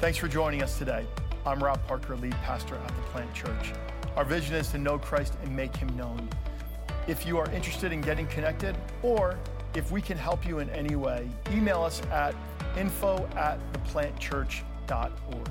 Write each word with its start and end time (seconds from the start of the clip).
Thanks 0.00 0.16
for 0.16 0.28
joining 0.28 0.62
us 0.62 0.78
today. 0.78 1.04
I'm 1.44 1.62
Rob 1.62 1.86
Parker, 1.86 2.16
lead 2.16 2.32
pastor 2.36 2.74
at 2.74 2.88
the 2.88 3.02
Plant 3.12 3.34
Church. 3.34 3.74
Our 4.16 4.24
vision 4.24 4.54
is 4.54 4.70
to 4.70 4.78
know 4.78 4.98
Christ 4.98 5.36
and 5.42 5.54
make 5.54 5.76
him 5.76 5.94
known. 5.94 6.26
If 7.06 7.26
you 7.26 7.36
are 7.36 7.50
interested 7.50 7.92
in 7.92 8.00
getting 8.00 8.26
connected, 8.28 8.78
or 9.02 9.38
if 9.74 9.92
we 9.92 10.00
can 10.00 10.16
help 10.16 10.48
you 10.48 10.60
in 10.60 10.70
any 10.70 10.96
way, 10.96 11.28
email 11.52 11.82
us 11.82 12.00
at 12.10 12.34
info 12.78 13.28
at 13.36 13.58
theplantchurch.org. 13.74 15.50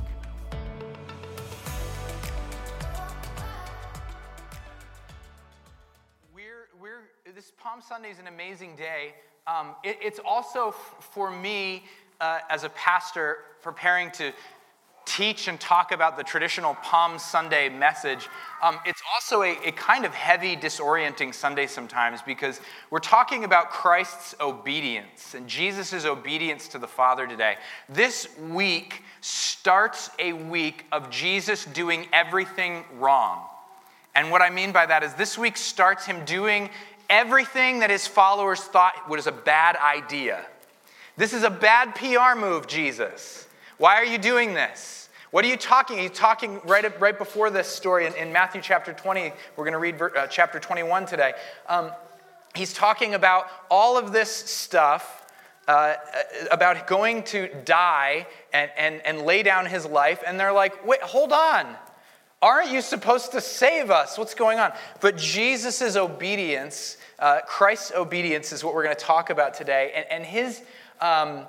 We're, 6.33 6.69
we're, 6.81 7.01
this 7.35 7.51
Palm 7.55 7.83
Sunday 7.87 8.09
is 8.09 8.17
an 8.17 8.25
amazing 8.25 8.75
day. 8.75 9.13
Um, 9.45 9.75
it, 9.83 9.99
it's 10.01 10.19
also 10.25 10.69
f- 10.69 10.95
for 10.99 11.29
me 11.29 11.83
uh, 12.21 12.39
as 12.49 12.63
a 12.63 12.69
pastor 12.69 13.39
preparing 13.61 14.11
to 14.11 14.33
teach 15.05 15.47
and 15.47 15.59
talk 15.59 15.91
about 15.91 16.17
the 16.17 16.23
traditional 16.23 16.75
Palm 16.75 17.17
Sunday 17.17 17.67
message, 17.67 18.27
um, 18.61 18.79
it's 18.85 19.01
also 19.13 19.41
a, 19.41 19.57
a, 19.65 19.71
kind 19.71 20.05
of 20.05 20.13
heavy, 20.13 20.55
disorienting 20.55 21.33
Sunday 21.33 21.65
sometimes 21.65 22.21
because 22.21 22.61
we're 22.91 22.99
talking 22.99 23.43
about 23.43 23.71
Christ's 23.71 24.35
obedience 24.39 25.33
and 25.33 25.47
Jesus' 25.47 26.05
obedience 26.05 26.67
to 26.69 26.77
the 26.77 26.87
Father 26.87 27.25
today. 27.25 27.55
This 27.89 28.27
week 28.51 29.01
starts 29.21 30.11
a 30.19 30.33
week 30.33 30.85
of 30.91 31.09
Jesus 31.09 31.65
doing 31.65 32.07
everything 32.13 32.83
wrong. 32.99 33.45
And 34.13 34.29
what 34.29 34.41
I 34.41 34.51
mean 34.51 34.71
by 34.71 34.85
that 34.85 35.01
is 35.01 35.13
this 35.15 35.37
week 35.37 35.57
starts 35.57 36.05
him 36.05 36.23
doing 36.25 36.69
everything 37.09 37.79
that 37.79 37.89
his 37.89 38.05
followers 38.05 38.59
thought 38.59 39.09
was 39.09 39.25
a 39.25 39.31
bad 39.31 39.75
idea. 39.77 40.45
This 41.19 41.33
is 41.33 41.43
a 41.43 41.49
bad 41.49 41.95
PR 41.95 42.39
move, 42.39 42.65
Jesus. 42.65 43.45
Why 43.77 43.95
are 43.95 44.05
you 44.05 44.17
doing 44.17 44.53
this? 44.53 45.09
What 45.31 45.43
are 45.43 45.49
you 45.49 45.57
talking? 45.57 45.97
He's 45.97 46.11
talking 46.11 46.61
right, 46.63 46.97
right 47.01 47.17
before 47.17 47.49
this 47.49 47.67
story 47.67 48.05
in, 48.05 48.13
in 48.13 48.31
Matthew 48.31 48.61
chapter 48.61 48.93
20. 48.93 49.33
We're 49.57 49.65
going 49.65 49.73
to 49.73 49.79
read 49.79 50.01
uh, 50.01 50.27
chapter 50.27 50.61
21 50.61 51.07
today. 51.07 51.33
Um, 51.67 51.91
he's 52.55 52.71
talking 52.71 53.15
about 53.15 53.47
all 53.69 53.97
of 53.97 54.13
this 54.13 54.31
stuff 54.31 55.29
uh, 55.67 55.95
about 56.51 56.87
going 56.87 57.23
to 57.23 57.49
die 57.65 58.25
and, 58.53 58.71
and, 58.77 59.05
and 59.05 59.23
lay 59.23 59.43
down 59.43 59.65
his 59.65 59.85
life. 59.85 60.23
And 60.25 60.39
they're 60.39 60.53
like, 60.53 60.87
wait, 60.87 61.01
hold 61.01 61.33
on. 61.33 61.75
Aren't 62.41 62.71
you 62.71 62.79
supposed 62.79 63.33
to 63.33 63.41
save 63.41 63.91
us? 63.91 64.17
What's 64.17 64.35
going 64.35 64.59
on? 64.59 64.71
But 65.01 65.17
Jesus' 65.17 65.97
obedience, 65.97 66.95
uh, 67.19 67.41
Christ's 67.45 67.91
obedience, 67.93 68.53
is 68.53 68.63
what 68.63 68.73
we're 68.73 68.85
going 68.85 68.95
to 68.95 69.03
talk 69.03 69.29
about 69.29 69.53
today. 69.53 69.91
And, 69.93 70.05
and 70.09 70.23
his. 70.23 70.61
Um, 71.01 71.45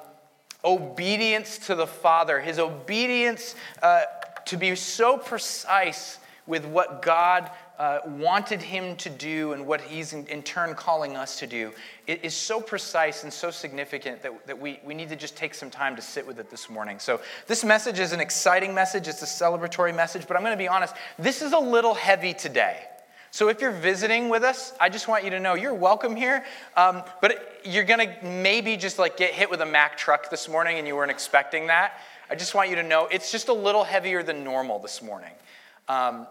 obedience 0.64 1.58
to 1.66 1.74
the 1.74 1.86
Father, 1.86 2.40
his 2.40 2.58
obedience 2.58 3.54
uh, 3.82 4.02
to 4.46 4.56
be 4.56 4.74
so 4.74 5.16
precise 5.16 6.18
with 6.46 6.66
what 6.66 7.02
God 7.02 7.50
uh, 7.78 8.00
wanted 8.04 8.60
him 8.60 8.96
to 8.96 9.08
do 9.08 9.52
and 9.52 9.66
what 9.66 9.80
he's 9.80 10.12
in, 10.12 10.26
in, 10.26 10.42
turn 10.42 10.74
calling 10.74 11.16
us 11.16 11.38
to 11.38 11.46
do 11.46 11.72
it 12.06 12.22
is 12.22 12.34
so 12.34 12.60
precise 12.60 13.22
and 13.22 13.32
so 13.32 13.50
significant 13.50 14.20
that, 14.22 14.46
that 14.46 14.60
we, 14.60 14.80
we 14.84 14.92
need 14.92 15.08
to 15.08 15.16
just 15.16 15.34
take 15.34 15.54
some 15.54 15.70
time 15.70 15.96
to 15.96 16.02
sit 16.02 16.26
with 16.26 16.38
it 16.38 16.50
this 16.50 16.68
morning. 16.68 16.98
So, 16.98 17.20
this 17.46 17.64
message 17.64 17.98
is 17.98 18.12
an 18.12 18.20
exciting 18.20 18.74
message, 18.74 19.08
it's 19.08 19.22
a 19.22 19.44
celebratory 19.44 19.94
message, 19.94 20.26
but 20.26 20.36
I'm 20.36 20.42
going 20.42 20.52
to 20.52 20.58
be 20.58 20.68
honest, 20.68 20.94
this 21.18 21.40
is 21.40 21.52
a 21.52 21.58
little 21.58 21.94
heavy 21.94 22.34
today. 22.34 22.89
So 23.32 23.48
if 23.48 23.60
you're 23.60 23.70
visiting 23.70 24.28
with 24.28 24.42
us, 24.42 24.72
I 24.80 24.88
just 24.88 25.06
want 25.06 25.24
you 25.24 25.30
to 25.30 25.40
know 25.40 25.54
you're 25.54 25.74
welcome 25.74 26.16
here. 26.16 26.44
Um, 26.76 27.02
but 27.20 27.60
you're 27.64 27.84
to 27.84 28.16
maybe 28.24 28.76
just 28.76 28.98
like 28.98 29.16
get 29.16 29.32
hit 29.32 29.48
with 29.48 29.60
a 29.60 29.66
Mack 29.66 29.96
truck 29.96 30.30
this 30.30 30.48
morning 30.48 30.78
and 30.78 30.86
you 30.86 30.96
weren't 30.96 31.10
expecting 31.10 31.68
that. 31.68 32.00
I 32.28 32.34
just 32.34 32.54
want 32.54 32.70
you 32.70 32.76
to 32.76 32.82
know 32.82 33.06
it's 33.10 33.30
just 33.30 33.48
a 33.48 33.52
little 33.52 33.84
heavier 33.84 34.22
than 34.22 34.42
normal 34.42 34.78
this 34.78 35.00
morning. 35.00 35.32
Um, 35.88 36.26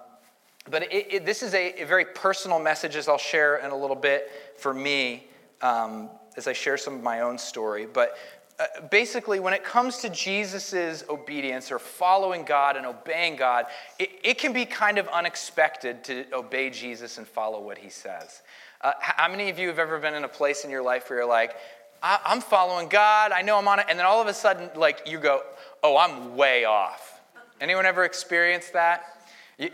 but 0.69 0.83
it, 0.83 1.13
it, 1.13 1.25
this 1.25 1.41
is 1.41 1.53
a, 1.53 1.81
a, 1.81 1.85
very 1.85 2.05
personal 2.05 2.59
message, 2.59 2.95
as 2.95 3.07
I'll 3.07 3.17
share 3.17 3.57
in 3.57 3.71
a 3.71 3.77
little 3.77 3.95
bit 3.95 4.29
for 4.57 4.73
me 4.73 5.27
um, 5.61 6.09
as 6.37 6.47
I 6.47 6.53
share 6.53 6.77
some 6.77 6.95
of 6.95 7.03
my 7.03 7.21
own 7.21 7.37
story. 7.37 7.85
But 7.85 8.15
uh, 8.59 8.81
basically, 8.91 9.39
when 9.39 9.53
it 9.53 9.63
comes 9.63 9.97
to 9.99 10.09
Jesus' 10.09 11.03
obedience 11.09 11.71
or 11.71 11.79
following 11.79 12.43
God 12.43 12.75
and 12.75 12.85
obeying 12.85 13.37
God, 13.37 13.67
it, 13.97 14.09
it, 14.21 14.37
can 14.37 14.51
be 14.51 14.65
kind 14.65 14.97
of 14.97 15.07
unexpected 15.07 16.03
to 16.03 16.25
obey 16.33 16.69
Jesus 16.69 17.17
and 17.17 17.25
follow 17.25 17.61
what 17.61 17.77
he 17.77 17.89
says. 17.89 18.41
Uh, 18.81 18.91
how 18.99 19.29
many 19.29 19.49
of 19.49 19.57
you 19.57 19.69
have 19.69 19.79
ever 19.79 19.97
been 19.97 20.13
in 20.13 20.25
a 20.25 20.29
place 20.29 20.65
in 20.65 20.69
your 20.69 20.81
life 20.81 21.09
where 21.09 21.19
you're 21.19 21.27
like, 21.27 21.55
I, 22.03 22.19
I'm 22.25 22.41
following 22.41 22.89
God, 22.89 23.31
I 23.31 23.41
know 23.41 23.57
I'm 23.57 23.67
on 23.67 23.79
it, 23.79 23.85
and 23.87 23.97
then 23.97 24.05
all 24.05 24.21
of 24.21 24.27
a 24.27 24.33
sudden, 24.33 24.69
like, 24.75 25.03
you 25.05 25.19
go, 25.19 25.41
oh, 25.81 25.97
I'm 25.97 26.35
way 26.35 26.65
off. 26.65 27.21
Anyone 27.61 27.85
ever 27.85 28.03
experienced 28.03 28.73
that? 28.73 29.25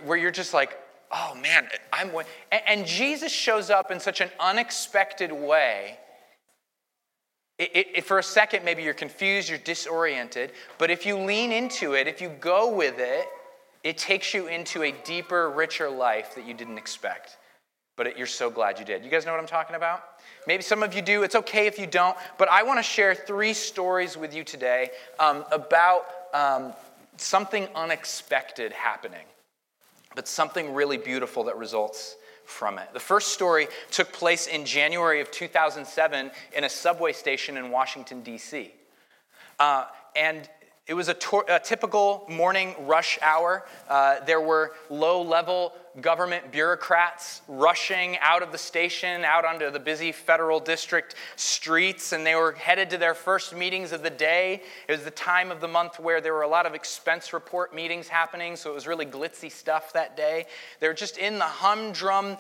Where 0.04 0.18
you're 0.18 0.32
just 0.32 0.54
like, 0.54 0.78
oh 1.12 1.36
man, 1.36 1.68
I'm 1.94 2.12
way. 2.12 2.26
And, 2.52 2.62
and 2.68 2.86
Jesus 2.86 3.32
shows 3.32 3.70
up 3.70 3.90
in 3.90 4.00
such 4.00 4.22
an 4.22 4.30
unexpected 4.40 5.32
way 5.32 5.98
it, 7.58 7.88
it, 7.96 8.06
for 8.06 8.20
a 8.20 8.24
second, 8.24 8.66
maybe 8.66 8.84
you're 8.84 8.94
confused, 8.94 9.48
you're 9.48 9.58
disoriented, 9.58 10.52
but 10.78 10.92
if 10.92 11.06
you 11.06 11.18
lean 11.18 11.52
into 11.52 11.94
it, 11.94 12.08
if 12.08 12.20
you 12.20 12.30
go 12.30 12.74
with 12.74 13.00
it, 13.00 13.28
it 13.84 13.98
takes 13.98 14.34
you 14.34 14.48
into 14.48 14.84
a 14.84 14.92
deeper, 15.04 15.50
richer 15.50 15.90
life 15.90 16.36
that 16.36 16.46
you 16.46 16.54
didn't 16.54 16.78
expect. 16.78 17.38
But 17.96 18.08
it, 18.08 18.18
you're 18.18 18.28
so 18.28 18.50
glad 18.50 18.78
you 18.78 18.84
did. 18.84 19.06
You 19.06 19.12
guys 19.12 19.26
know 19.26 19.32
what 19.32 19.40
I'm 19.40 19.48
talking 19.48 19.76
about? 19.76 20.04
Maybe 20.48 20.64
some 20.64 20.84
of 20.84 20.94
you 20.94 21.02
do. 21.02 21.24
It's 21.24 21.36
okay 21.36 21.66
if 21.68 21.80
you 21.80 21.88
don't. 21.88 22.18
But 22.38 22.50
I 22.50 22.64
want 22.64 22.80
to 22.80 22.84
share 22.84 23.16
three 23.16 23.54
stories 23.54 24.18
with 24.18 24.36
you 24.36 24.44
today 24.44 24.90
um, 25.18 25.46
about 25.52 26.06
um, 26.34 26.74
something 27.16 27.68
unexpected 27.74 28.74
happening, 28.74 29.26
but 30.14 30.28
something 30.28 30.74
really 30.74 30.98
beautiful 30.98 31.46
that 31.46 31.58
results 31.58 32.18
from 32.46 32.78
it. 32.78 32.90
The 32.94 33.00
first 33.00 33.30
story 33.30 33.68
took 33.92 34.12
place 34.12 34.48
in 34.48 34.66
January 34.66 35.22
of 35.22 35.32
2007 35.32 36.32
in 36.56 36.64
a 36.64 36.70
subway 36.70 37.14
station 37.14 37.58
in 37.58 37.70
Washington, 37.70 38.22
D.C. 38.22 38.72
Uh, 39.60 39.86
and 40.16 40.50
it 40.88 40.94
was 40.94 41.10
a, 41.10 41.16
a, 41.50 41.60
typical 41.60 42.26
morning 42.30 42.76
rush 42.82 43.18
hour. 43.22 43.66
Uh, 43.90 44.20
there 44.26 44.42
were 44.42 44.74
low 44.90 45.22
level 45.22 45.74
government 46.02 46.52
bureaucrats 46.52 47.42
rushing 47.48 48.18
out 48.20 48.44
of 48.44 48.52
the 48.52 48.58
station, 48.58 49.24
out 49.24 49.46
onto 49.46 49.72
the 49.72 49.80
busy 49.80 50.12
federal 50.12 50.60
district 50.60 51.16
streets, 51.36 52.12
and 52.12 52.26
they 52.26 52.36
were 52.36 52.52
headed 52.54 52.90
to 52.90 52.98
their 52.98 53.14
first 53.14 53.56
meetings 53.56 53.92
of 53.92 54.04
the 54.04 54.10
day. 54.10 54.62
It 54.88 54.92
was 54.92 55.04
the 55.04 55.12
time 55.12 55.52
of 55.52 55.62
the 55.62 55.68
month 55.68 56.00
where 56.00 56.20
there 56.20 56.34
were 56.34 56.42
a 56.42 56.48
lot 56.48 56.66
of 56.66 56.74
expense 56.74 57.32
report 57.32 57.74
meetings 57.74 58.08
happening, 58.08 58.56
so 58.56 58.70
it 58.70 58.74
was 58.74 58.88
really 58.88 59.06
glitzy 59.06 59.52
stuff 59.52 59.94
that 59.94 60.18
day. 60.18 60.46
They 60.80 60.88
were 60.88 60.94
just 60.94 61.18
in 61.18 61.38
the 61.40 61.46
humdrum, 61.46 62.38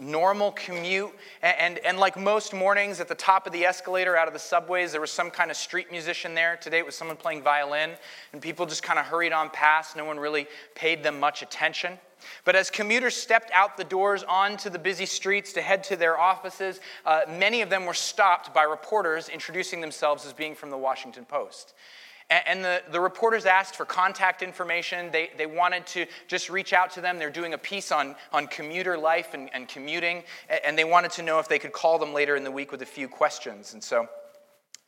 normal 0.00 0.52
commute. 0.52 1.10
And, 1.42 1.56
and, 1.58 1.78
and, 1.78 1.98
like 1.98 2.16
most 2.16 2.52
mornings, 2.52 3.00
at 3.00 3.08
the 3.08 3.14
top 3.14 3.46
of 3.46 3.52
the 3.52 3.64
escalator 3.64 4.16
out 4.16 4.26
of 4.26 4.32
the 4.32 4.40
subways, 4.40 4.92
there 4.92 5.00
was 5.00 5.10
some 5.10 5.30
kind 5.30 5.50
of 5.50 5.56
street 5.56 5.90
musician 5.90 6.34
there. 6.34 6.56
Today 6.56 6.78
it 6.78 6.86
was 6.86 6.96
someone 6.96 7.16
playing 7.16 7.42
violin, 7.42 7.92
and 8.32 8.42
people 8.42 8.66
just 8.66 8.82
kind 8.82 8.98
of 8.98 9.06
hurried 9.06 9.32
on 9.32 9.50
past. 9.50 9.96
No 9.96 10.04
one 10.04 10.18
really 10.18 10.46
paid 10.74 11.02
them 11.02 11.20
much 11.20 11.42
attention. 11.42 11.98
But 12.44 12.56
as 12.56 12.70
commuters 12.70 13.14
stepped 13.14 13.50
out 13.52 13.76
the 13.76 13.84
doors 13.84 14.24
onto 14.24 14.70
the 14.70 14.78
busy 14.78 15.06
streets 15.06 15.52
to 15.54 15.62
head 15.62 15.84
to 15.84 15.96
their 15.96 16.18
offices, 16.18 16.80
uh, 17.04 17.22
many 17.28 17.62
of 17.62 17.70
them 17.70 17.86
were 17.86 17.94
stopped 17.94 18.52
by 18.54 18.62
reporters 18.62 19.28
introducing 19.28 19.80
themselves 19.80 20.26
as 20.26 20.32
being 20.32 20.54
from 20.54 20.70
the 20.70 20.78
Washington 20.78 21.24
Post. 21.24 21.74
And, 22.30 22.62
the, 22.62 22.82
the 22.90 23.00
reporters 23.00 23.46
asked 23.46 23.74
for 23.74 23.86
contact 23.86 24.42
information. 24.42 25.10
They, 25.10 25.30
they 25.38 25.46
wanted 25.46 25.86
to 25.88 26.04
just 26.26 26.50
reach 26.50 26.74
out 26.74 26.90
to 26.90 27.00
them. 27.00 27.18
They're 27.18 27.30
doing 27.30 27.54
a 27.54 27.58
piece 27.58 27.90
on, 27.90 28.16
on 28.34 28.48
commuter 28.48 28.98
life 28.98 29.32
and, 29.32 29.48
and 29.54 29.66
commuting, 29.66 30.24
and 30.62 30.76
they 30.76 30.84
wanted 30.84 31.10
to 31.12 31.22
know 31.22 31.38
if 31.38 31.48
they 31.48 31.58
could 31.58 31.72
call 31.72 31.98
them 31.98 32.12
later 32.12 32.36
in 32.36 32.44
the 32.44 32.50
week 32.50 32.70
with 32.70 32.82
a 32.82 32.86
few 32.86 33.08
questions. 33.08 33.72
And 33.72 33.82
so 33.82 34.10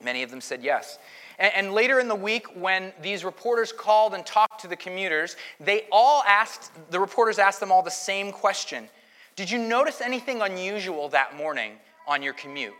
many 0.02 0.22
of 0.22 0.30
them 0.30 0.40
said 0.40 0.62
yes. 0.62 0.98
And, 1.38 1.72
later 1.72 2.00
in 2.00 2.08
the 2.08 2.14
week, 2.14 2.46
when 2.54 2.92
these 3.00 3.24
reporters 3.24 3.72
called 3.72 4.12
and 4.12 4.26
talked 4.26 4.60
to 4.60 4.68
the 4.68 4.76
commuters, 4.76 5.36
they 5.58 5.86
all 5.90 6.22
asked, 6.26 6.70
the 6.90 7.00
reporters 7.00 7.38
asked 7.38 7.60
them 7.60 7.72
all 7.72 7.82
the 7.82 7.90
same 7.90 8.30
question 8.30 8.88
Did 9.36 9.50
you 9.50 9.58
notice 9.58 10.02
anything 10.02 10.42
unusual 10.42 11.08
that 11.10 11.36
morning 11.36 11.72
on 12.06 12.22
your 12.22 12.34
commute? 12.34 12.74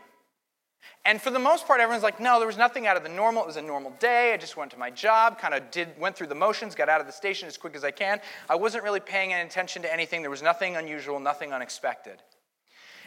And 1.03 1.19
for 1.19 1.31
the 1.31 1.39
most 1.39 1.65
part, 1.65 1.81
everyone's 1.81 2.03
like, 2.03 2.19
no, 2.19 2.37
there 2.37 2.47
was 2.47 2.57
nothing 2.57 2.85
out 2.85 2.95
of 2.95 3.03
the 3.03 3.09
normal. 3.09 3.41
It 3.41 3.47
was 3.47 3.57
a 3.57 3.61
normal 3.61 3.91
day. 3.99 4.33
I 4.33 4.37
just 4.37 4.55
went 4.55 4.69
to 4.71 4.77
my 4.77 4.91
job, 4.91 5.39
kind 5.39 5.55
of 5.55 5.71
did, 5.71 5.89
went 5.99 6.15
through 6.15 6.27
the 6.27 6.35
motions, 6.35 6.75
got 6.75 6.89
out 6.89 7.01
of 7.01 7.07
the 7.07 7.13
station 7.13 7.47
as 7.47 7.57
quick 7.57 7.75
as 7.75 7.83
I 7.83 7.89
can. 7.89 8.19
I 8.47 8.55
wasn't 8.55 8.83
really 8.83 8.99
paying 8.99 9.33
any 9.33 9.47
attention 9.47 9.81
to 9.81 9.91
anything. 9.91 10.21
There 10.21 10.29
was 10.29 10.43
nothing 10.43 10.75
unusual, 10.75 11.19
nothing 11.19 11.53
unexpected. 11.53 12.21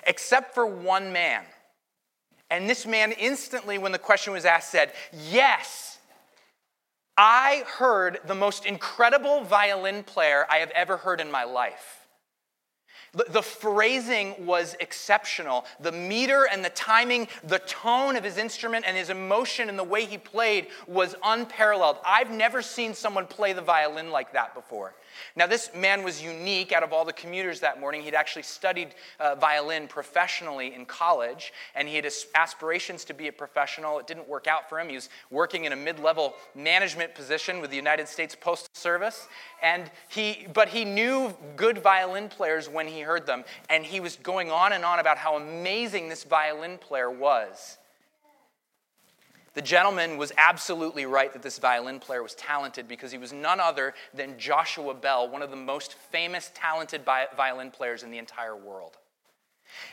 Except 0.06 0.54
for 0.54 0.66
one 0.66 1.12
man. 1.12 1.44
And 2.50 2.68
this 2.68 2.86
man 2.86 3.12
instantly, 3.12 3.78
when 3.78 3.92
the 3.92 3.98
question 3.98 4.32
was 4.32 4.44
asked, 4.44 4.70
said, 4.70 4.92
Yes, 5.30 5.98
I 7.16 7.64
heard 7.66 8.18
the 8.26 8.34
most 8.34 8.66
incredible 8.66 9.44
violin 9.44 10.02
player 10.02 10.46
I 10.50 10.58
have 10.58 10.70
ever 10.70 10.96
heard 10.96 11.20
in 11.20 11.30
my 11.30 11.44
life. 11.44 12.04
The, 13.30 13.42
phrasing 13.42 14.34
was 14.44 14.74
exceptional. 14.80 15.66
The 15.78 15.92
meter 15.92 16.48
and 16.50 16.64
the 16.64 16.70
timing, 16.70 17.28
the 17.44 17.60
tone 17.60 18.16
of 18.16 18.24
his 18.24 18.38
instrument 18.38 18.84
and 18.88 18.96
his 18.96 19.08
emotion 19.08 19.68
and 19.68 19.78
the 19.78 19.84
way 19.84 20.04
he 20.04 20.18
played 20.18 20.66
was 20.88 21.14
unparalleled. 21.22 21.98
I've 22.04 22.32
never 22.32 22.60
seen 22.60 22.92
someone 22.92 23.26
play 23.26 23.52
the 23.52 23.62
violin 23.62 24.10
like 24.10 24.32
that 24.32 24.52
before. 24.52 24.94
Now, 25.36 25.46
this 25.46 25.70
man 25.74 26.02
was 26.02 26.22
unique 26.22 26.72
out 26.72 26.82
of 26.82 26.92
all 26.92 27.04
the 27.04 27.12
commuters 27.12 27.60
that 27.60 27.80
morning. 27.80 28.02
He'd 28.02 28.14
actually 28.14 28.42
studied 28.42 28.94
uh, 29.18 29.34
violin 29.34 29.88
professionally 29.88 30.74
in 30.74 30.86
college, 30.86 31.52
and 31.74 31.88
he 31.88 31.96
had 31.96 32.06
aspirations 32.34 33.04
to 33.06 33.14
be 33.14 33.28
a 33.28 33.32
professional. 33.32 33.98
It 33.98 34.06
didn't 34.06 34.28
work 34.28 34.46
out 34.46 34.68
for 34.68 34.78
him. 34.78 34.88
He 34.88 34.94
was 34.94 35.08
working 35.30 35.64
in 35.64 35.72
a 35.72 35.76
mid 35.76 35.98
level 35.98 36.34
management 36.54 37.14
position 37.14 37.60
with 37.60 37.70
the 37.70 37.76
United 37.76 38.08
States 38.08 38.36
Postal 38.38 38.68
Service, 38.74 39.28
and 39.62 39.90
he, 40.08 40.46
but 40.52 40.68
he 40.68 40.84
knew 40.84 41.34
good 41.56 41.78
violin 41.78 42.28
players 42.28 42.68
when 42.68 42.86
he 42.86 43.00
heard 43.00 43.26
them, 43.26 43.44
and 43.70 43.84
he 43.84 44.00
was 44.00 44.16
going 44.16 44.50
on 44.50 44.72
and 44.72 44.84
on 44.84 44.98
about 44.98 45.18
how 45.18 45.36
amazing 45.36 46.08
this 46.08 46.24
violin 46.24 46.78
player 46.78 47.10
was. 47.10 47.78
The 49.54 49.62
gentleman 49.62 50.16
was 50.16 50.32
absolutely 50.36 51.06
right 51.06 51.32
that 51.32 51.42
this 51.42 51.58
violin 51.58 52.00
player 52.00 52.22
was 52.22 52.34
talented 52.34 52.88
because 52.88 53.12
he 53.12 53.18
was 53.18 53.32
none 53.32 53.60
other 53.60 53.94
than 54.12 54.38
Joshua 54.38 54.94
Bell, 54.94 55.28
one 55.28 55.42
of 55.42 55.50
the 55.50 55.56
most 55.56 55.94
famous, 55.94 56.50
talented 56.54 57.02
violin 57.04 57.70
players 57.70 58.02
in 58.02 58.10
the 58.10 58.18
entire 58.18 58.56
world. 58.56 58.96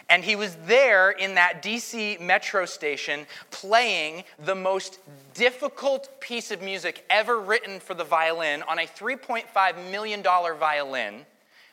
And 0.09 0.23
he 0.23 0.35
was 0.35 0.57
there 0.65 1.11
in 1.11 1.35
that 1.35 1.63
DC 1.63 2.19
metro 2.19 2.65
station 2.65 3.25
playing 3.51 4.23
the 4.39 4.55
most 4.55 4.99
difficult 5.33 6.19
piece 6.19 6.51
of 6.51 6.61
music 6.61 7.05
ever 7.09 7.39
written 7.39 7.79
for 7.79 7.93
the 7.93 8.03
violin 8.03 8.63
on 8.67 8.79
a 8.79 8.85
$3.5 8.85 9.91
million 9.91 10.21
violin, 10.21 11.25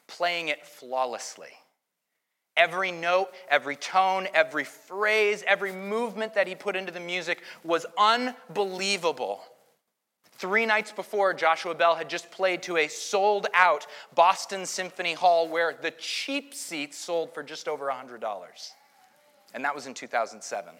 playing 0.06 0.48
it 0.48 0.66
flawlessly. 0.66 1.48
Every 2.58 2.90
note, 2.90 3.30
every 3.48 3.76
tone, 3.76 4.26
every 4.34 4.64
phrase, 4.64 5.44
every 5.46 5.70
movement 5.70 6.34
that 6.34 6.48
he 6.48 6.56
put 6.56 6.74
into 6.74 6.90
the 6.90 6.98
music 7.00 7.42
was 7.62 7.86
unbelievable. 7.96 9.40
Three 10.32 10.66
nights 10.66 10.90
before, 10.90 11.32
Joshua 11.34 11.74
Bell 11.74 11.94
had 11.94 12.10
just 12.10 12.32
played 12.32 12.62
to 12.64 12.76
a 12.76 12.88
sold 12.88 13.46
out 13.54 13.86
Boston 14.14 14.66
Symphony 14.66 15.14
Hall 15.14 15.48
where 15.48 15.72
the 15.80 15.92
cheap 15.92 16.52
seats 16.52 16.98
sold 16.98 17.32
for 17.32 17.44
just 17.44 17.68
over 17.68 17.86
$100. 17.86 18.20
And 19.54 19.64
that 19.64 19.74
was 19.74 19.86
in 19.86 19.94
2007. 19.94 20.74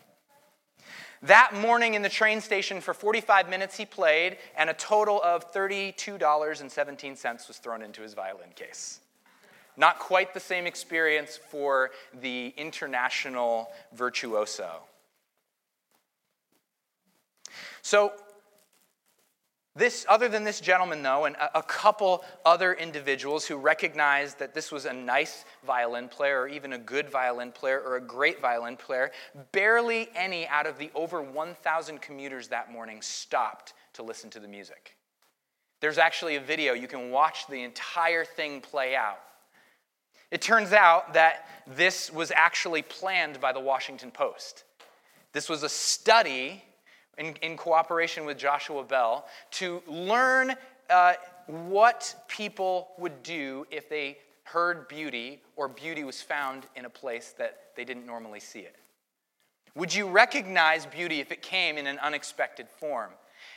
That 1.22 1.54
morning 1.54 1.94
in 1.94 2.02
the 2.02 2.08
train 2.08 2.40
station 2.40 2.81
for 2.81 2.92
45 2.92 3.48
minutes 3.48 3.76
he 3.76 3.84
played, 3.84 4.38
and 4.56 4.69
a 4.69 4.74
total 4.74 5.20
of 5.22 5.52
$32.17 5.52 7.48
was 7.48 7.58
thrown 7.58 7.82
into 7.82 8.02
his 8.02 8.14
violin 8.14 8.50
case. 8.54 9.00
Not 9.78 10.00
quite 10.00 10.34
the 10.34 10.40
same 10.40 10.66
experience 10.66 11.38
for 11.50 11.92
the 12.20 12.52
international 12.56 13.70
virtuoso. 13.94 14.82
So, 17.80 18.12
this, 19.76 20.04
other 20.08 20.28
than 20.28 20.42
this 20.42 20.58
gentleman, 20.58 21.04
though, 21.04 21.26
and 21.26 21.36
a, 21.54 21.62
couple 21.62 22.25
other 22.44 22.72
individuals 22.72 23.46
who 23.46 23.56
recognized 23.56 24.40
that 24.40 24.52
this 24.52 24.72
was 24.72 24.86
a 24.86 24.92
nice 24.92 25.44
violin 25.64 26.08
player, 26.08 26.40
or 26.40 26.48
even 26.48 26.72
a 26.72 26.78
good 26.78 27.08
violin 27.08 27.52
player, 27.52 27.81
or 27.81 27.94
a 27.94 28.00
great 28.00 28.40
violin 28.40 28.76
player, 28.76 29.12
barely 29.52 30.08
any 30.16 30.48
out 30.48 30.66
of 30.66 30.78
the 30.78 30.90
over 30.96 31.22
1,000 31.22 32.02
commuters 32.02 32.48
that 32.48 32.72
morning 32.72 33.00
stopped 33.00 33.74
to 33.92 34.02
listen 34.02 34.28
to 34.31 34.40
the 34.40 34.48
music. 34.48 34.96
There's 35.78 35.98
actually 35.98 36.34
a 36.34 36.40
video, 36.40 36.72
you 36.72 36.88
can 36.88 37.12
watch 37.12 37.46
the 37.46 37.62
entire 37.62 38.24
thing 38.24 38.60
play 38.60 38.96
out. 38.96 39.20
It 40.30 40.42
turns 40.42 40.72
out 40.72 41.14
that 41.14 41.46
this 41.66 42.12
was 42.12 42.30
actually 42.34 42.82
planned 42.82 43.40
by 43.40 43.52
the 43.52 43.60
Washington 43.60 44.10
Post. 44.10 44.64
This 45.32 45.48
was 45.48 45.62
a 45.62 45.69
study 45.69 46.62
in, 47.16 47.34
in 47.42 47.56
cooperation 47.56 48.25
with 48.25 48.38
Joshua 48.38 48.84
Bell 48.84 49.26
to 49.52 49.82
learn 49.86 50.54
uh, 50.90 51.14
what 51.46 52.14
people 52.28 52.88
would 52.98 53.22
do 53.22 53.66
if 53.70 53.88
they 53.88 54.19
heard 54.44 54.88
beauty 54.88 55.40
or 55.56 55.69
beauty 55.69 56.04
was 56.04 56.22
found 56.22 56.66
in 56.76 56.84
a 56.84 56.90
place 56.90 57.34
that 57.38 57.58
they 57.76 57.84
didn't 57.84 58.06
normally 58.06 58.40
see 58.40 58.60
it. 58.60 58.76
Would 59.74 59.94
you 59.94 60.08
recognize 60.08 60.86
beauty 60.86 61.20
if 61.20 61.31
it 61.31 61.42
came 61.42 61.76
in 61.76 61.86
an 61.86 61.98
unexpected 61.98 62.69
form? 62.69 63.10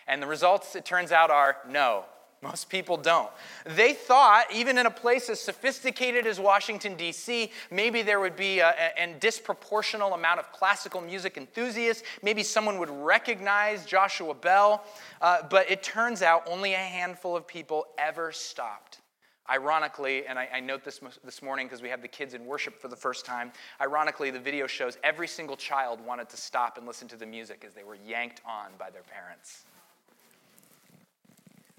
And 0.08 0.22
the 0.22 0.28
results, 0.28 0.76
it 0.76 0.86
turns 0.86 1.12
out, 1.12 1.32
are 1.32 1.58
no. 1.68 2.06
Most 2.44 2.70
people 2.70 2.98
don't. 2.98 3.30
They 3.66 3.94
thought, 3.94 4.46
even 4.52 4.80
in 4.80 4.88
a 4.88 4.92
place 4.92 5.30
as 5.30 5.40
sophisticated 5.40 6.26
as 6.26 6.40
Washington, 6.40 6.96
D.C., 6.96 7.52
maybe 7.70 8.02
there 8.02 8.20
would 8.20 8.36
be 8.36 8.60
a, 8.60 8.70
a, 8.98 9.04
a, 9.04 9.20
disproportional 9.20 10.16
amount 10.16 10.40
of 10.40 10.52
classical 10.52 11.02
music 11.02 11.38
enthusiasts. 11.38 12.02
Maybe 12.24 12.42
someone 12.42 12.80
would 12.80 12.90
recognize 12.90 13.86
Joshua 13.86 14.34
Bell. 14.34 14.84
Uh, 15.22 15.44
but 15.52 15.70
it 15.70 15.84
turns 15.84 16.24
out 16.24 16.42
only 16.48 16.74
a 16.74 16.78
handful 16.78 17.38
of 17.38 17.46
people 17.46 17.86
ever 18.00 18.32
stopped. 18.32 19.02
Ironically, 19.48 20.26
and 20.26 20.40
I, 20.40 20.50
I 20.52 20.60
note 20.62 20.84
this 20.84 21.00
this 21.24 21.44
morning 21.44 21.68
because 21.68 21.84
we 21.84 21.90
have 21.90 22.02
the 22.02 22.08
kids 22.08 22.34
in 22.34 22.46
worship 22.46 22.80
for 22.80 22.88
the 22.88 22.96
first 22.96 23.24
time, 23.24 23.52
ironically, 23.80 24.32
the 24.32 24.40
video 24.40 24.66
shows 24.66 24.98
every 25.04 25.28
single 25.28 25.58
child 25.58 26.00
wanted 26.04 26.30
to 26.30 26.38
stop 26.38 26.78
and 26.80 26.88
listen 26.88 27.08
to 27.10 27.18
the 27.18 27.26
music 27.26 27.64
as 27.68 27.74
they 27.74 27.84
were 27.84 27.98
yanked 28.08 28.42
on 28.48 28.72
by 28.80 28.90
their 28.90 29.04
parents. 29.04 29.66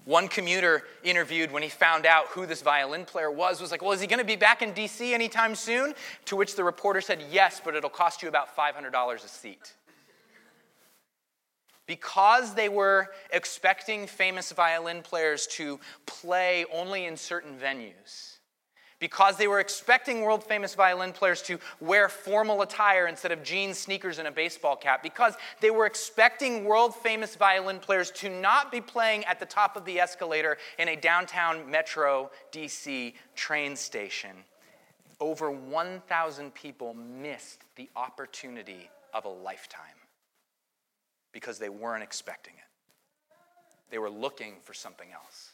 One 0.05 0.27
commuter 0.27 0.83
interviewed 1.03 1.51
when 1.51 1.63
he 1.63 1.69
found 1.69 2.05
out 2.05 2.27
who 2.27 2.45
this 2.45 2.61
violin 2.61 3.05
player 3.05 3.31
was 3.31 3.61
was 3.61 3.71
like, 3.71 3.81
Well, 3.81 3.93
is 3.93 4.01
he 4.01 4.07
going 4.07 4.19
to 4.19 4.25
be 4.25 4.35
back 4.35 4.61
in 4.61 4.73
DC 4.73 5.13
anytime 5.13 5.55
soon? 5.55 5.93
To 6.25 6.35
which 6.35 6.55
the 6.55 6.63
reporter 6.63 6.99
said, 6.99 7.23
Yes, 7.31 7.61
but 7.63 7.75
it'll 7.75 7.89
cost 7.89 8.21
you 8.21 8.27
about 8.27 8.55
$500 8.55 9.15
a 9.15 9.27
seat. 9.27 9.73
Because 11.85 12.53
they 12.53 12.69
were 12.69 13.09
expecting 13.31 14.07
famous 14.07 14.51
violin 14.51 15.01
players 15.01 15.47
to 15.47 15.79
play 16.05 16.65
only 16.73 17.05
in 17.05 17.17
certain 17.17 17.57
venues, 17.57 18.32
because 19.03 19.35
they 19.35 19.49
were 19.49 19.59
expecting 19.59 20.21
world 20.21 20.45
famous 20.45 20.75
violin 20.75 21.11
players 21.11 21.41
to 21.41 21.59
wear 21.81 22.07
formal 22.07 22.61
attire 22.61 23.07
instead 23.07 23.33
of 23.33 23.43
jeans, 23.43 23.77
sneakers, 23.77 24.17
and 24.17 24.29
a 24.29 24.31
baseball 24.31 24.77
cap, 24.77 25.03
because 25.03 25.33
they 25.59 25.69
were 25.69 25.85
expecting 25.85 26.63
world 26.63 26.95
famous 26.95 27.35
violin 27.35 27.79
players 27.79 28.11
to 28.11 28.29
not 28.29 28.71
be 28.71 28.79
playing 28.79 29.25
at 29.25 29.41
the 29.41 29.45
top 29.45 29.75
of 29.75 29.83
the 29.83 29.99
escalator 29.99 30.57
in 30.79 30.87
a 30.87 30.95
downtown 30.95 31.69
metro 31.69 32.31
DC 32.53 33.13
train 33.35 33.75
station. 33.75 34.31
Over 35.19 35.51
1,000 35.51 36.53
people 36.53 36.93
missed 36.93 37.65
the 37.75 37.89
opportunity 37.97 38.89
of 39.13 39.25
a 39.25 39.29
lifetime 39.29 39.99
because 41.33 41.59
they 41.59 41.67
weren't 41.67 42.03
expecting 42.03 42.53
it. 42.53 42.63
They 43.91 43.97
were 43.97 44.09
looking 44.09 44.53
for 44.63 44.73
something 44.73 45.09
else. 45.11 45.52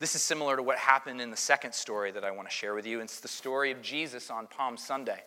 This 0.00 0.14
is 0.14 0.22
similar 0.22 0.56
to 0.56 0.62
what 0.62 0.78
happened 0.78 1.20
in 1.20 1.30
the 1.30 1.36
second 1.36 1.74
story 1.74 2.10
that 2.10 2.24
I 2.24 2.30
want 2.30 2.48
to 2.48 2.54
share 2.54 2.74
with 2.74 2.86
you. 2.86 3.00
It's 3.00 3.20
the 3.20 3.28
story 3.28 3.70
of 3.70 3.82
Jesus 3.82 4.30
on 4.30 4.46
Palm 4.46 4.78
Sunday. 4.78 5.22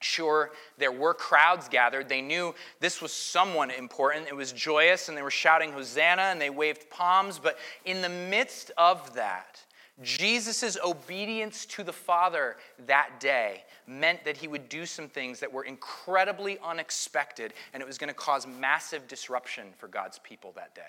Sure, 0.00 0.52
there 0.76 0.92
were 0.92 1.14
crowds 1.14 1.68
gathered. 1.68 2.08
They 2.08 2.20
knew 2.20 2.54
this 2.80 3.00
was 3.00 3.12
someone 3.12 3.70
important. 3.70 4.28
It 4.28 4.36
was 4.36 4.52
joyous, 4.52 5.08
and 5.08 5.16
they 5.16 5.22
were 5.22 5.30
shouting 5.30 5.72
Hosanna 5.72 6.22
and 6.22 6.40
they 6.40 6.50
waved 6.50 6.88
palms. 6.90 7.38
But 7.38 7.58
in 7.86 8.02
the 8.02 8.08
midst 8.10 8.70
of 8.76 9.14
that, 9.14 9.64
Jesus' 10.02 10.76
obedience 10.84 11.66
to 11.66 11.82
the 11.82 11.92
Father 11.92 12.56
that 12.86 13.18
day 13.18 13.64
meant 13.86 14.22
that 14.24 14.36
he 14.36 14.46
would 14.46 14.68
do 14.68 14.86
some 14.86 15.08
things 15.08 15.40
that 15.40 15.52
were 15.52 15.64
incredibly 15.64 16.58
unexpected, 16.62 17.54
and 17.72 17.82
it 17.82 17.86
was 17.86 17.98
going 17.98 18.08
to 18.08 18.14
cause 18.14 18.46
massive 18.46 19.08
disruption 19.08 19.68
for 19.78 19.88
God's 19.88 20.18
people 20.20 20.52
that 20.56 20.74
day. 20.74 20.82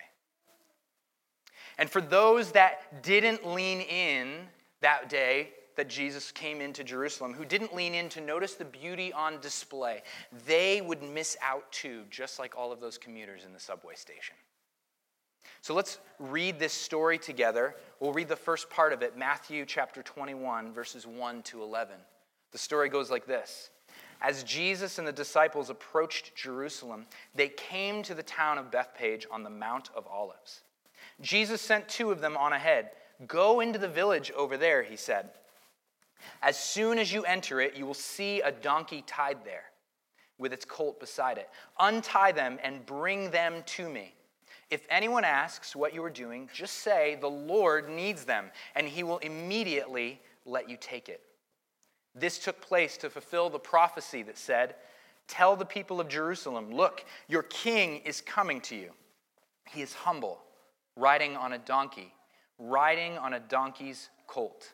And 1.79 1.89
for 1.89 2.01
those 2.01 2.51
that 2.51 3.01
didn't 3.01 3.47
lean 3.47 3.79
in 3.79 4.47
that 4.81 5.09
day 5.09 5.51
that 5.77 5.87
Jesus 5.87 6.29
came 6.29 6.59
into 6.59 6.83
Jerusalem, 6.83 7.33
who 7.33 7.45
didn't 7.45 7.73
lean 7.73 7.95
in 7.95 8.09
to 8.09 8.21
notice 8.21 8.55
the 8.55 8.65
beauty 8.65 9.13
on 9.13 9.39
display, 9.39 10.03
they 10.45 10.81
would 10.81 11.01
miss 11.01 11.37
out 11.41 11.71
too, 11.71 12.03
just 12.09 12.37
like 12.37 12.57
all 12.57 12.73
of 12.73 12.81
those 12.81 12.97
commuters 12.97 13.45
in 13.45 13.53
the 13.53 13.59
subway 13.61 13.95
station. 13.95 14.35
So 15.61 15.73
let's 15.73 15.99
read 16.19 16.59
this 16.59 16.73
story 16.73 17.17
together. 17.17 17.75
We'll 18.01 18.11
read 18.11 18.27
the 18.27 18.35
first 18.35 18.69
part 18.69 18.91
of 18.91 19.01
it, 19.01 19.17
Matthew 19.17 19.65
chapter 19.65 20.03
21, 20.03 20.73
verses 20.73 21.07
1 21.07 21.43
to 21.43 21.63
11. 21.63 21.95
The 22.51 22.57
story 22.57 22.89
goes 22.89 23.09
like 23.09 23.25
this. 23.25 23.69
As 24.19 24.43
Jesus 24.43 24.99
and 24.99 25.07
the 25.07 25.13
disciples 25.13 25.69
approached 25.69 26.35
Jerusalem, 26.35 27.05
they 27.35 27.47
came 27.47 28.03
to 28.03 28.13
the 28.13 28.23
town 28.23 28.57
of 28.57 28.69
Bethphage 28.69 29.25
on 29.31 29.43
the 29.43 29.49
Mount 29.49 29.89
of 29.95 30.05
Olives. 30.07 30.63
Jesus 31.21 31.61
sent 31.61 31.87
two 31.87 32.11
of 32.11 32.21
them 32.21 32.37
on 32.37 32.53
ahead. 32.53 32.91
Go 33.27 33.59
into 33.59 33.79
the 33.79 33.87
village 33.87 34.31
over 34.31 34.57
there, 34.57 34.83
he 34.83 34.95
said. 34.95 35.29
As 36.41 36.57
soon 36.57 36.99
as 36.99 37.11
you 37.11 37.23
enter 37.23 37.59
it, 37.59 37.75
you 37.75 37.85
will 37.85 37.93
see 37.93 38.41
a 38.41 38.51
donkey 38.51 39.03
tied 39.05 39.43
there 39.43 39.65
with 40.37 40.53
its 40.53 40.65
colt 40.65 40.99
beside 40.99 41.37
it. 41.37 41.49
Untie 41.79 42.31
them 42.31 42.57
and 42.63 42.85
bring 42.85 43.31
them 43.31 43.63
to 43.65 43.89
me. 43.89 44.15
If 44.69 44.85
anyone 44.89 45.23
asks 45.23 45.75
what 45.75 45.93
you 45.93 46.03
are 46.03 46.09
doing, 46.09 46.49
just 46.53 46.77
say, 46.77 47.17
The 47.19 47.29
Lord 47.29 47.89
needs 47.89 48.23
them, 48.23 48.51
and 48.75 48.87
he 48.87 49.03
will 49.03 49.17
immediately 49.19 50.21
let 50.45 50.69
you 50.69 50.77
take 50.79 51.09
it. 51.09 51.21
This 52.15 52.39
took 52.39 52.61
place 52.61 52.97
to 52.97 53.09
fulfill 53.09 53.49
the 53.49 53.59
prophecy 53.59 54.23
that 54.23 54.37
said, 54.37 54.75
Tell 55.27 55.55
the 55.55 55.65
people 55.65 55.99
of 55.99 56.07
Jerusalem, 56.07 56.71
look, 56.71 57.05
your 57.27 57.43
king 57.43 57.97
is 57.97 58.21
coming 58.21 58.61
to 58.61 58.75
you. 58.75 58.91
He 59.65 59.81
is 59.81 59.93
humble, 59.93 60.41
riding 60.99 61.35
on 61.37 61.53
a 61.53 61.57
donkey, 61.57 62.13
riding 62.57 63.17
on 63.17 63.33
a 63.33 63.39
donkey's 63.39 64.09
colt. 64.27 64.73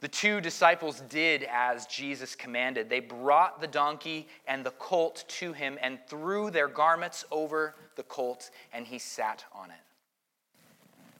The 0.00 0.08
two 0.08 0.40
disciples 0.40 1.00
did 1.08 1.46
as 1.50 1.86
Jesus 1.86 2.34
commanded. 2.34 2.90
They 2.90 3.00
brought 3.00 3.60
the 3.60 3.66
donkey 3.66 4.28
and 4.46 4.64
the 4.64 4.72
colt 4.72 5.24
to 5.28 5.52
him 5.52 5.78
and 5.80 5.98
threw 6.08 6.50
their 6.50 6.68
garments 6.68 7.24
over 7.30 7.74
the 7.96 8.02
colt, 8.02 8.50
and 8.72 8.86
he 8.86 8.98
sat 8.98 9.44
on 9.54 9.70
it. 9.70 9.76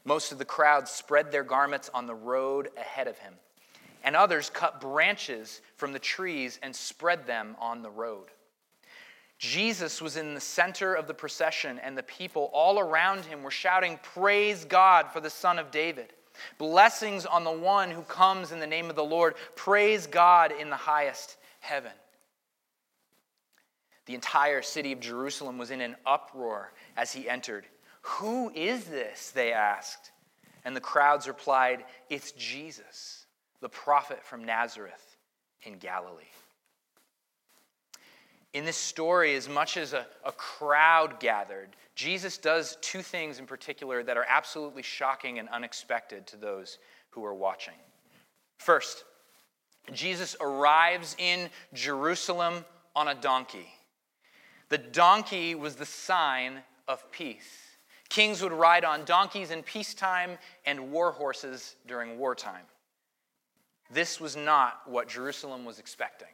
Most 0.03 0.31
of 0.31 0.37
the 0.37 0.45
crowd 0.45 0.87
spread 0.87 1.31
their 1.31 1.43
garments 1.43 1.89
on 1.93 2.05
the 2.05 2.13
road 2.13 2.69
ahead 2.77 3.07
of 3.07 3.17
him, 3.17 3.33
and 4.03 4.15
others 4.15 4.51
cut 4.51 4.79
branches 4.79 5.61
from 5.77 5.91
the 5.91 5.97
trees 5.99 6.59
and 6.61 6.75
spread 6.75 7.25
them 7.25 7.55
on 7.59 7.81
the 7.81 7.89
road. 7.89 8.27
Jesus 9.37 10.01
was 10.01 10.15
in 10.15 10.33
the 10.33 10.39
center 10.39 10.93
of 10.93 11.07
the 11.07 11.13
procession, 11.13 11.79
and 11.79 11.97
the 11.97 12.03
people 12.03 12.49
all 12.53 12.79
around 12.79 13.25
him 13.25 13.43
were 13.43 13.51
shouting, 13.51 13.99
Praise 14.01 14.65
God 14.65 15.11
for 15.11 15.19
the 15.19 15.29
Son 15.29 15.59
of 15.59 15.71
David. 15.71 16.13
Blessings 16.57 17.25
on 17.25 17.43
the 17.43 17.51
one 17.51 17.91
who 17.91 18.01
comes 18.03 18.51
in 18.51 18.59
the 18.59 18.67
name 18.67 18.89
of 18.89 18.95
the 18.95 19.03
Lord. 19.03 19.35
Praise 19.55 20.07
God 20.07 20.51
in 20.51 20.69
the 20.69 20.75
highest 20.75 21.37
heaven. 21.59 21.91
The 24.05 24.15
entire 24.15 24.61
city 24.61 24.91
of 24.91 24.99
Jerusalem 24.99 25.57
was 25.57 25.71
in 25.71 25.81
an 25.81 25.95
uproar 26.05 26.71
as 26.95 27.11
he 27.11 27.27
entered. 27.27 27.65
Who 28.01 28.51
is 28.51 28.85
this? 28.85 29.31
They 29.31 29.51
asked. 29.51 30.11
And 30.63 30.75
the 30.75 30.81
crowds 30.81 31.27
replied, 31.27 31.83
It's 32.09 32.31
Jesus, 32.33 33.25
the 33.61 33.69
prophet 33.69 34.23
from 34.23 34.45
Nazareth 34.45 35.17
in 35.63 35.77
Galilee. 35.77 36.23
In 38.55 38.63
this 38.63 38.77
story, 38.77 39.35
as 39.35 39.49
much 39.49 39.75
as 39.75 39.91
a, 39.91 40.05
a 40.23 40.31
crowd 40.31 41.19
gathered, 41.19 41.75
Jesus 41.93 42.37
does 42.37 42.77
two 42.79 43.01
things 43.01 43.37
in 43.37 43.45
particular 43.45 44.01
that 44.01 44.15
are 44.15 44.25
absolutely 44.29 44.81
shocking 44.81 45.39
and 45.39 45.49
unexpected 45.49 46.25
to 46.27 46.37
those 46.37 46.77
who 47.09 47.25
are 47.25 47.33
watching. 47.33 47.73
First, 48.57 49.03
Jesus 49.91 50.37
arrives 50.39 51.17
in 51.19 51.49
Jerusalem 51.73 52.63
on 52.95 53.09
a 53.09 53.15
donkey. 53.15 53.67
The 54.69 54.77
donkey 54.77 55.53
was 55.53 55.75
the 55.75 55.85
sign 55.85 56.59
of 56.87 57.11
peace. 57.11 57.75
Kings 58.07 58.41
would 58.41 58.53
ride 58.53 58.85
on 58.85 59.03
donkeys 59.03 59.51
in 59.51 59.63
peacetime 59.63 60.37
and 60.65 60.93
war 60.93 61.11
horses 61.11 61.75
during 61.87 62.17
wartime. 62.17 62.63
This 63.91 64.21
was 64.21 64.37
not 64.37 64.79
what 64.85 65.09
Jerusalem 65.09 65.65
was 65.65 65.77
expecting. 65.77 66.29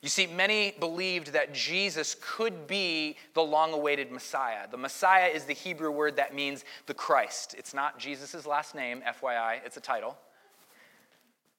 You 0.00 0.08
see, 0.08 0.26
many 0.26 0.74
believed 0.78 1.32
that 1.32 1.52
Jesus 1.52 2.16
could 2.20 2.68
be 2.68 3.16
the 3.34 3.42
long 3.42 3.72
awaited 3.72 4.12
Messiah. 4.12 4.68
The 4.70 4.76
Messiah 4.76 5.26
is 5.26 5.44
the 5.44 5.54
Hebrew 5.54 5.90
word 5.90 6.16
that 6.16 6.34
means 6.34 6.64
the 6.86 6.94
Christ. 6.94 7.54
It's 7.58 7.74
not 7.74 7.98
Jesus' 7.98 8.46
last 8.46 8.76
name, 8.76 9.02
FYI, 9.02 9.58
it's 9.64 9.76
a 9.76 9.80
title. 9.80 10.16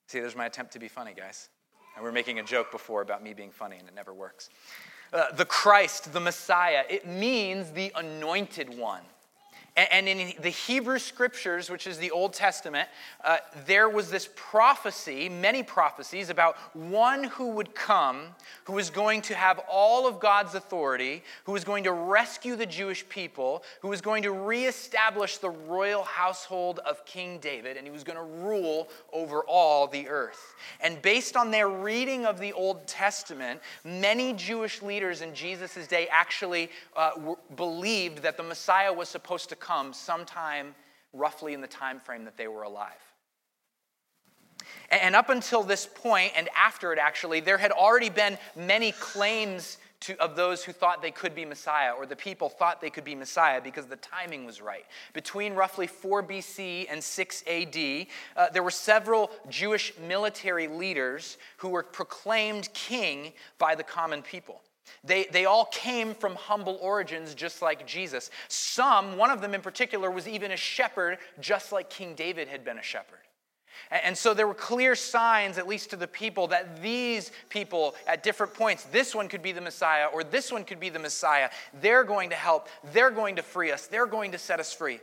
See, 0.08 0.20
there's 0.20 0.38
my 0.38 0.46
attempt 0.46 0.72
to 0.74 0.80
be 0.80 0.88
funny, 0.88 1.14
guys. 1.14 1.50
And 1.96 2.04
we're 2.04 2.14
making 2.14 2.40
a 2.40 2.44
joke 2.44 2.72
before 2.72 3.02
about 3.02 3.22
me 3.22 3.34
being 3.34 3.52
funny, 3.52 3.78
and 3.78 3.88
it 3.88 3.94
never 3.94 4.14
works. 4.14 4.50
Uh, 5.12 5.32
the 5.34 5.46
Christ, 5.46 6.14
the 6.14 6.20
Messiah, 6.20 6.84
it 6.90 7.06
means 7.06 7.72
the 7.72 7.92
anointed 7.96 8.78
one. 8.78 9.02
And 9.76 10.10
in 10.10 10.34
the 10.42 10.50
Hebrew 10.50 11.00
scriptures, 11.00 11.70
which 11.70 11.88
is 11.88 11.98
the 11.98 12.12
Old 12.12 12.34
Testament, 12.34 12.90
uh, 13.24 13.38
there 13.66 13.88
was 13.88 14.12
this 14.12 14.28
prophecy, 14.36 15.30
many 15.30 15.64
prophecies, 15.64 16.30
about 16.30 16.58
one 16.74 17.24
who 17.24 17.52
would 17.52 17.74
come, 17.76 18.24
who 18.66 18.74
was 18.74 18.90
going 18.90 19.22
to 19.24 19.36
have 19.36 19.60
all 19.70 20.08
of 20.08 20.20
God's 20.20 20.56
authority, 20.56 21.24
who 21.46 21.54
was 21.54 21.64
going 21.64 21.86
to 21.86 21.92
rescue 21.94 22.56
the 22.56 22.66
Jewish 22.66 23.08
people, 23.08 23.64
who 23.82 23.88
was 23.88 24.02
going 24.02 24.24
to 24.24 24.32
reestablish 24.32 25.38
the 25.38 25.50
royal 25.50 26.04
household 26.04 26.80
of 26.80 27.06
King 27.06 27.40
David, 27.40 27.78
and 27.78 27.86
he 27.86 27.92
was 27.92 28.04
going 28.04 28.18
to 28.18 28.44
rule 28.44 28.90
over 29.14 29.44
all 29.44 29.88
the 29.88 30.10
earth. 30.10 30.56
And 30.82 31.02
based 31.02 31.38
on 31.38 31.52
their 31.52 31.70
reading 31.70 32.26
of 32.26 32.40
the 32.40 32.54
Old 32.54 32.86
Testament, 32.88 33.62
many 33.84 34.34
Jewish 34.34 34.82
leaders 34.82 35.22
in 35.22 35.34
Jesus' 35.34 35.88
day 35.88 36.08
actually 36.12 36.70
uh, 36.96 37.12
believed 37.56 38.24
that 38.24 38.36
the 38.36 38.44
Messiah 38.44 38.92
was 38.92 39.08
supposed 39.10 39.50
to 39.50 39.56
come 39.60 39.94
sometime 39.94 40.76
roughly 41.14 41.54
in 41.54 41.62
the 41.62 41.68
time 41.68 42.00
frame 42.00 42.26
that 42.26 42.38
they 42.38 42.48
were 42.48 42.64
alive. 42.64 42.92
And 44.92 45.16
up 45.16 45.30
until 45.30 45.64
this 45.64 45.86
point, 45.86 46.34
and 46.36 46.50
after 46.56 46.92
it 46.94 47.00
actually, 47.00 47.40
there 47.40 47.58
had 47.58 47.72
already 47.72 48.10
been 48.10 48.38
many 48.56 48.92
claims 48.94 49.78
to, 50.02 50.18
of 50.22 50.36
those 50.36 50.64
who 50.64 50.72
thought 50.72 51.02
they 51.02 51.12
could 51.12 51.36
be 51.36 51.44
Messiah, 51.44 51.92
or 51.92 52.06
the 52.06 52.16
people 52.16 52.50
thought 52.50 52.80
they 52.80 52.90
could 52.90 53.04
be 53.04 53.16
Messiah 53.16 53.60
because 53.62 53.86
the 53.86 53.98
timing 53.98 54.46
was 54.46 54.62
right. 54.62 54.86
Between 55.14 55.54
roughly 55.54 55.88
4 55.88 56.24
BC 56.24 56.88
and 56.90 57.04
6 57.04 57.44
AD, 57.48 58.08
uh, 58.38 58.50
there 58.54 58.64
were 58.64 58.72
several 58.72 59.30
Jewish 59.50 59.94
military 60.08 60.68
leaders 60.68 61.38
who 61.58 61.70
were 61.70 61.84
proclaimed 61.84 62.70
king 62.74 63.34
by 63.58 63.76
the 63.76 63.84
common 63.84 64.22
people. 64.22 64.62
They, 65.04 65.26
they 65.26 65.46
all 65.46 65.66
came 65.66 66.14
from 66.14 66.36
humble 66.36 66.78
origins, 66.82 67.34
just 67.34 67.62
like 67.62 67.88
Jesus. 67.88 68.32
Some, 68.48 69.18
one 69.18 69.30
of 69.30 69.42
them 69.42 69.54
in 69.54 69.62
particular, 69.62 70.12
was 70.12 70.28
even 70.28 70.52
a 70.52 70.58
shepherd, 70.58 71.18
just 71.40 71.72
like 71.72 71.90
King 71.90 72.16
David 72.16 72.48
had 72.48 72.64
been 72.64 72.78
a 72.78 72.84
shepherd. 72.84 73.20
And, 73.92 74.02
and 74.04 74.18
so 74.18 74.34
there 74.34 74.48
were 74.48 74.54
clear 74.54 74.96
signs, 74.96 75.58
at 75.58 75.68
least 75.68 75.90
to 75.92 75.96
the 75.96 76.08
people, 76.08 76.48
that 76.48 76.82
these 76.82 77.32
people 77.50 77.96
at 78.08 78.24
different 78.24 78.54
points, 78.54 78.84
this 78.86 79.16
one 79.16 79.28
could 79.28 79.42
be 79.42 79.52
the 79.52 79.62
Messiah, 79.62 80.08
or 80.14 80.24
this 80.24 80.52
one 80.52 80.64
could 80.64 80.80
be 80.80 80.90
the 80.90 81.00
Messiah. 81.00 81.50
They're 81.82 82.04
going 82.04 82.30
to 82.30 82.36
help, 82.36 82.68
they're 82.94 83.12
going 83.12 83.36
to 83.38 83.42
free 83.42 83.72
us, 83.72 83.88
they're 83.88 84.08
going 84.08 84.32
to 84.32 84.38
set 84.38 84.60
us 84.60 84.74
free. 84.74 85.00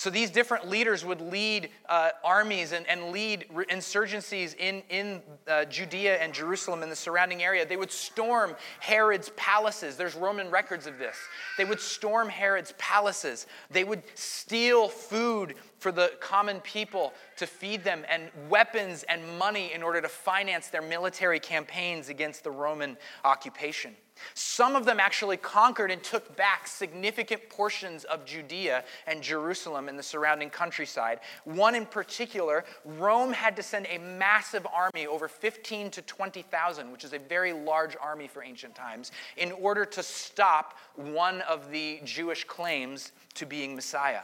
So 0.00 0.08
these 0.08 0.30
different 0.30 0.66
leaders 0.66 1.04
would 1.04 1.20
lead 1.20 1.68
uh, 1.86 2.12
armies 2.24 2.72
and, 2.72 2.86
and 2.88 3.12
lead 3.12 3.44
insurgencies 3.68 4.56
in, 4.56 4.82
in 4.88 5.20
uh, 5.46 5.66
Judea 5.66 6.16
and 6.16 6.32
Jerusalem 6.32 6.82
and 6.82 6.90
the 6.90 6.96
surrounding 6.96 7.42
area. 7.42 7.66
They 7.66 7.76
would 7.76 7.92
storm 7.92 8.56
Herod's 8.78 9.28
palaces. 9.36 9.98
There's 9.98 10.14
Roman 10.14 10.50
records 10.50 10.86
of 10.86 10.96
this. 10.96 11.18
They 11.58 11.66
would 11.66 11.80
storm 11.80 12.30
Herod's 12.30 12.72
palaces. 12.78 13.46
They 13.70 13.84
would 13.84 14.02
steal 14.14 14.88
food 14.88 15.56
for 15.78 15.92
the 15.92 16.12
common 16.18 16.60
people 16.60 17.12
to 17.36 17.46
feed 17.46 17.84
them 17.84 18.06
and 18.08 18.30
weapons 18.48 19.02
and 19.02 19.38
money 19.38 19.74
in 19.74 19.82
order 19.82 20.00
to 20.00 20.08
finance 20.08 20.68
their 20.68 20.80
military 20.80 21.40
campaigns 21.40 22.08
against 22.08 22.42
the 22.42 22.50
Roman 22.50 22.96
occupation. 23.22 23.94
Some 24.34 24.76
of 24.76 24.84
them 24.84 25.00
actually 25.00 25.36
conquered 25.36 25.90
and 25.90 26.02
took 26.02 26.36
back 26.36 26.66
significant 26.66 27.48
portions 27.48 28.04
of 28.04 28.24
Judea 28.24 28.84
and 29.06 29.22
Jerusalem 29.22 29.88
and 29.88 29.98
the 29.98 30.02
surrounding 30.02 30.50
countryside. 30.50 31.20
One 31.44 31.74
in 31.74 31.86
particular, 31.86 32.64
Rome 32.84 33.32
had 33.32 33.56
to 33.56 33.62
send 33.62 33.86
a 33.88 33.98
massive 33.98 34.66
army, 34.72 35.06
over 35.06 35.28
15 35.28 35.90
to 35.92 36.02
20,000, 36.02 36.92
which 36.92 37.04
is 37.04 37.12
a 37.12 37.18
very 37.18 37.52
large 37.52 37.96
army 38.00 38.28
for 38.28 38.42
ancient 38.42 38.74
times, 38.74 39.12
in 39.36 39.52
order 39.52 39.84
to 39.84 40.02
stop 40.02 40.78
one 40.96 41.40
of 41.42 41.70
the 41.70 42.00
Jewish 42.04 42.44
claims 42.44 43.12
to 43.34 43.46
being 43.46 43.74
Messiah. 43.74 44.22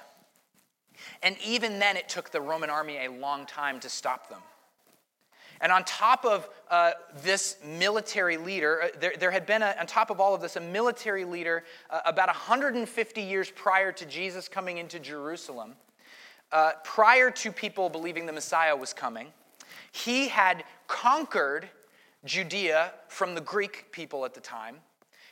And 1.22 1.36
even 1.44 1.78
then, 1.78 1.96
it 1.96 2.08
took 2.08 2.30
the 2.30 2.40
Roman 2.40 2.70
army 2.70 3.04
a 3.04 3.10
long 3.10 3.46
time 3.46 3.80
to 3.80 3.88
stop 3.88 4.28
them. 4.28 4.40
And 5.60 5.72
on 5.72 5.84
top 5.84 6.24
of 6.24 6.48
uh, 6.70 6.92
this 7.22 7.56
military 7.64 8.36
leader, 8.36 8.82
uh, 8.82 8.88
there, 9.00 9.14
there, 9.18 9.30
had 9.30 9.46
been, 9.46 9.62
a, 9.62 9.74
on 9.78 9.86
top 9.86 10.10
of 10.10 10.20
all 10.20 10.34
of 10.34 10.40
this, 10.40 10.56
a 10.56 10.60
military 10.60 11.24
leader 11.24 11.64
uh, 11.90 12.00
about 12.04 12.28
150 12.28 13.22
years 13.22 13.50
prior 13.50 13.92
to 13.92 14.06
Jesus 14.06 14.48
coming 14.48 14.78
into 14.78 14.98
Jerusalem, 14.98 15.74
uh, 16.52 16.72
prior 16.84 17.30
to 17.30 17.52
people 17.52 17.88
believing 17.88 18.26
the 18.26 18.32
Messiah 18.32 18.76
was 18.76 18.92
coming. 18.92 19.28
He 19.92 20.28
had 20.28 20.64
conquered 20.88 21.68
Judea 22.24 22.92
from 23.08 23.34
the 23.34 23.40
Greek 23.40 23.92
people 23.92 24.24
at 24.24 24.34
the 24.34 24.40
time. 24.40 24.76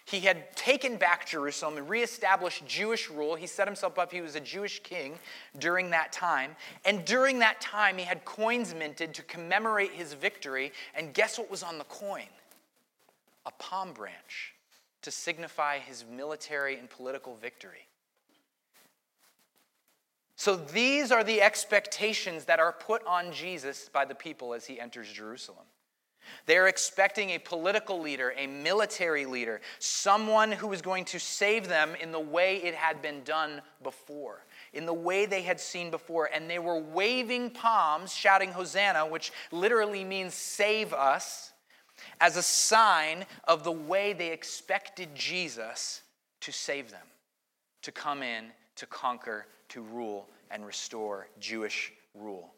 He 0.06 0.20
had 0.20 0.54
taken 0.54 0.96
back 0.96 1.26
Jerusalem 1.26 1.78
and 1.78 1.88
reestablished 1.88 2.66
Jewish 2.66 3.08
rule. 3.08 3.36
He 3.36 3.46
set 3.46 3.66
himself 3.66 3.98
up, 3.98 4.12
he 4.12 4.20
was 4.20 4.36
a 4.36 4.40
Jewish 4.40 4.82
king 4.82 5.18
during 5.58 5.90
that 5.90 6.12
time. 6.12 6.56
And 6.84 7.04
during 7.06 7.38
that 7.38 7.60
time, 7.60 7.96
he 7.96 8.04
had 8.04 8.24
coins 8.24 8.74
minted 8.74 9.14
to 9.14 9.22
commemorate 9.22 9.92
his 9.92 10.12
victory. 10.12 10.72
And 10.94 11.14
guess 11.14 11.38
what 11.38 11.50
was 11.50 11.62
on 11.62 11.78
the 11.78 11.84
coin? 11.84 12.28
A 13.46 13.50
palm 13.52 13.92
branch 13.92 14.54
to 15.02 15.10
signify 15.10 15.78
his 15.78 16.04
military 16.10 16.78
and 16.78 16.88
political 16.90 17.36
victory. 17.36 17.86
So 20.36 20.56
these 20.56 21.12
are 21.12 21.24
the 21.24 21.40
expectations 21.40 22.44
that 22.46 22.58
are 22.58 22.72
put 22.72 23.06
on 23.06 23.32
Jesus 23.32 23.88
by 23.90 24.04
the 24.04 24.14
people 24.14 24.52
as 24.52 24.66
he 24.66 24.80
enters 24.80 25.10
Jerusalem. 25.10 25.64
They're 26.46 26.68
expecting 26.68 27.30
a 27.30 27.38
political 27.38 28.00
leader, 28.00 28.34
a 28.36 28.46
military 28.46 29.26
leader, 29.26 29.60
someone 29.78 30.52
who 30.52 30.72
is 30.72 30.82
going 30.82 31.04
to 31.06 31.20
save 31.20 31.68
them 31.68 31.94
in 32.00 32.12
the 32.12 32.20
way 32.20 32.56
it 32.56 32.74
had 32.74 33.02
been 33.02 33.22
done 33.24 33.62
before. 33.82 34.44
in 34.72 34.86
the 34.86 34.94
way 34.94 35.24
they 35.24 35.42
had 35.42 35.60
seen 35.60 35.90
before, 35.90 36.28
and 36.34 36.50
they 36.50 36.58
were 36.58 36.78
waving 36.78 37.50
palms, 37.50 38.12
shouting 38.12 38.50
Hosanna, 38.50 39.06
which 39.06 39.32
literally 39.52 40.02
means 40.02 40.34
save 40.34 40.92
us, 40.92 41.52
as 42.20 42.36
a 42.36 42.42
sign 42.42 43.24
of 43.44 43.62
the 43.62 43.72
way 43.72 44.12
they 44.12 44.32
expected 44.32 45.14
Jesus 45.14 46.02
to 46.40 46.50
save 46.50 46.90
them, 46.90 47.06
to 47.82 47.92
come 47.92 48.22
in, 48.22 48.46
to 48.74 48.86
conquer, 48.86 49.46
to 49.68 49.80
rule, 49.80 50.28
and 50.50 50.66
restore 50.66 51.28
Jewish 51.38 51.92
rule 52.14 52.53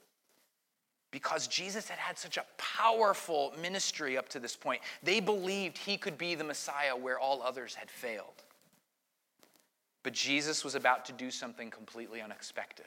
because 1.16 1.46
Jesus 1.46 1.88
had 1.88 1.98
had 1.98 2.18
such 2.18 2.36
a 2.36 2.44
powerful 2.58 3.54
ministry 3.62 4.18
up 4.18 4.28
to 4.28 4.38
this 4.38 4.54
point. 4.54 4.82
They 5.02 5.18
believed 5.18 5.78
he 5.78 5.96
could 5.96 6.18
be 6.18 6.34
the 6.34 6.44
Messiah 6.44 6.94
where 6.94 7.18
all 7.18 7.42
others 7.42 7.74
had 7.74 7.90
failed. 7.90 8.42
But 10.02 10.12
Jesus 10.12 10.62
was 10.62 10.74
about 10.74 11.06
to 11.06 11.14
do 11.14 11.30
something 11.30 11.70
completely 11.70 12.20
unexpected, 12.20 12.84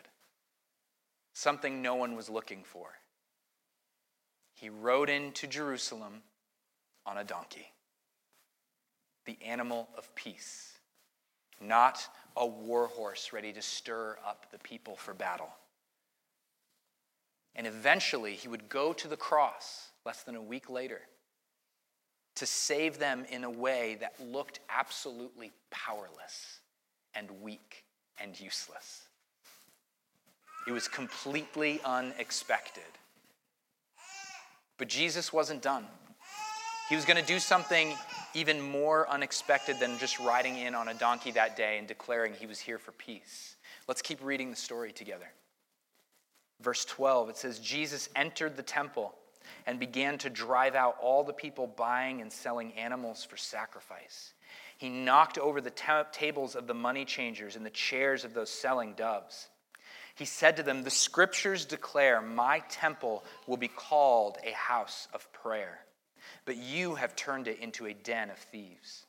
something 1.33 1.81
no 1.81 1.95
one 1.95 2.15
was 2.15 2.29
looking 2.29 2.63
for. 2.63 2.89
He 4.53 4.69
rode 4.69 5.09
into 5.09 5.47
Jerusalem 5.47 6.21
on 7.07 7.17
a 7.17 7.23
donkey, 7.23 7.71
the 9.25 9.39
animal 9.43 9.89
of 9.97 10.13
peace, 10.13 10.77
not 11.59 11.99
a 12.37 12.45
war 12.45 12.89
horse 12.89 13.33
ready 13.33 13.51
to 13.53 13.61
stir 13.63 14.19
up 14.23 14.45
the 14.51 14.59
people 14.59 14.95
for 14.95 15.15
battle. 15.15 15.49
And 17.55 17.67
eventually, 17.67 18.33
he 18.33 18.47
would 18.47 18.69
go 18.69 18.93
to 18.93 19.07
the 19.07 19.17
cross 19.17 19.89
less 20.05 20.23
than 20.23 20.35
a 20.35 20.41
week 20.41 20.69
later 20.69 21.01
to 22.35 22.45
save 22.45 22.99
them 22.99 23.25
in 23.29 23.43
a 23.43 23.49
way 23.49 23.97
that 23.99 24.13
looked 24.19 24.59
absolutely 24.69 25.51
powerless 25.71 26.61
and 27.13 27.29
weak 27.41 27.83
and 28.21 28.39
useless. 28.39 29.07
It 30.67 30.71
was 30.71 30.87
completely 30.87 31.81
unexpected. 31.83 32.83
But 34.77 34.87
Jesus 34.87 35.33
wasn't 35.33 35.61
done. 35.61 35.85
He 36.89 36.95
was 36.95 37.05
going 37.05 37.19
to 37.19 37.25
do 37.25 37.39
something 37.39 37.93
even 38.33 38.61
more 38.61 39.09
unexpected 39.09 39.79
than 39.79 39.97
just 39.99 40.19
riding 40.19 40.57
in 40.57 40.75
on 40.75 40.87
a 40.87 40.93
donkey 40.93 41.31
that 41.31 41.57
day 41.57 41.77
and 41.77 41.87
declaring 41.87 42.33
he 42.33 42.47
was 42.47 42.59
here 42.59 42.77
for 42.77 42.91
peace. 42.93 43.57
Let's 43.87 44.01
keep 44.01 44.23
reading 44.23 44.49
the 44.49 44.55
story 44.55 44.91
together. 44.91 45.27
Verse 46.61 46.85
12, 46.85 47.29
it 47.29 47.37
says, 47.37 47.59
Jesus 47.59 48.09
entered 48.15 48.57
the 48.57 48.63
temple 48.63 49.15
and 49.65 49.79
began 49.79 50.17
to 50.19 50.29
drive 50.29 50.75
out 50.75 50.97
all 51.01 51.23
the 51.23 51.33
people 51.33 51.67
buying 51.67 52.21
and 52.21 52.31
selling 52.31 52.73
animals 52.73 53.23
for 53.23 53.37
sacrifice. 53.37 54.33
He 54.77 54.89
knocked 54.89 55.37
over 55.37 55.61
the 55.61 55.69
ta- 55.69 56.07
tables 56.11 56.55
of 56.55 56.67
the 56.67 56.73
money 56.73 57.05
changers 57.05 57.55
and 57.55 57.65
the 57.65 57.69
chairs 57.69 58.23
of 58.23 58.33
those 58.33 58.49
selling 58.49 58.93
doves. 58.93 59.47
He 60.15 60.25
said 60.25 60.57
to 60.57 60.63
them, 60.63 60.83
The 60.83 60.89
scriptures 60.89 61.65
declare, 61.65 62.21
My 62.21 62.59
temple 62.69 63.23
will 63.47 63.57
be 63.57 63.69
called 63.69 64.37
a 64.43 64.51
house 64.51 65.07
of 65.13 65.31
prayer, 65.31 65.79
but 66.45 66.57
you 66.57 66.95
have 66.95 67.15
turned 67.15 67.47
it 67.47 67.59
into 67.59 67.87
a 67.87 67.93
den 67.93 68.29
of 68.29 68.37
thieves. 68.37 69.05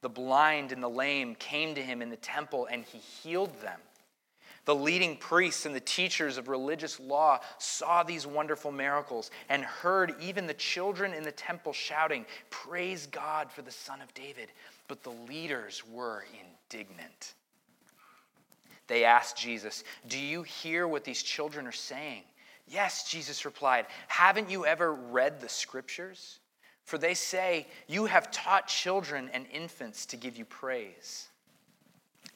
The 0.00 0.08
blind 0.08 0.72
and 0.72 0.82
the 0.82 0.88
lame 0.88 1.34
came 1.34 1.74
to 1.74 1.82
him 1.82 2.02
in 2.02 2.10
the 2.10 2.16
temple, 2.16 2.66
and 2.70 2.84
he 2.84 2.98
healed 2.98 3.60
them. 3.60 3.78
The 4.66 4.74
leading 4.74 5.16
priests 5.16 5.64
and 5.66 5.74
the 5.74 5.80
teachers 5.80 6.36
of 6.36 6.48
religious 6.48 7.00
law 7.00 7.40
saw 7.58 8.02
these 8.02 8.26
wonderful 8.26 8.70
miracles 8.70 9.30
and 9.48 9.62
heard 9.64 10.14
even 10.20 10.46
the 10.46 10.54
children 10.54 11.14
in 11.14 11.22
the 11.22 11.32
temple 11.32 11.72
shouting, 11.72 12.26
Praise 12.50 13.06
God 13.06 13.50
for 13.50 13.62
the 13.62 13.70
Son 13.70 14.02
of 14.02 14.12
David. 14.12 14.48
But 14.86 15.02
the 15.02 15.10
leaders 15.10 15.82
were 15.90 16.24
indignant. 16.32 17.34
They 18.86 19.04
asked 19.04 19.36
Jesus, 19.36 19.82
Do 20.08 20.18
you 20.18 20.42
hear 20.42 20.86
what 20.86 21.04
these 21.04 21.22
children 21.22 21.66
are 21.66 21.72
saying? 21.72 22.22
Yes, 22.68 23.10
Jesus 23.10 23.44
replied, 23.44 23.86
Haven't 24.08 24.50
you 24.50 24.66
ever 24.66 24.92
read 24.92 25.40
the 25.40 25.48
scriptures? 25.48 26.40
For 26.84 26.98
they 26.98 27.14
say, 27.14 27.66
You 27.88 28.06
have 28.06 28.30
taught 28.30 28.68
children 28.68 29.30
and 29.32 29.46
infants 29.52 30.06
to 30.06 30.16
give 30.16 30.36
you 30.36 30.44
praise. 30.44 31.29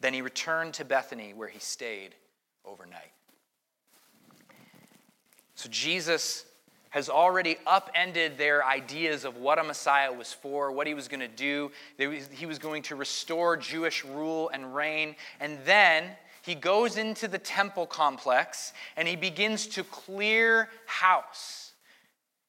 Then 0.04 0.12
he 0.12 0.20
returned 0.20 0.74
to 0.74 0.84
Bethany, 0.84 1.32
where 1.32 1.48
he 1.48 1.58
stayed 1.58 2.14
overnight. 2.62 3.12
So 5.54 5.70
Jesus 5.70 6.44
has 6.90 7.08
already 7.08 7.56
upended 7.66 8.36
their 8.36 8.62
ideas 8.66 9.24
of 9.24 9.38
what 9.38 9.58
a 9.58 9.64
Messiah 9.64 10.12
was 10.12 10.30
for, 10.30 10.70
what 10.72 10.86
he 10.86 10.92
was 10.92 11.08
going 11.08 11.20
to 11.20 11.26
do. 11.26 11.70
He 11.96 12.44
was 12.44 12.58
going 12.58 12.82
to 12.82 12.96
restore 12.96 13.56
Jewish 13.56 14.04
rule 14.04 14.50
and 14.50 14.74
reign. 14.74 15.16
And 15.40 15.58
then 15.64 16.10
he 16.42 16.54
goes 16.54 16.98
into 16.98 17.26
the 17.26 17.38
temple 17.38 17.86
complex 17.86 18.74
and 18.98 19.08
he 19.08 19.16
begins 19.16 19.66
to 19.68 19.84
clear 19.84 20.68
house 20.84 21.64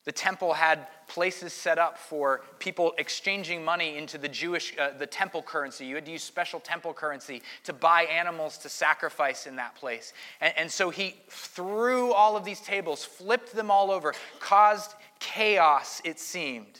the 0.05 0.11
temple 0.11 0.53
had 0.53 0.87
places 1.07 1.53
set 1.53 1.77
up 1.77 1.97
for 1.97 2.41
people 2.59 2.93
exchanging 2.97 3.63
money 3.63 3.97
into 3.97 4.17
the 4.17 4.27
Jewish, 4.27 4.77
uh, 4.77 4.91
the 4.97 5.05
temple 5.05 5.41
currency. 5.41 5.85
You 5.85 5.95
had 5.95 6.05
to 6.05 6.11
use 6.11 6.23
special 6.23 6.59
temple 6.59 6.93
currency 6.93 7.41
to 7.63 7.73
buy 7.73 8.03
animals 8.03 8.57
to 8.59 8.69
sacrifice 8.69 9.47
in 9.47 9.55
that 9.57 9.75
place. 9.75 10.13
And, 10.41 10.53
and 10.57 10.71
so 10.71 10.89
he 10.89 11.15
threw 11.29 12.13
all 12.13 12.35
of 12.35 12.45
these 12.45 12.61
tables, 12.61 13.03
flipped 13.03 13.55
them 13.55 13.69
all 13.69 13.91
over, 13.91 14.13
caused 14.39 14.95
chaos, 15.19 16.01
it 16.03 16.19
seemed. 16.19 16.79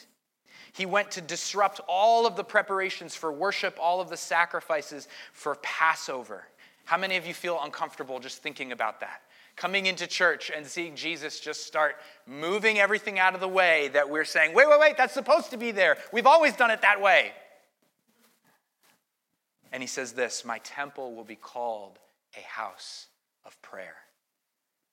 He 0.73 0.85
went 0.85 1.11
to 1.11 1.21
disrupt 1.21 1.79
all 1.87 2.27
of 2.27 2.35
the 2.35 2.43
preparations 2.43 3.15
for 3.15 3.31
worship, 3.31 3.77
all 3.79 4.01
of 4.01 4.09
the 4.09 4.17
sacrifices 4.17 5.07
for 5.31 5.55
Passover. 5.61 6.45
How 6.83 6.97
many 6.97 7.15
of 7.15 7.25
you 7.25 7.33
feel 7.33 7.59
uncomfortable 7.63 8.19
just 8.19 8.43
thinking 8.43 8.71
about 8.71 8.99
that? 8.99 9.21
Coming 9.55 9.85
into 9.85 10.07
church 10.07 10.51
and 10.55 10.65
seeing 10.65 10.95
Jesus 10.95 11.39
just 11.39 11.65
start 11.65 11.95
moving 12.27 12.77
everything 12.77 13.19
out 13.19 13.33
of 13.33 13.39
the 13.39 13.47
way 13.47 13.89
that 13.89 14.09
we're 14.09 14.25
saying, 14.25 14.53
wait, 14.53 14.67
wait, 14.67 14.79
wait, 14.79 14.97
that's 14.97 15.13
supposed 15.13 15.51
to 15.51 15.57
be 15.57 15.71
there. 15.71 15.97
We've 16.11 16.25
always 16.25 16.55
done 16.55 16.71
it 16.71 16.81
that 16.81 17.01
way. 17.01 17.31
And 19.71 19.81
he 19.81 19.87
says 19.87 20.13
this 20.13 20.45
My 20.45 20.59
temple 20.59 21.15
will 21.15 21.23
be 21.23 21.35
called 21.35 21.99
a 22.37 22.41
house 22.41 23.07
of 23.45 23.61
prayer, 23.61 23.95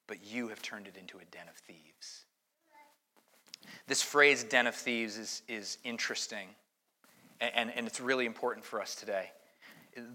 but 0.06 0.24
you 0.24 0.48
have 0.48 0.62
turned 0.62 0.86
it 0.86 0.96
into 0.96 1.18
a 1.18 1.24
den 1.30 1.48
of 1.48 1.56
thieves. 1.56 2.24
This 3.86 4.02
phrase, 4.02 4.44
den 4.44 4.66
of 4.66 4.74
thieves, 4.74 5.18
is, 5.18 5.42
is 5.48 5.78
interesting, 5.84 6.48
and, 7.40 7.70
and 7.74 7.86
it's 7.86 8.00
really 8.00 8.26
important 8.26 8.64
for 8.64 8.80
us 8.80 8.94
today 8.94 9.30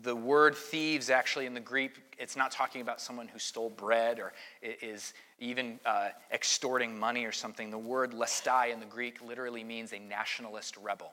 the 0.02 0.16
word 0.16 0.56
thieves 0.56 1.10
actually 1.10 1.46
in 1.46 1.54
the 1.54 1.60
Greek, 1.60 2.16
it's 2.18 2.36
not 2.36 2.52
talking 2.52 2.82
about 2.82 3.00
someone 3.00 3.28
who 3.28 3.40
stole 3.40 3.70
bread 3.70 4.20
or 4.20 4.34
is 4.62 5.13
even 5.40 5.80
uh, 5.86 6.10
extorting 6.32 6.98
money 6.98 7.26
or 7.26 7.32
something. 7.32 7.70
The 7.70 7.78
word 7.78 8.12
lestai 8.12 8.74
in 8.74 8.80
the 8.80 8.86
Greek 8.86 9.22
literally 9.22 9.63
means 9.63 9.94
a 9.94 10.00
nationalist 10.00 10.78
rebel. 10.78 11.12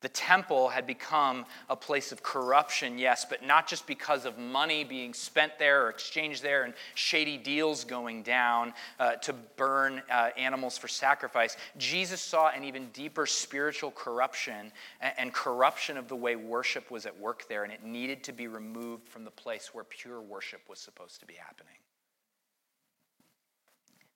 The 0.00 0.08
temple 0.08 0.70
had 0.70 0.86
become 0.86 1.44
a 1.68 1.76
place 1.76 2.10
of 2.10 2.22
corruption, 2.22 2.98
yes, 2.98 3.26
but 3.28 3.44
not 3.44 3.68
just 3.68 3.86
because 3.86 4.24
of 4.24 4.38
money 4.38 4.82
being 4.82 5.12
spent 5.12 5.58
there 5.58 5.84
or 5.84 5.90
exchanged 5.90 6.42
there 6.42 6.64
and 6.64 6.72
shady 6.94 7.36
deals 7.36 7.84
going 7.84 8.22
down 8.22 8.72
uh, 8.98 9.16
to 9.16 9.34
burn 9.34 10.00
uh, 10.10 10.30
animals 10.38 10.78
for 10.78 10.88
sacrifice. 10.88 11.58
Jesus 11.76 12.22
saw 12.22 12.48
an 12.48 12.64
even 12.64 12.88
deeper 12.94 13.26
spiritual 13.26 13.90
corruption 13.90 14.72
and, 15.02 15.12
and 15.18 15.34
corruption 15.34 15.98
of 15.98 16.08
the 16.08 16.16
way 16.16 16.34
worship 16.34 16.90
was 16.90 17.04
at 17.04 17.18
work 17.18 17.46
there, 17.48 17.64
and 17.64 17.72
it 17.72 17.84
needed 17.84 18.24
to 18.24 18.32
be 18.32 18.48
removed 18.48 19.06
from 19.06 19.24
the 19.24 19.30
place 19.30 19.74
where 19.74 19.84
pure 19.84 20.22
worship 20.22 20.62
was 20.66 20.78
supposed 20.78 21.20
to 21.20 21.26
be 21.26 21.34
happening. 21.34 21.74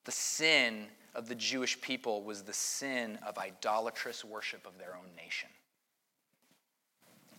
The 0.05 0.11
sin 0.11 0.87
of 1.13 1.29
the 1.29 1.35
Jewish 1.35 1.79
people 1.79 2.23
was 2.23 2.41
the 2.41 2.53
sin 2.53 3.19
of 3.25 3.37
idolatrous 3.37 4.25
worship 4.25 4.65
of 4.65 4.79
their 4.79 4.95
own 4.95 5.15
nation 5.15 5.49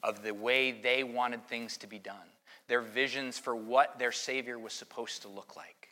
of 0.02 0.22
the 0.22 0.34
way 0.34 0.72
they 0.72 1.02
wanted 1.04 1.46
things 1.46 1.76
to 1.78 1.86
be 1.86 1.98
done, 1.98 2.28
their 2.68 2.80
visions 2.80 3.38
for 3.38 3.54
what 3.54 3.98
their 3.98 4.12
Savior 4.12 4.58
was 4.58 4.72
supposed 4.72 5.22
to 5.22 5.28
look 5.28 5.56
like. 5.56 5.90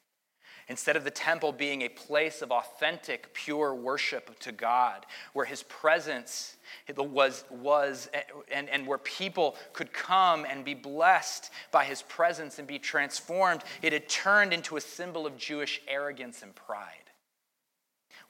Instead 0.68 0.96
of 0.96 1.04
the 1.04 1.10
temple 1.10 1.52
being 1.52 1.82
a 1.82 1.88
place 1.90 2.40
of 2.40 2.50
authentic, 2.50 3.34
pure 3.34 3.74
worship 3.74 4.38
to 4.38 4.50
God, 4.50 5.04
where 5.34 5.44
His 5.44 5.62
presence 5.64 6.56
was, 6.96 7.44
was 7.50 8.08
and, 8.50 8.70
and 8.70 8.86
where 8.86 8.98
people 8.98 9.56
could 9.74 9.92
come 9.92 10.46
and 10.48 10.64
be 10.64 10.72
blessed 10.72 11.50
by 11.70 11.84
His 11.84 12.00
presence 12.02 12.58
and 12.58 12.66
be 12.66 12.78
transformed, 12.78 13.62
it 13.82 13.92
had 13.92 14.08
turned 14.08 14.54
into 14.54 14.76
a 14.76 14.80
symbol 14.80 15.26
of 15.26 15.36
Jewish 15.36 15.82
arrogance 15.86 16.42
and 16.42 16.54
pride. 16.54 17.10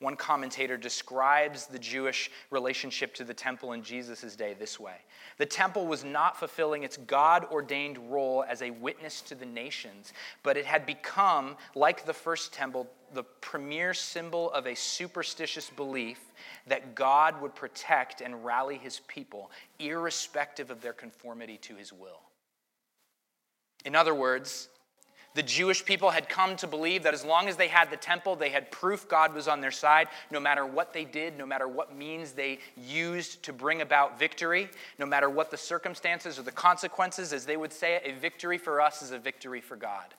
One 0.01 0.17
commentator 0.17 0.77
describes 0.77 1.67
the 1.67 1.79
Jewish 1.79 2.31
relationship 2.51 3.15
to 3.15 3.25
the 3.25 3.35
temple 3.35 3.73
in 3.73 3.83
Jesus' 3.83 4.37
day 4.37 4.55
this 4.59 4.79
way 4.81 4.97
The 5.39 5.47
temple 5.47 5.87
was 5.87 6.05
not 6.05 6.39
fulfilling 6.39 6.83
its 6.83 6.97
God 6.97 7.47
ordained 7.51 7.99
role 8.11 8.45
as 8.49 8.63
a 8.63 8.71
witness 8.71 9.21
to 9.23 9.35
the 9.35 9.47
nations, 9.47 10.13
but 10.43 10.57
it 10.57 10.67
had 10.67 10.87
become, 10.87 11.57
like 11.75 12.05
the 12.05 12.15
first 12.15 12.53
temple, 12.53 12.89
the 13.13 13.23
premier 13.23 13.95
symbol 13.95 14.51
of 14.53 14.67
a 14.67 14.75
superstitious 14.75 15.71
belief 15.71 16.21
that 16.67 16.95
God 16.95 17.41
would 17.41 17.55
protect 17.55 18.21
and 18.21 18.45
rally 18.45 18.79
his 18.79 19.01
people, 19.07 19.51
irrespective 19.79 20.71
of 20.71 20.81
their 20.81 20.93
conformity 20.93 21.57
to 21.59 21.77
his 21.77 21.93
will. 21.93 22.21
In 23.85 23.95
other 23.95 24.15
words, 24.15 24.69
the 25.35 25.43
Jewish 25.43 25.85
people 25.85 26.11
had 26.11 26.29
come 26.29 26.55
to 26.57 26.67
believe 26.69 27.03
that 27.03 27.15
as 27.15 27.25
long 27.25 27.49
as 27.49 27.57
they 27.57 27.67
had 27.67 27.91
the 27.91 27.97
temple, 27.97 28.37
they 28.37 28.51
had 28.51 28.71
proof 28.71 29.09
God 29.09 29.35
was 29.35 29.49
on 29.49 29.61
their 29.61 29.73
side, 29.73 30.09
no 30.31 30.39
matter 30.39 30.65
what 30.65 30.93
they 30.93 31.05
did, 31.05 31.37
no 31.37 31.45
matter 31.45 31.67
what 31.67 31.95
means 31.95 32.33
they 32.33 32.61
used 32.77 33.43
to 33.43 33.53
bring 33.53 33.81
about 33.81 34.19
victory, 34.19 34.69
no 34.99 35.07
matter 35.07 35.29
what 35.29 35.51
the 35.51 35.57
circumstances 35.57 36.39
or 36.39 36.43
the 36.43 36.53
consequences, 36.53 37.33
as 37.33 37.45
they 37.45 37.57
would 37.57 37.73
say 37.73 37.95
it, 37.95 38.03
a 38.05 38.19
victory 38.19 38.59
for 38.59 38.81
us 38.81 39.03
is 39.03 39.11
a 39.11 39.19
victory 39.19 39.61
for 39.61 39.77
God. 39.77 40.15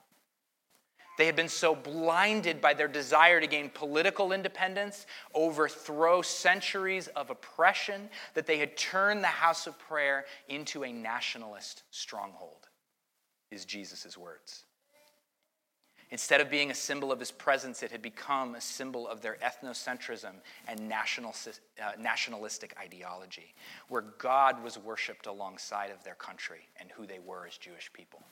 They 1.17 1.27
had 1.27 1.37
been 1.37 1.47
so 1.47 1.73
blinded 1.73 2.59
by 2.59 2.73
their 2.73 2.89
desire 2.89 3.39
to 3.39 3.47
gain 3.47 3.69
political 3.69 4.33
independence, 4.33 5.05
overthrow 5.33 6.21
centuries 6.21 7.07
of 7.07 7.29
oppression, 7.29 8.09
that 8.33 8.45
they 8.45 8.57
had 8.57 8.75
turned 8.75 9.23
the 9.23 9.27
house 9.27 9.65
of 9.65 9.79
prayer 9.79 10.25
into 10.49 10.83
a 10.83 10.91
nationalist 10.91 11.83
stronghold, 11.89 12.67
is 13.49 13.63
Jesus' 13.63 14.17
words. 14.17 14.64
Instead 16.15 16.39
of 16.39 16.49
being 16.49 16.71
a 16.71 16.73
symbol 16.73 17.11
of 17.11 17.19
his 17.19 17.29
presence, 17.29 17.83
it 17.83 17.91
had 17.91 18.01
become 18.01 18.55
a 18.55 18.61
symbol 18.61 19.05
of 19.05 19.19
their 19.19 19.35
ethnocentrism 19.43 20.31
and 20.65 20.87
national, 20.87 21.35
uh, 21.83 21.91
nationalistic 21.99 22.73
ideology, 22.79 23.53
where 23.89 24.03
God 24.17 24.63
was 24.63 24.77
worshiped 24.77 25.27
alongside 25.27 25.91
of 25.91 26.01
their 26.05 26.15
country 26.15 26.69
and 26.79 26.89
who 26.91 27.05
they 27.05 27.19
were 27.19 27.45
as 27.45 27.57
Jewish 27.57 27.91
people. 27.91 28.23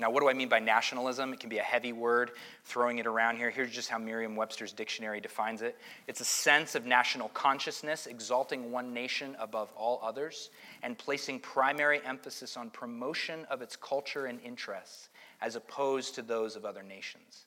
Now, 0.00 0.10
what 0.10 0.20
do 0.20 0.28
I 0.28 0.32
mean 0.32 0.48
by 0.48 0.60
nationalism? 0.60 1.32
It 1.32 1.40
can 1.40 1.48
be 1.48 1.58
a 1.58 1.62
heavy 1.62 1.92
word, 1.92 2.30
throwing 2.64 2.98
it 2.98 3.06
around 3.06 3.36
here. 3.36 3.50
Here's 3.50 3.72
just 3.72 3.88
how 3.88 3.98
Merriam 3.98 4.36
Webster's 4.36 4.72
dictionary 4.72 5.20
defines 5.20 5.60
it 5.60 5.76
it's 6.06 6.20
a 6.20 6.24
sense 6.24 6.76
of 6.76 6.86
national 6.86 7.30
consciousness, 7.30 8.06
exalting 8.06 8.70
one 8.70 8.94
nation 8.94 9.36
above 9.40 9.72
all 9.76 10.00
others, 10.00 10.50
and 10.84 10.96
placing 10.96 11.40
primary 11.40 12.00
emphasis 12.06 12.56
on 12.56 12.70
promotion 12.70 13.44
of 13.50 13.60
its 13.60 13.74
culture 13.74 14.26
and 14.26 14.40
interests 14.42 15.08
as 15.40 15.56
opposed 15.56 16.14
to 16.14 16.22
those 16.22 16.54
of 16.54 16.64
other 16.64 16.84
nations. 16.84 17.46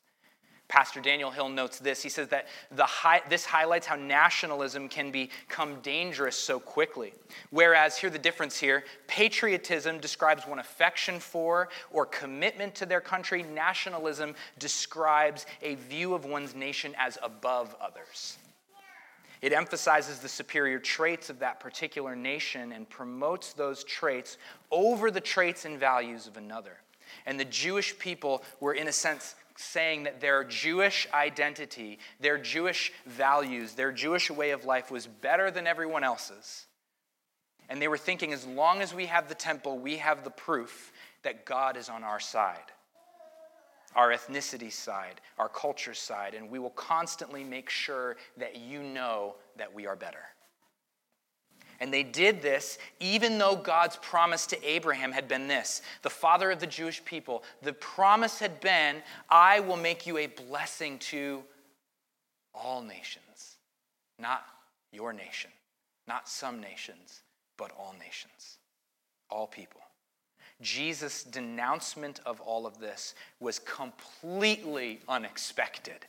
Pastor 0.72 1.02
Daniel 1.02 1.32
Hill 1.32 1.50
notes 1.50 1.80
this. 1.80 2.02
He 2.02 2.08
says 2.08 2.30
that 2.30 2.48
the 2.72 2.86
high, 2.86 3.22
this 3.28 3.44
highlights 3.44 3.86
how 3.86 3.98
nationalism 3.98 4.88
can 4.88 5.12
become 5.12 5.82
dangerous 5.82 6.38
so 6.38 6.62
quickly. 6.62 7.14
Whereas, 7.50 7.98
here 7.98 8.10
the 8.10 8.18
difference 8.18 8.58
here 8.58 8.86
patriotism 9.06 10.00
describes 10.00 10.48
one 10.48 10.60
affection 10.60 11.20
for 11.20 11.68
or 11.92 12.06
commitment 12.06 12.74
to 12.76 12.86
their 12.86 13.02
country, 13.02 13.44
nationalism 13.44 14.34
describes 14.60 15.46
a 15.62 15.76
view 15.76 16.14
of 16.14 16.24
one's 16.24 16.56
nation 16.56 16.96
as 16.98 17.18
above 17.22 17.76
others. 17.82 18.38
It 19.42 19.52
emphasizes 19.52 20.20
the 20.20 20.30
superior 20.30 20.80
traits 20.80 21.30
of 21.30 21.40
that 21.40 21.60
particular 21.60 22.16
nation 22.16 22.72
and 22.72 22.90
promotes 22.90 23.52
those 23.52 23.84
traits 23.84 24.38
over 24.72 25.12
the 25.12 25.20
traits 25.20 25.66
and 25.66 25.78
values 25.78 26.28
of 26.28 26.38
another. 26.38 26.78
And 27.26 27.38
the 27.38 27.44
Jewish 27.46 28.00
people 28.00 28.42
were, 28.62 28.74
in 28.74 28.88
a 28.88 28.94
sense, 28.94 29.36
saying 29.62 30.04
that 30.04 30.20
their 30.20 30.44
Jewish 30.44 31.08
identity, 31.14 32.00
their 32.20 32.38
Jewish 32.38 32.92
values, 33.06 33.74
their 33.74 33.92
Jewish 33.92 34.30
way 34.30 34.52
of 34.52 34.66
life 34.66 34.92
was 34.92 35.08
better 35.08 35.52
than 35.52 35.68
everyone 35.68 36.04
else's. 36.04 36.66
And 37.70 37.82
they 37.82 37.88
were 37.88 37.98
thinking, 37.98 38.34
as 38.34 38.46
long 38.46 38.82
as 38.82 38.94
we 38.94 39.06
have 39.06 39.30
the 39.30 39.36
temple, 39.36 39.80
we 39.80 39.98
have 39.98 40.24
the 40.24 40.30
proof 40.30 40.92
that 41.24 41.46
God 41.46 41.78
is 41.78 41.88
on 41.88 42.04
our 42.04 42.20
side, 42.20 42.72
our 43.96 44.10
ethnicity 44.12 44.72
side, 44.72 45.22
our 45.38 45.48
culture 45.48 45.94
side, 45.94 46.34
and 46.34 46.50
we 46.50 46.60
will 46.60 46.72
constantly 46.72 47.44
make 47.44 47.70
sure 47.70 48.18
that 48.38 48.58
you 48.58 48.84
know 48.84 49.36
that 49.58 49.74
we 49.74 49.88
are 49.88 49.96
better. 49.96 50.24
And 51.82 51.92
they 51.92 52.04
did 52.04 52.44
this 52.44 52.78
even 53.00 53.40
though 53.40 53.56
God's 53.56 53.98
promise 53.98 54.46
to 54.48 54.64
Abraham 54.64 55.12
had 55.12 55.28
been 55.28 55.48
this 55.48 55.82
the 56.04 56.12
father 56.12 56.52
of 56.52 56.60
the 56.60 56.68
Jewish 56.68 57.04
people. 57.04 57.44
The 57.64 57.74
promise 57.74 58.40
had 58.40 58.62
been, 58.62 59.02
I 59.30 59.60
will 59.60 59.78
make 59.78 60.06
you 60.06 60.20
a 60.20 60.28
blessing 60.28 61.00
to 61.00 61.44
all 62.54 62.84
nations, 62.84 63.58
not 64.20 64.46
your 64.92 65.12
nation, 65.12 65.50
not 66.08 66.30
some 66.30 66.62
nations, 66.62 67.24
but 67.58 67.72
all 67.72 67.96
nations, 68.00 68.60
all 69.32 69.48
people. 69.48 69.82
Jesus' 70.62 71.24
denouncement 71.24 72.20
of 72.28 72.40
all 72.42 72.68
of 72.68 72.80
this 72.80 73.16
was 73.40 73.58
completely 73.58 75.00
unexpected, 75.08 76.06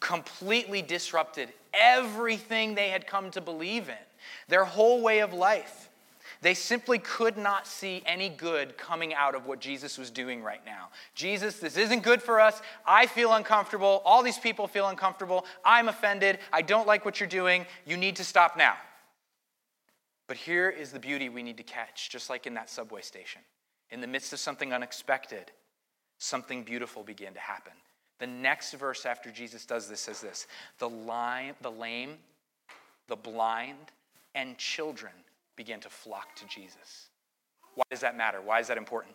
completely 0.00 0.82
disrupted 0.82 1.52
everything 1.72 2.74
they 2.74 2.88
had 2.88 3.06
come 3.06 3.30
to 3.30 3.40
believe 3.40 3.88
in 3.88 3.96
their 4.48 4.64
whole 4.64 5.02
way 5.02 5.20
of 5.20 5.32
life. 5.32 5.88
They 6.42 6.54
simply 6.54 6.98
could 6.98 7.38
not 7.38 7.66
see 7.66 8.02
any 8.04 8.28
good 8.28 8.76
coming 8.76 9.14
out 9.14 9.34
of 9.34 9.46
what 9.46 9.58
Jesus 9.58 9.96
was 9.96 10.10
doing 10.10 10.42
right 10.42 10.60
now. 10.66 10.88
Jesus, 11.14 11.58
this 11.58 11.76
isn't 11.76 12.02
good 12.02 12.22
for 12.22 12.40
us. 12.40 12.60
I 12.84 13.06
feel 13.06 13.32
uncomfortable. 13.32 14.02
All 14.04 14.22
these 14.22 14.38
people 14.38 14.66
feel 14.66 14.88
uncomfortable. 14.88 15.46
I'm 15.64 15.88
offended. 15.88 16.38
I 16.52 16.62
don't 16.62 16.86
like 16.86 17.04
what 17.04 17.20
you're 17.20 17.28
doing. 17.28 17.64
You 17.86 17.96
need 17.96 18.16
to 18.16 18.24
stop 18.24 18.56
now. 18.56 18.74
But 20.26 20.36
here 20.36 20.68
is 20.68 20.90
the 20.90 20.98
beauty 20.98 21.28
we 21.28 21.42
need 21.42 21.56
to 21.56 21.62
catch, 21.62 22.10
just 22.10 22.28
like 22.28 22.46
in 22.46 22.54
that 22.54 22.68
subway 22.68 23.00
station. 23.00 23.42
In 23.90 24.00
the 24.00 24.06
midst 24.06 24.32
of 24.32 24.40
something 24.40 24.72
unexpected, 24.72 25.52
something 26.18 26.64
beautiful 26.64 27.02
began 27.02 27.32
to 27.34 27.40
happen. 27.40 27.72
The 28.18 28.26
next 28.26 28.72
verse 28.74 29.04
after 29.04 29.30
Jesus 29.30 29.66
does 29.66 29.88
this 29.88 30.00
says 30.00 30.20
this 30.20 30.46
The, 30.78 30.88
lime, 30.88 31.54
the 31.60 31.70
lame, 31.70 32.14
the 33.08 33.16
blind, 33.16 33.92
and 34.34 34.56
children 34.58 35.12
began 35.56 35.80
to 35.80 35.88
flock 35.88 36.34
to 36.36 36.46
Jesus. 36.46 37.08
Why 37.74 37.84
does 37.90 38.00
that 38.00 38.16
matter? 38.16 38.40
Why 38.40 38.60
is 38.60 38.68
that 38.68 38.78
important? 38.78 39.14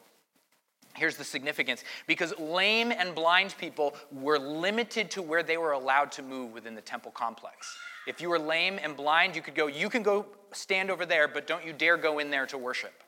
Here's 0.95 1.15
the 1.15 1.23
significance 1.23 1.83
because 2.05 2.37
lame 2.37 2.91
and 2.91 3.15
blind 3.15 3.55
people 3.57 3.95
were 4.11 4.37
limited 4.37 5.09
to 5.11 5.21
where 5.21 5.41
they 5.41 5.57
were 5.57 5.71
allowed 5.71 6.11
to 6.13 6.21
move 6.21 6.51
within 6.51 6.75
the 6.75 6.81
temple 6.81 7.11
complex. 7.11 7.77
If 8.07 8.19
you 8.19 8.29
were 8.29 8.39
lame 8.39 8.79
and 8.81 8.95
blind, 8.97 9.35
you 9.35 9.41
could 9.41 9.55
go, 9.55 9.67
you 9.67 9.89
can 9.89 10.03
go 10.03 10.25
stand 10.51 10.91
over 10.91 11.05
there, 11.05 11.27
but 11.27 11.47
don't 11.47 11.65
you 11.65 11.71
dare 11.71 11.97
go 11.97 12.19
in 12.19 12.29
there 12.29 12.45
to 12.47 12.57
worship 12.57 13.03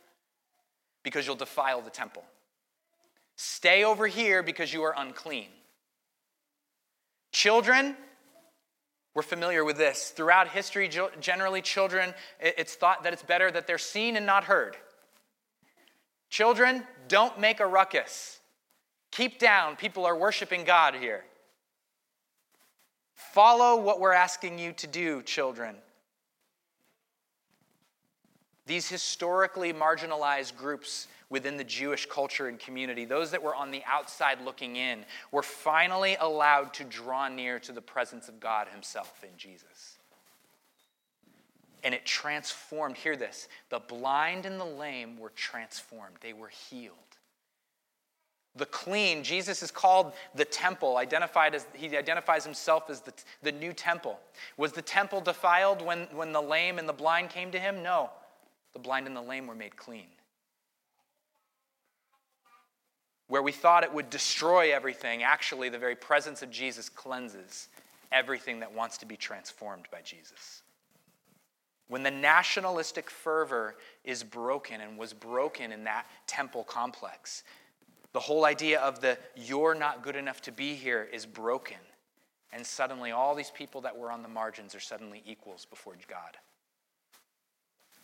because 1.03 1.27
you'll 1.27 1.35
defile 1.35 1.81
the 1.81 1.89
temple. 1.89 2.23
Stay 3.35 3.83
over 3.83 4.07
here 4.07 4.41
because 4.43 4.71
you 4.71 4.83
are 4.83 4.93
unclean. 4.97 5.47
Children, 7.33 7.97
we're 9.15 9.23
familiar 9.23 9.65
with 9.65 9.75
this. 9.75 10.11
Throughout 10.11 10.47
history, 10.47 10.89
generally, 11.19 11.61
children, 11.61 12.13
it's 12.39 12.75
thought 12.75 13.03
that 13.03 13.11
it's 13.11 13.23
better 13.23 13.51
that 13.51 13.67
they're 13.67 13.77
seen 13.77 14.15
and 14.15 14.25
not 14.25 14.45
heard. 14.45 14.77
Children, 16.29 16.83
don't 17.07 17.39
make 17.39 17.59
a 17.59 17.67
ruckus. 17.67 18.39
Keep 19.11 19.39
down. 19.39 19.75
People 19.75 20.05
are 20.05 20.15
worshiping 20.15 20.63
God 20.63 20.95
here. 20.95 21.25
Follow 23.15 23.81
what 23.81 23.99
we're 23.99 24.13
asking 24.13 24.59
you 24.59 24.71
to 24.73 24.87
do, 24.87 25.21
children. 25.23 25.75
These 28.65 28.87
historically 28.87 29.73
marginalized 29.73 30.55
groups 30.55 31.07
within 31.33 31.57
the 31.57 31.63
Jewish 31.63 32.05
culture 32.05 32.47
and 32.47 32.59
community, 32.59 33.05
those 33.05 33.31
that 33.31 33.41
were 33.41 33.55
on 33.55 33.71
the 33.71 33.81
outside 33.87 34.39
looking 34.45 34.75
in, 34.75 35.03
were 35.31 35.41
finally 35.41 36.15
allowed 36.19 36.75
to 36.75 36.83
draw 36.83 37.27
near 37.27 37.57
to 37.61 37.71
the 37.71 37.81
presence 37.81 38.29
of 38.29 38.39
God 38.39 38.67
Himself 38.67 39.23
in 39.23 39.35
Jesus. 39.35 39.97
And 41.83 41.91
it 41.91 42.05
transformed, 42.05 42.97
hear 42.97 43.15
this, 43.15 43.47
the 43.69 43.79
blind 43.79 44.45
and 44.45 44.59
the 44.59 44.65
lame 44.65 45.17
were 45.17 45.31
transformed, 45.31 46.17
they 46.21 46.33
were 46.33 46.49
healed. 46.49 46.93
The 48.55 48.67
clean, 48.67 49.23
Jesus 49.23 49.63
is 49.63 49.71
called 49.71 50.13
the 50.35 50.45
temple, 50.45 50.97
identified 50.97 51.55
as 51.55 51.65
he 51.73 51.97
identifies 51.97 52.43
himself 52.43 52.91
as 52.91 53.01
the, 53.01 53.11
the 53.41 53.51
new 53.51 53.73
temple. 53.73 54.19
Was 54.57 54.71
the 54.71 54.83
temple 54.83 55.19
defiled 55.19 55.81
when, 55.81 56.01
when 56.11 56.31
the 56.31 56.41
lame 56.41 56.77
and 56.77 56.87
the 56.87 56.93
blind 56.93 57.31
came 57.31 57.49
to 57.49 57.59
him? 57.59 57.81
No. 57.81 58.11
The 58.73 58.79
blind 58.79 59.07
and 59.07 59.15
the 59.15 59.21
lame 59.23 59.47
were 59.47 59.55
made 59.55 59.75
clean 59.75 60.05
where 63.33 63.41
we 63.41 63.51
thought 63.51 63.83
it 63.83 63.91
would 63.91 64.11
destroy 64.11 64.71
everything, 64.75 65.23
actually, 65.23 65.67
the 65.67 65.79
very 65.79 65.95
presence 65.95 66.43
of 66.43 66.51
Jesus 66.51 66.87
cleanses 66.87 67.67
everything 68.11 68.59
that 68.59 68.71
wants 68.71 68.99
to 68.99 69.07
be 69.07 69.17
transformed 69.17 69.87
by 69.91 70.01
Jesus. 70.03 70.61
When 71.87 72.03
the 72.03 72.11
nationalistic 72.11 73.09
fervor 73.09 73.73
is 74.03 74.23
broken 74.23 74.81
and 74.81 74.99
was 74.99 75.13
broken 75.13 75.71
in 75.71 75.83
that 75.85 76.05
temple 76.27 76.63
complex, 76.63 77.43
the 78.11 78.19
whole 78.19 78.45
idea 78.45 78.79
of 78.79 79.01
the 79.01 79.17
you're 79.35 79.73
not 79.73 80.03
good 80.03 80.15
enough 80.15 80.39
to 80.43 80.51
be 80.51 80.75
here 80.75 81.09
is 81.11 81.25
broken. 81.25 81.77
And 82.51 82.63
suddenly, 82.63 83.09
all 83.09 83.33
these 83.33 83.49
people 83.49 83.81
that 83.81 83.97
were 83.97 84.11
on 84.11 84.21
the 84.21 84.29
margins 84.29 84.75
are 84.75 84.79
suddenly 84.79 85.23
equals 85.25 85.65
before 85.65 85.95
God. 86.07 86.37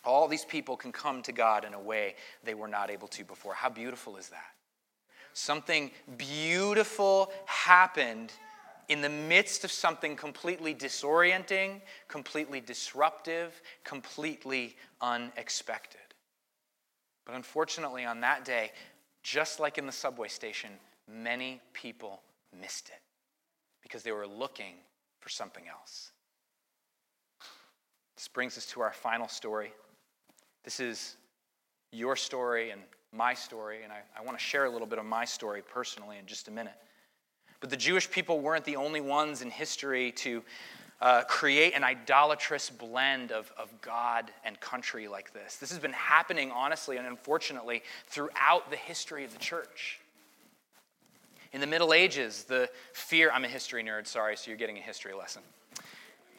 All 0.03 0.27
these 0.27 0.45
people 0.45 0.75
can 0.75 0.91
come 0.91 1.21
to 1.21 1.31
God 1.31 1.65
in 1.65 1.75
a 1.75 1.79
way 1.79 2.15
they 2.43 2.55
were 2.55 2.67
not 2.67 2.89
able 2.89 3.09
to 3.09 3.23
before. 3.23 3.53
How 3.53 3.69
beautiful 3.69 4.17
is 4.17 4.29
that? 4.29 4.55
Something 5.39 5.91
beautiful 6.17 7.31
happened 7.45 8.33
in 8.89 8.99
the 8.99 9.07
midst 9.07 9.63
of 9.63 9.71
something 9.71 10.17
completely 10.17 10.75
disorienting, 10.75 11.79
completely 12.09 12.59
disruptive, 12.59 13.61
completely 13.85 14.75
unexpected. 14.99 16.01
But 17.25 17.35
unfortunately, 17.35 18.03
on 18.03 18.19
that 18.19 18.43
day, 18.43 18.73
just 19.23 19.61
like 19.61 19.77
in 19.77 19.85
the 19.85 19.93
subway 19.93 20.27
station, 20.27 20.71
many 21.07 21.61
people 21.71 22.21
missed 22.59 22.89
it 22.89 22.99
because 23.81 24.03
they 24.03 24.11
were 24.11 24.27
looking 24.27 24.73
for 25.21 25.29
something 25.29 25.63
else. 25.69 26.11
This 28.17 28.27
brings 28.27 28.57
us 28.57 28.65
to 28.71 28.81
our 28.81 28.91
final 28.91 29.29
story. 29.29 29.71
This 30.65 30.81
is 30.81 31.15
your 31.91 32.15
story 32.15 32.71
and 32.71 32.81
my 33.11 33.33
story, 33.33 33.83
and 33.83 33.91
I, 33.91 34.01
I 34.17 34.23
want 34.23 34.37
to 34.37 34.43
share 34.43 34.65
a 34.65 34.69
little 34.69 34.87
bit 34.87 34.99
of 34.99 35.05
my 35.05 35.25
story 35.25 35.61
personally 35.61 36.17
in 36.17 36.25
just 36.25 36.47
a 36.47 36.51
minute. 36.51 36.75
But 37.59 37.69
the 37.69 37.77
Jewish 37.77 38.09
people 38.09 38.39
weren't 38.39 38.65
the 38.65 38.75
only 38.75 39.01
ones 39.01 39.41
in 39.41 39.49
history 39.49 40.11
to 40.13 40.43
uh, 41.01 41.23
create 41.23 41.73
an 41.75 41.83
idolatrous 41.83 42.69
blend 42.69 43.31
of, 43.31 43.51
of 43.57 43.69
God 43.81 44.31
and 44.43 44.59
country 44.59 45.07
like 45.07 45.33
this. 45.33 45.57
This 45.57 45.69
has 45.71 45.79
been 45.79 45.93
happening, 45.93 46.51
honestly 46.51 46.97
and 46.97 47.07
unfortunately, 47.07 47.83
throughout 48.07 48.69
the 48.69 48.77
history 48.77 49.23
of 49.23 49.33
the 49.33 49.39
church. 49.39 49.99
In 51.51 51.61
the 51.61 51.67
Middle 51.67 51.93
Ages, 51.93 52.43
the 52.43 52.69
fear, 52.93 53.31
I'm 53.33 53.43
a 53.43 53.47
history 53.47 53.83
nerd, 53.83 54.07
sorry, 54.07 54.37
so 54.37 54.51
you're 54.51 54.57
getting 54.57 54.77
a 54.77 54.81
history 54.81 55.13
lesson. 55.13 55.41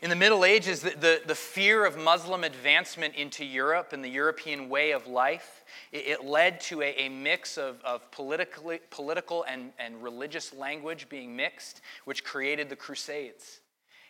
In 0.03 0.09
the 0.09 0.17
Middle 0.17 0.47
Ages, 0.47 0.81
the, 0.81 0.91
the, 0.91 1.23
the, 1.27 1.35
fear 1.35 1.85
of 1.85 1.99
Muslim 1.99 2.43
advancement 2.43 3.15
into 3.17 3.45
Europe 3.45 3.93
and 3.93 4.03
the 4.03 4.09
European 4.09 4.71
way 4.71 4.93
of 4.93 5.07
life, 5.07 5.63
it, 5.93 6.07
it 6.07 6.25
led 6.25 6.59
to 6.63 6.81
a, 6.81 6.95
a 6.95 7.11
mix 7.11 7.59
of, 7.59 7.83
of 7.85 8.11
political 8.11 9.45
and, 9.45 9.73
and 9.79 10.03
religious 10.03 10.55
language 10.55 11.07
being 11.11 11.37
mixed, 11.37 11.83
which 12.07 12.25
created 12.25 12.71
the 12.71 12.77
Crusades. 12.77 13.61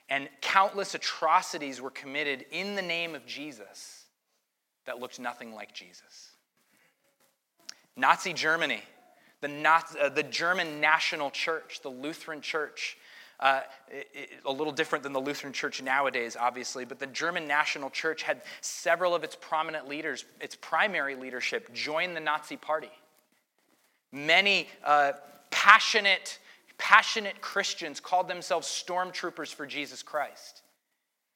And 0.09 0.29
countless 0.41 0.95
atrocities 0.95 1.81
were 1.81 1.91
committed 1.91 2.45
in 2.53 2.77
the 2.77 2.83
name 2.83 3.17
of 3.17 3.27
Jesus 3.27 4.05
that 4.87 5.01
looked 5.01 5.19
nothing 5.19 5.55
like 5.55 5.75
Jesus. 5.75 6.31
Nazi 7.97 8.33
Germany, 8.33 8.83
the, 9.41 9.49
Nazi, 9.49 9.99
uh, 9.99 10.09
the 10.09 10.23
German 10.23 10.81
National 10.81 11.31
Church, 11.31 11.81
the 11.83 11.89
Lutheran 11.89 12.41
Church, 12.41 12.97
uh, 13.41 13.61
a 14.45 14.53
little 14.53 14.73
different 14.73 15.03
than 15.03 15.13
the 15.13 15.21
Lutheran 15.21 15.53
Church 15.53 15.83
nowadays, 15.83 16.37
obviously, 16.39 16.85
but 16.85 16.99
the 16.99 17.07
German 17.07 17.49
National 17.49 17.89
Church 17.89 18.23
had 18.23 18.43
several 18.61 19.15
of 19.15 19.25
its 19.25 19.35
prominent 19.35 19.89
leaders, 19.89 20.27
its 20.41 20.57
primary 20.57 21.15
leadership, 21.17 21.73
join 21.73 22.13
the 22.13 22.21
Nazi 22.21 22.57
Party. 22.57 22.91
Many 24.13 24.69
uh, 24.85 25.13
passionate, 25.51 26.39
passionate 26.77 27.41
Christians 27.41 27.99
called 27.99 28.29
themselves 28.29 28.67
stormtroopers 28.69 29.55
for 29.55 29.67
Jesus 29.67 30.03
Christ 30.03 30.63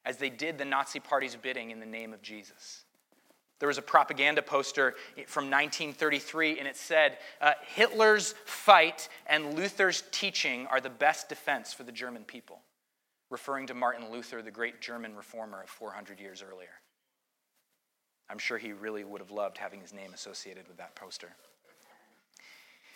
as 0.04 0.18
they 0.18 0.30
did 0.30 0.58
the 0.58 0.64
Nazi 0.64 1.00
Party's 1.00 1.36
bidding 1.36 1.70
in 1.70 1.80
the 1.80 1.86
name 1.86 2.12
of 2.12 2.20
Jesus. 2.20 2.83
There 3.64 3.68
was 3.68 3.78
a 3.78 3.80
propaganda 3.80 4.42
poster 4.42 4.94
from 5.26 5.44
1933, 5.44 6.58
and 6.58 6.68
it 6.68 6.76
said, 6.76 7.16
uh, 7.40 7.52
Hitler's 7.66 8.34
fight 8.44 9.08
and 9.26 9.54
Luther's 9.54 10.04
teaching 10.10 10.66
are 10.66 10.82
the 10.82 10.90
best 10.90 11.30
defense 11.30 11.72
for 11.72 11.82
the 11.82 11.90
German 11.90 12.24
people, 12.24 12.60
referring 13.30 13.66
to 13.68 13.72
Martin 13.72 14.10
Luther, 14.12 14.42
the 14.42 14.50
great 14.50 14.82
German 14.82 15.16
reformer 15.16 15.62
of 15.62 15.70
400 15.70 16.20
years 16.20 16.44
earlier. 16.46 16.74
I'm 18.28 18.36
sure 18.36 18.58
he 18.58 18.74
really 18.74 19.02
would 19.02 19.22
have 19.22 19.30
loved 19.30 19.56
having 19.56 19.80
his 19.80 19.94
name 19.94 20.12
associated 20.12 20.68
with 20.68 20.76
that 20.76 20.94
poster. 20.94 21.30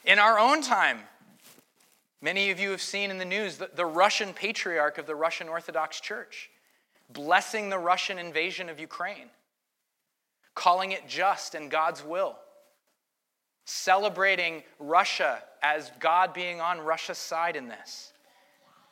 In 0.04 0.18
our 0.18 0.38
own 0.38 0.60
time, 0.60 0.98
many 2.20 2.50
of 2.50 2.60
you 2.60 2.72
have 2.72 2.82
seen 2.82 3.10
in 3.10 3.16
the 3.16 3.24
news 3.24 3.56
the, 3.56 3.70
the 3.74 3.86
Russian 3.86 4.34
patriarch 4.34 4.98
of 4.98 5.06
the 5.06 5.14
Russian 5.14 5.48
Orthodox 5.48 5.98
Church 5.98 6.50
blessing 7.08 7.70
the 7.70 7.78
Russian 7.78 8.18
invasion 8.18 8.68
of 8.68 8.78
Ukraine 8.78 9.30
calling 10.58 10.90
it 10.90 11.06
just 11.06 11.54
and 11.54 11.70
God's 11.70 12.02
will, 12.04 12.36
celebrating 13.64 14.64
Russia 14.80 15.40
as 15.62 15.92
God 16.00 16.34
being 16.34 16.60
on 16.60 16.80
Russia's 16.80 17.16
side 17.16 17.54
in 17.54 17.68
this. 17.68 18.12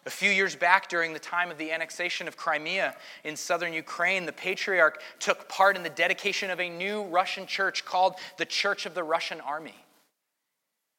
A 0.07 0.11
few 0.11 0.31
years 0.31 0.55
back, 0.55 0.88
during 0.88 1.12
the 1.12 1.18
time 1.18 1.50
of 1.50 1.59
the 1.59 1.72
annexation 1.72 2.29
of 2.29 2.37
Crimea 2.37 2.94
in 3.24 3.35
southern 3.35 3.72
Ukraine, 3.72 4.26
the 4.26 4.33
patriarch 4.33 5.02
took 5.18 5.48
part 5.48 5.76
in 5.76 5.83
the 5.83 5.90
dedication 5.90 6.50
of 6.50 6.61
a 6.61 6.70
new 6.70 7.02
Russian 7.02 7.46
church 7.46 7.85
called 7.85 8.14
the 8.38 8.46
Church 8.46 8.87
of 8.87 8.94
the 8.94 9.02
Russian 9.02 9.40
Army. 9.40 9.74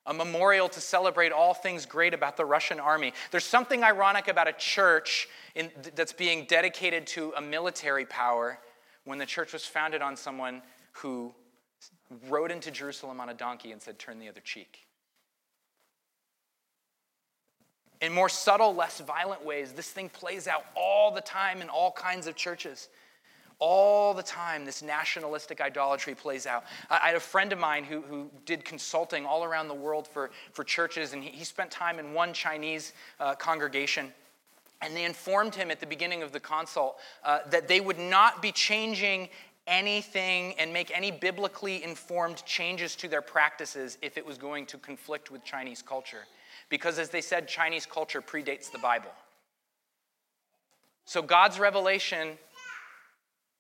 A 0.06 0.13
memorial 0.13 0.67
to 0.67 0.82
celebrate 0.82 1.32
all 1.32 1.53
things 1.53 1.86
great 1.86 2.13
about 2.13 2.36
the 2.36 2.43
Russian 2.43 2.82
army. 2.82 3.13
There's 3.32 3.45
something 3.45 3.84
ironic 3.84 4.27
about 4.27 4.49
a 4.49 4.53
church 4.53 5.30
in, 5.56 5.71
that's 5.95 6.13
being 6.13 6.43
dedicated 6.43 7.08
to 7.08 7.34
a 7.38 7.41
military 7.41 8.06
power 8.06 8.60
when 9.08 9.17
the 9.17 9.26
church 9.26 9.54
was 9.54 9.65
founded 9.65 10.02
on 10.02 10.17
someone 10.17 10.62
who 10.91 11.34
rode 12.28 12.52
into 12.52 12.70
Jerusalem 12.70 13.22
on 13.22 13.30
a 13.30 13.34
donkey 13.34 13.72
and 13.72 13.82
said, 13.82 13.98
Turn 13.98 14.20
the 14.20 14.28
other 14.28 14.41
cheek. 14.41 14.86
In 18.02 18.13
more 18.13 18.28
subtle, 18.28 18.76
less 18.76 19.00
violent 19.00 19.46
ways, 19.46 19.72
this 19.72 19.89
thing 19.89 20.10
plays 20.10 20.46
out 20.46 20.65
all 20.76 21.12
the 21.12 21.22
time 21.22 21.62
in 21.62 21.70
all 21.70 21.91
kinds 21.93 22.28
of 22.28 22.36
churches. 22.36 22.89
All 23.60 24.13
the 24.13 24.22
time, 24.22 24.65
this 24.65 24.84
nationalistic 24.84 25.62
idolatry 25.62 26.13
plays 26.13 26.46
out. 26.46 26.65
I 26.89 27.08
had 27.08 27.15
a 27.15 27.20
friend 27.20 27.54
of 27.54 27.60
mine 27.60 27.86
who, 27.86 28.02
who 28.02 28.30
did 28.46 28.65
consulting 28.65 29.26
all 29.26 29.43
around 29.43 29.70
the 29.70 29.74
world 29.74 30.06
for, 30.06 30.32
for 30.52 30.65
churches, 30.65 31.13
and 31.13 31.24
he, 31.24 31.30
he 31.30 31.43
spent 31.46 31.72
time 31.72 31.98
in 31.98 32.13
one 32.13 32.34
Chinese 32.34 32.91
uh, 33.20 33.36
congregation. 33.36 34.13
And 34.82 34.96
they 34.96 35.06
informed 35.06 35.56
him 35.56 35.72
at 35.72 35.80
the 35.80 35.88
beginning 35.88 36.22
of 36.24 36.32
the 36.32 36.40
consult 36.40 36.98
uh, 37.24 37.40
that 37.50 37.68
they 37.68 37.80
would 37.80 38.00
not 38.00 38.42
be 38.42 38.52
changing 38.52 39.30
anything 39.66 40.54
and 40.58 40.72
make 40.72 40.92
any 40.96 41.12
biblically 41.12 41.84
informed 41.84 42.44
changes 42.46 42.96
to 42.96 43.08
their 43.08 43.22
practices 43.22 43.98
if 44.02 44.18
it 44.18 44.26
was 44.26 44.38
going 44.38 44.66
to 44.68 44.78
conflict 44.78 45.30
with 45.30 45.44
Chinese 45.44 45.82
culture. 45.82 46.26
Because, 46.70 47.00
as 47.00 47.10
they 47.10 47.22
said, 47.22 47.48
Chinese 47.48 47.86
culture 47.86 48.22
predates 48.22 48.72
the 48.72 48.78
Bible. 48.78 49.12
So, 51.06 51.22
God's 51.22 51.60
revelation 51.60 52.38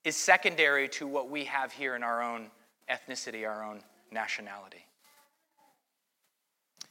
is 0.03 0.15
secondary 0.15 0.87
to 0.89 1.07
what 1.07 1.29
we 1.29 1.45
have 1.45 1.71
here 1.71 1.95
in 1.95 2.03
our 2.03 2.21
own 2.21 2.49
ethnicity, 2.89 3.47
our 3.47 3.63
own 3.63 3.81
nationality. 4.11 4.86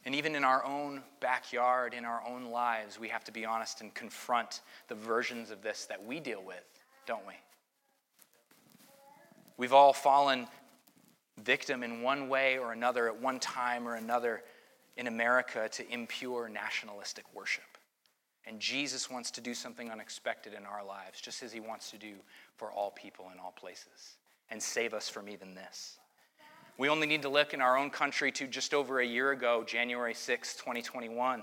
And 0.07 0.14
even 0.14 0.37
in 0.37 0.45
our 0.45 0.64
own 0.64 1.03
backyard, 1.19 1.92
in 1.92 2.05
our 2.05 2.23
own 2.25 2.47
lives, 2.47 2.99
we 2.99 3.09
have 3.09 3.25
to 3.25 3.33
be 3.33 3.45
honest 3.45 3.81
and 3.81 3.92
confront 3.92 4.61
the 4.87 4.95
versions 4.95 5.51
of 5.51 5.62
this 5.62 5.87
that 5.87 6.03
we 6.07 6.21
deal 6.21 6.40
with, 6.47 6.64
don't 7.07 7.27
we? 7.27 7.35
We've 9.57 9.73
all 9.73 9.92
fallen 9.92 10.47
victim 11.42 11.83
in 11.83 12.03
one 12.03 12.29
way 12.29 12.57
or 12.57 12.73
another 12.73 13.09
at 13.09 13.21
one 13.21 13.40
time 13.40 13.88
or 13.88 13.97
another 13.97 14.45
in 14.97 15.09
America 15.09 15.69
to 15.73 15.92
impure 15.92 16.49
nationalistic 16.49 17.25
worship. 17.35 17.64
And 18.47 18.61
Jesus 18.61 19.11
wants 19.11 19.33
to 19.33 19.40
do 19.40 19.55
something 19.55 19.90
unexpected 19.90 20.55
in 20.55 20.64
our 20.66 20.85
lives, 20.85 21.21
just 21.21 21.42
as 21.42 21.53
he 21.53 21.59
wants 21.59 21.90
to 21.90 21.99
do 21.99 22.14
for 22.55 22.71
all 22.71 22.92
people 22.92 23.27
in 23.35 23.40
all 23.40 23.51
places, 23.51 24.19
and 24.51 24.62
save 24.62 24.95
us 24.95 25.09
from 25.09 25.29
even 25.29 25.57
this. 25.57 25.99
We 26.79 26.89
only 26.89 27.07
need 27.07 27.23
to 27.23 27.29
look 27.29 27.55
in 27.55 27.61
our 27.61 27.79
own 27.79 27.91
country 27.91 28.31
to 28.33 28.47
just 28.47 28.75
over 28.75 29.01
a 29.01 29.07
year 29.07 29.33
ago, 29.33 29.65
January 29.67 30.15
6, 30.15 30.57
2021. 30.57 31.43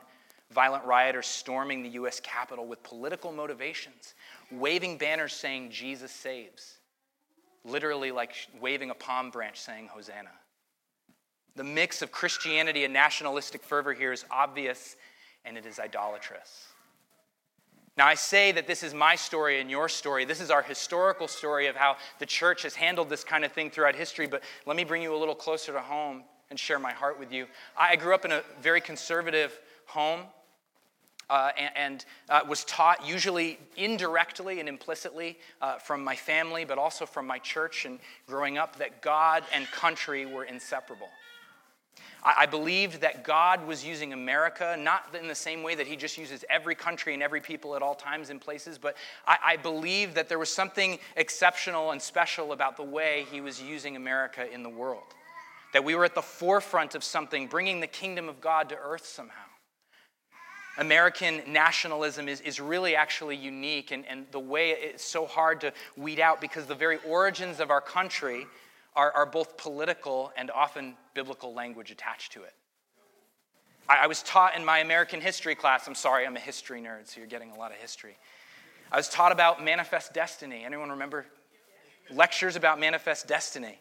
Violent 0.52 0.86
rioters 0.86 1.26
storming 1.26 1.82
the 1.82 1.90
U.S. 1.90 2.20
Capitol 2.20 2.68
with 2.68 2.84
political 2.84 3.32
motivations, 3.32 4.14
waving 4.52 5.00
banners 5.00 5.34
saying, 5.34 5.72
Jesus 5.72 6.12
saves. 6.12 6.78
Literally, 7.66 8.12
like 8.12 8.34
waving 8.62 8.92
a 8.92 8.94
palm 8.94 9.32
branch 9.32 9.60
saying, 9.60 9.88
Hosanna. 9.88 10.30
The 11.56 11.64
mix 11.64 12.02
of 12.02 12.12
Christianity 12.12 12.84
and 12.84 12.94
nationalistic 12.94 13.64
fervor 13.64 13.94
here 13.94 14.12
is 14.12 14.26
obvious 14.30 14.96
and 15.46 15.58
it 15.58 15.66
is 15.66 15.80
idolatrous. 15.80 16.68
Now, 17.96 18.08
I 18.08 18.16
say 18.16 18.52
that 18.54 18.66
this 18.66 18.82
is 18.82 18.94
my 18.94 19.16
story 19.16 19.62
and 19.62 19.70
your 19.70 19.88
story. 19.88 20.26
This 20.26 20.42
is 20.42 20.50
our 20.50 20.64
historical 20.64 21.28
story 21.28 21.68
of 21.68 21.76
how 21.76 21.98
the 22.18 22.26
church 22.26 22.64
has 22.64 22.74
handled 22.74 23.08
this 23.08 23.24
kind 23.24 23.46
of 23.46 23.52
thing 23.52 23.70
throughout 23.70 23.96
history, 23.96 24.26
but 24.26 24.42
let 24.66 24.76
me 24.76 24.84
bring 24.84 25.04
you 25.04 25.16
a 25.16 25.18
little 25.18 25.36
closer 25.36 25.72
to 25.74 25.80
home 25.80 26.24
and 26.50 26.60
share 26.60 26.80
my 26.80 26.92
heart 26.92 27.20
with 27.20 27.32
you. 27.32 27.46
I 27.78 27.96
grew 27.96 28.16
up 28.16 28.26
in 28.26 28.32
a 28.32 28.42
very 28.62 28.82
conservative 28.82 29.60
home. 29.86 30.22
Uh, 31.30 31.52
and, 31.58 31.72
and 31.78 32.06
uh, 32.30 32.42
was 32.48 32.66
taught 32.66 33.08
usually 33.08 33.58
indirectly 33.78 34.60
and 34.60 34.68
implicitly 34.68 35.40
uh, 35.62 35.78
from 35.78 36.04
my 36.04 36.16
family, 36.16 36.66
but 36.66 36.78
also 36.78 37.06
from 37.06 37.26
my 37.26 37.40
church 37.40 37.86
and 37.86 37.98
growing 38.28 38.58
up, 38.58 38.76
that 38.76 39.02
God 39.02 39.42
and 39.54 39.66
country 39.68 40.26
were 40.26 40.44
inseparable. 40.44 41.08
I 42.26 42.46
believed 42.46 43.02
that 43.02 43.26
God 43.26 43.68
was 43.68 43.86
using 43.86 44.14
America, 44.14 44.78
not 44.80 45.14
in 45.14 45.28
the 45.28 45.36
same 45.36 45.62
way 45.62 45.76
that 45.76 45.88
He 45.88 45.98
just 45.98 46.18
uses 46.18 46.46
every 46.50 46.74
country 46.74 47.14
and 47.14 47.22
every 47.22 47.42
people 47.42 47.76
at 47.76 47.82
all 47.82 47.96
times 47.96 48.30
and 48.30 48.40
places, 48.40 48.78
but 48.78 48.96
I, 49.28 49.38
I 49.44 49.58
believed 49.58 50.16
that 50.16 50.30
there 50.30 50.40
was 50.40 50.50
something 50.50 51.00
exceptional 51.18 51.92
and 51.92 52.02
special 52.02 52.54
about 52.54 52.78
the 52.78 52.84
way 52.84 53.26
He 53.30 53.42
was 53.42 53.62
using 53.62 53.98
America 53.98 54.50
in 54.50 54.64
the 54.64 54.70
world. 54.70 55.04
That 55.74 55.84
we 55.84 55.96
were 55.96 56.06
at 56.06 56.16
the 56.16 56.22
forefront 56.22 56.96
of 56.96 57.04
something, 57.04 57.48
bringing 57.48 57.82
the 57.82 57.88
kingdom 57.88 58.30
of 58.30 58.40
God 58.40 58.70
to 58.70 58.78
earth 58.78 59.06
somehow. 59.06 59.44
American 60.78 61.42
nationalism 61.48 62.28
is, 62.28 62.42
is 62.42 62.60
really 62.60 62.96
actually 62.96 63.36
unique, 63.36 63.92
and, 63.92 64.06
and 64.08 64.26
the 64.32 64.40
way 64.40 64.72
it's 64.72 65.04
so 65.04 65.26
hard 65.26 65.62
to 65.62 65.74
weed 65.98 66.20
out 66.20 66.40
because 66.40 66.66
the 66.66 66.76
very 66.76 67.00
origins 67.06 67.60
of 67.60 67.70
our 67.70 67.82
country 67.82 68.48
are, 68.96 69.12
are 69.12 69.26
both 69.26 69.58
political 69.58 70.32
and 70.38 70.52
often 70.52 70.96
biblical 71.14 71.54
language 71.54 71.92
attached 71.92 72.34
to 72.34 72.44
it. 72.44 72.54
I, 73.90 74.04
I 74.04 74.08
was 74.08 74.24
taught 74.24 74.56
in 74.56 74.64
my 74.64 74.80
American 74.80 75.22
history 75.22 75.56
class, 75.56 75.88
I'm 75.88 75.96
sorry, 75.96 76.26
I'm 76.26 76.36
a 76.36 76.40
history 76.40 76.82
nerd, 76.82 77.08
so 77.08 77.20
you're 77.20 77.28
getting 77.28 77.52
a 77.52 77.58
lot 77.58 77.72
of 77.72 77.78
history. 77.78 78.18
I 78.92 78.98
was 78.98 79.10
taught 79.10 79.32
about 79.32 79.64
manifest 79.64 80.14
destiny. 80.14 80.64
Anyone 80.64 80.92
remember 80.92 81.26
lectures 82.12 82.56
about 82.56 82.80
manifest 82.80 83.28
destiny? 83.28 83.80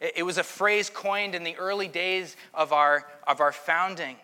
It, 0.00 0.14
it 0.16 0.22
was 0.24 0.38
a 0.38 0.42
phrase 0.42 0.90
coined 0.90 1.34
in 1.34 1.44
the 1.44 1.56
early 1.56 1.88
days 1.88 2.36
of 2.52 2.72
our, 2.72 3.06
of 3.26 3.40
our 3.40 3.52
founding. 3.52 4.16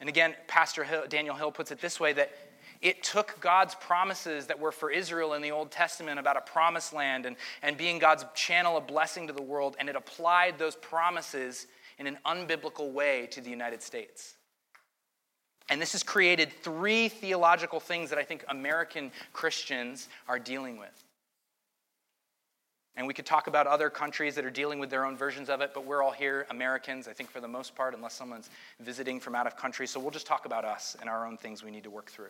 And 0.00 0.08
again, 0.08 0.34
Pastor 0.48 0.84
Hill, 0.84 1.04
Daniel 1.08 1.34
Hill 1.34 1.52
puts 1.52 1.70
it 1.70 1.80
this 1.80 1.98
way 1.98 2.12
that 2.12 2.32
it 2.82 3.02
took 3.02 3.40
God's 3.40 3.76
promises 3.76 4.48
that 4.48 4.58
were 4.58 4.72
for 4.72 4.90
Israel 4.90 5.34
in 5.34 5.42
the 5.42 5.52
Old 5.52 5.70
Testament 5.70 6.18
about 6.18 6.36
a 6.36 6.40
promised 6.40 6.92
land 6.92 7.26
and, 7.26 7.36
and 7.62 7.76
being 7.76 8.00
God's 8.00 8.24
channel 8.34 8.76
of 8.76 8.88
blessing 8.88 9.28
to 9.28 9.32
the 9.32 9.42
world, 9.42 9.76
and 9.78 9.88
it 9.88 9.96
applied 9.96 10.58
those 10.58 10.74
promises 10.76 11.66
in 11.98 12.06
an 12.08 12.18
unbiblical 12.26 12.92
way 12.92 13.28
to 13.30 13.40
the 13.40 13.50
United 13.50 13.82
States. 13.82 14.34
And 15.68 15.80
this 15.80 15.92
has 15.92 16.02
created 16.02 16.52
three 16.52 17.08
theological 17.08 17.78
things 17.78 18.10
that 18.10 18.18
I 18.18 18.24
think 18.24 18.44
American 18.48 19.12
Christians 19.32 20.08
are 20.28 20.40
dealing 20.40 20.76
with. 20.76 21.04
And 22.96 23.06
we 23.06 23.14
could 23.14 23.24
talk 23.24 23.46
about 23.46 23.66
other 23.66 23.88
countries 23.88 24.34
that 24.34 24.44
are 24.44 24.50
dealing 24.50 24.78
with 24.78 24.90
their 24.90 25.06
own 25.06 25.16
versions 25.16 25.48
of 25.48 25.62
it, 25.62 25.70
but 25.72 25.86
we're 25.86 26.02
all 26.02 26.10
here, 26.10 26.46
Americans, 26.50 27.08
I 27.08 27.14
think, 27.14 27.30
for 27.30 27.40
the 27.40 27.48
most 27.48 27.74
part, 27.74 27.94
unless 27.94 28.12
someone's 28.12 28.50
visiting 28.80 29.18
from 29.18 29.34
out 29.34 29.46
of 29.46 29.56
country. 29.56 29.86
So 29.86 29.98
we'll 29.98 30.10
just 30.10 30.26
talk 30.26 30.44
about 30.44 30.64
us 30.64 30.94
and 31.00 31.08
our 31.08 31.26
own 31.26 31.38
things 31.38 31.64
we 31.64 31.70
need 31.70 31.84
to 31.84 31.90
work 31.90 32.10
through. 32.10 32.28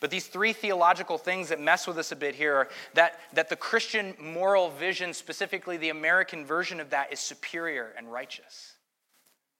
But 0.00 0.10
these 0.10 0.26
three 0.26 0.52
theological 0.52 1.18
things 1.18 1.48
that 1.48 1.60
mess 1.60 1.86
with 1.86 1.98
us 1.98 2.12
a 2.12 2.16
bit 2.16 2.34
here 2.34 2.54
are 2.54 2.68
that, 2.94 3.20
that 3.34 3.48
the 3.48 3.56
Christian 3.56 4.14
moral 4.20 4.70
vision, 4.70 5.12
specifically 5.14 5.76
the 5.76 5.90
American 5.90 6.44
version 6.44 6.80
of 6.80 6.90
that, 6.90 7.12
is 7.12 7.20
superior 7.20 7.92
and 7.96 8.10
righteous. 8.10 8.74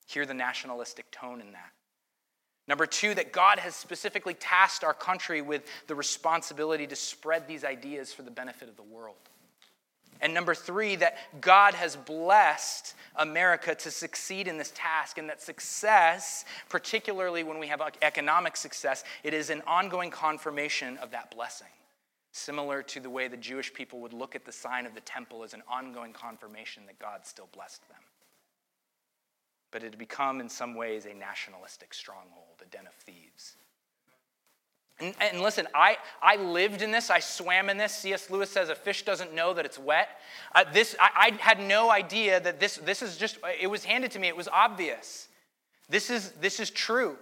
Hear 0.07 0.27
the 0.27 0.35
nationalistic 0.35 1.11
tone 1.11 1.41
in 1.41 1.53
that. 1.53 1.73
Number 2.67 2.87
two, 2.87 3.15
that 3.15 3.33
God 3.33 3.59
has 3.59 3.75
specifically 3.75 4.35
tasked 4.35 4.85
our 4.85 4.95
country 4.95 5.43
with 5.43 5.67
the 5.89 5.95
responsibility 5.95 6.87
to 6.87 6.97
spread 6.97 7.49
these 7.49 7.65
ideas 7.65 8.13
for 8.13 8.23
the 8.23 8.31
benefit 8.31 8.69
of 8.69 8.77
the 8.77 8.83
world. 8.83 9.17
And 10.21 10.35
number 10.35 10.55
three, 10.55 10.97
that 10.97 11.17
God 11.41 11.75
has 11.75 11.97
blessed 11.97 12.95
America 13.17 13.75
to 13.75 13.91
succeed 13.91 14.49
in 14.49 14.59
this 14.59 14.73
task, 14.75 15.19
and 15.19 15.29
that 15.29 15.43
success, 15.43 16.45
particularly 16.69 17.43
when 17.43 17.59
we 17.59 17.69
have 17.69 17.83
economic 18.03 18.57
success, 18.57 19.05
it 19.25 19.35
is 19.35 19.51
an 19.51 19.63
ongoing 19.67 20.11
confirmation 20.11 20.99
of 20.99 21.11
that 21.11 21.31
blessing. 21.35 21.69
Similar 22.33 22.83
to 22.85 23.01
the 23.01 23.11
way 23.11 23.27
the 23.29 23.37
Jewish 23.37 23.73
people 23.75 24.01
would 24.01 24.13
look 24.13 24.37
at 24.37 24.45
the 24.45 24.53
sign 24.53 24.87
of 24.87 24.95
the 24.95 25.01
temple 25.01 25.43
as 25.43 25.53
an 25.53 25.63
ongoing 25.69 26.13
confirmation 26.13 26.85
that 26.87 26.99
God 26.99 27.27
still 27.27 27.49
blessed 27.53 27.89
them. 27.89 27.99
But 29.73 29.83
it 29.83 29.91
had 29.91 29.99
become, 29.99 30.41
in 30.41 30.49
some 30.49 30.75
ways, 30.75 31.07
a 31.07 31.15
nationalistic 31.15 31.95
stronghold, 31.95 32.63
a 32.63 32.67
den 32.67 32.87
of 32.87 32.95
thieves. 32.95 33.57
And, 35.01 35.15
and, 35.21 35.41
listen, 35.41 35.67
I, 35.75 35.97
I 36.23 36.37
lived 36.37 36.83
in 36.83 36.91
this. 36.91 37.11
I 37.11 37.21
swam 37.21 37.71
in 37.71 37.77
this. 37.77 37.95
C.S. 37.95 38.31
Lewis 38.31 38.51
says 38.51 38.69
a 38.69 38.75
fish 38.75 39.05
doesn't 39.05 39.35
know 39.35 39.55
that 39.55 39.65
it's 39.65 39.79
wet. 39.79 40.09
Uh, 40.55 40.65
this, 40.73 40.95
I, 41.01 41.33
I, 41.41 41.43
had 41.43 41.61
no 41.61 41.91
idea 41.91 42.41
that 42.41 42.61
this, 42.61 42.77
this 42.77 43.03
is 43.03 43.17
just, 43.17 43.39
it 43.61 43.69
was 43.69 43.85
handed 43.85 44.11
to 44.13 44.19
me. 44.19 44.29
It 44.29 44.37
was 44.37 44.49
obvious. 44.49 45.29
This 45.89 46.11
is, 46.11 46.33
this 46.33 46.61
is 46.61 46.71
true. 46.71 47.17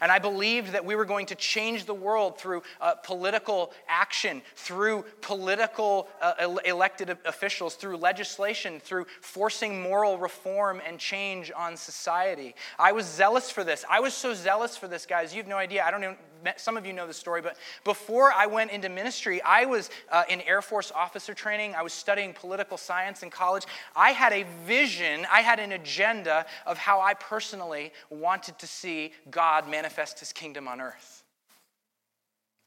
And 0.00 0.10
I 0.10 0.18
believed 0.18 0.72
that 0.72 0.84
we 0.84 0.94
were 0.94 1.04
going 1.04 1.26
to 1.26 1.34
change 1.34 1.84
the 1.84 1.94
world 1.94 2.38
through 2.38 2.62
uh, 2.80 2.94
political 2.94 3.72
action, 3.86 4.40
through 4.56 5.04
political 5.20 6.08
uh, 6.22 6.56
elected 6.64 7.18
officials, 7.26 7.74
through 7.74 7.98
legislation, 7.98 8.80
through 8.80 9.06
forcing 9.20 9.82
moral 9.82 10.18
reform 10.18 10.80
and 10.86 10.98
change 10.98 11.52
on 11.54 11.76
society. 11.76 12.54
I 12.78 12.92
was 12.92 13.04
zealous 13.04 13.50
for 13.50 13.62
this. 13.62 13.84
I 13.90 14.00
was 14.00 14.14
so 14.14 14.32
zealous 14.32 14.76
for 14.76 14.88
this, 14.88 15.04
guys. 15.04 15.34
You 15.34 15.38
have 15.42 15.48
no 15.48 15.58
idea. 15.58 15.84
I 15.84 15.90
don't 15.90 16.00
know 16.00 16.16
some 16.56 16.76
of 16.76 16.86
you 16.86 16.92
know 16.92 17.06
the 17.06 17.14
story, 17.14 17.42
but 17.42 17.56
before 17.84 18.32
I 18.32 18.46
went 18.46 18.70
into 18.70 18.88
ministry, 18.88 19.42
I 19.42 19.64
was 19.64 19.90
uh, 20.10 20.24
in 20.28 20.40
Air 20.42 20.62
Force 20.62 20.92
officer 20.94 21.34
training. 21.34 21.74
I 21.74 21.82
was 21.82 21.92
studying 21.92 22.32
political 22.32 22.76
science 22.76 23.22
in 23.22 23.30
college. 23.30 23.64
I 23.94 24.10
had 24.10 24.32
a 24.32 24.44
vision, 24.66 25.26
I 25.30 25.40
had 25.40 25.58
an 25.60 25.72
agenda 25.72 26.46
of 26.66 26.78
how 26.78 27.00
I 27.00 27.14
personally 27.14 27.92
wanted 28.10 28.58
to 28.58 28.66
see 28.66 29.12
God 29.30 29.68
manifest 29.68 30.20
his 30.20 30.32
kingdom 30.32 30.68
on 30.68 30.80
earth. 30.80 31.24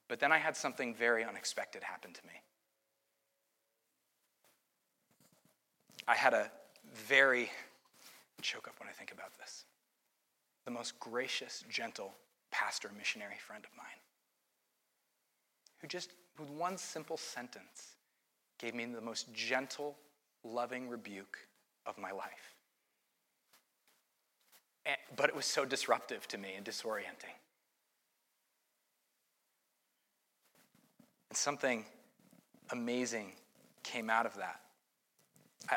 But 0.08 0.20
then 0.20 0.32
I 0.32 0.38
had 0.38 0.56
something 0.56 0.94
very 0.94 1.24
unexpected 1.24 1.84
happen 1.84 2.14
to 2.14 2.22
me. 2.28 2.34
I 6.08 6.16
had 6.16 6.34
a 6.34 6.52
very, 6.94 7.50
choke 8.42 8.68
up 8.68 8.76
when 8.80 8.90
I 8.90 8.92
think 8.92 9.12
about 9.12 9.38
this, 9.40 9.66
the 10.66 10.72
most 10.72 11.00
gracious, 11.00 11.64
gentle, 11.70 12.14
pastor, 12.54 12.90
missionary 12.98 13.36
friend 13.46 13.66
of 13.66 13.76
mine, 13.76 14.00
who 15.82 15.88
just, 15.88 16.12
with 16.40 16.50
one 16.50 16.78
simple 16.78 17.18
sentence, 17.18 17.98
gave 18.60 18.74
me 18.74 18.86
the 18.86 19.02
most 19.02 19.34
gentle, 19.34 19.98
loving 20.46 20.88
rebuke 20.88 21.38
of 21.86 21.98
my 21.98 22.12
life. 22.12 22.56
And, 24.86 24.96
but 25.18 25.30
it 25.30 25.36
was 25.36 25.46
so 25.46 25.66
disruptive 25.66 26.28
to 26.30 26.38
me 26.38 26.54
and 26.56 26.66
disorienting. 26.66 27.36
And 31.30 31.38
something 31.38 31.86
amazing 32.72 33.34
came 33.84 34.10
out 34.10 34.26
of 34.26 34.36
that. 34.38 34.62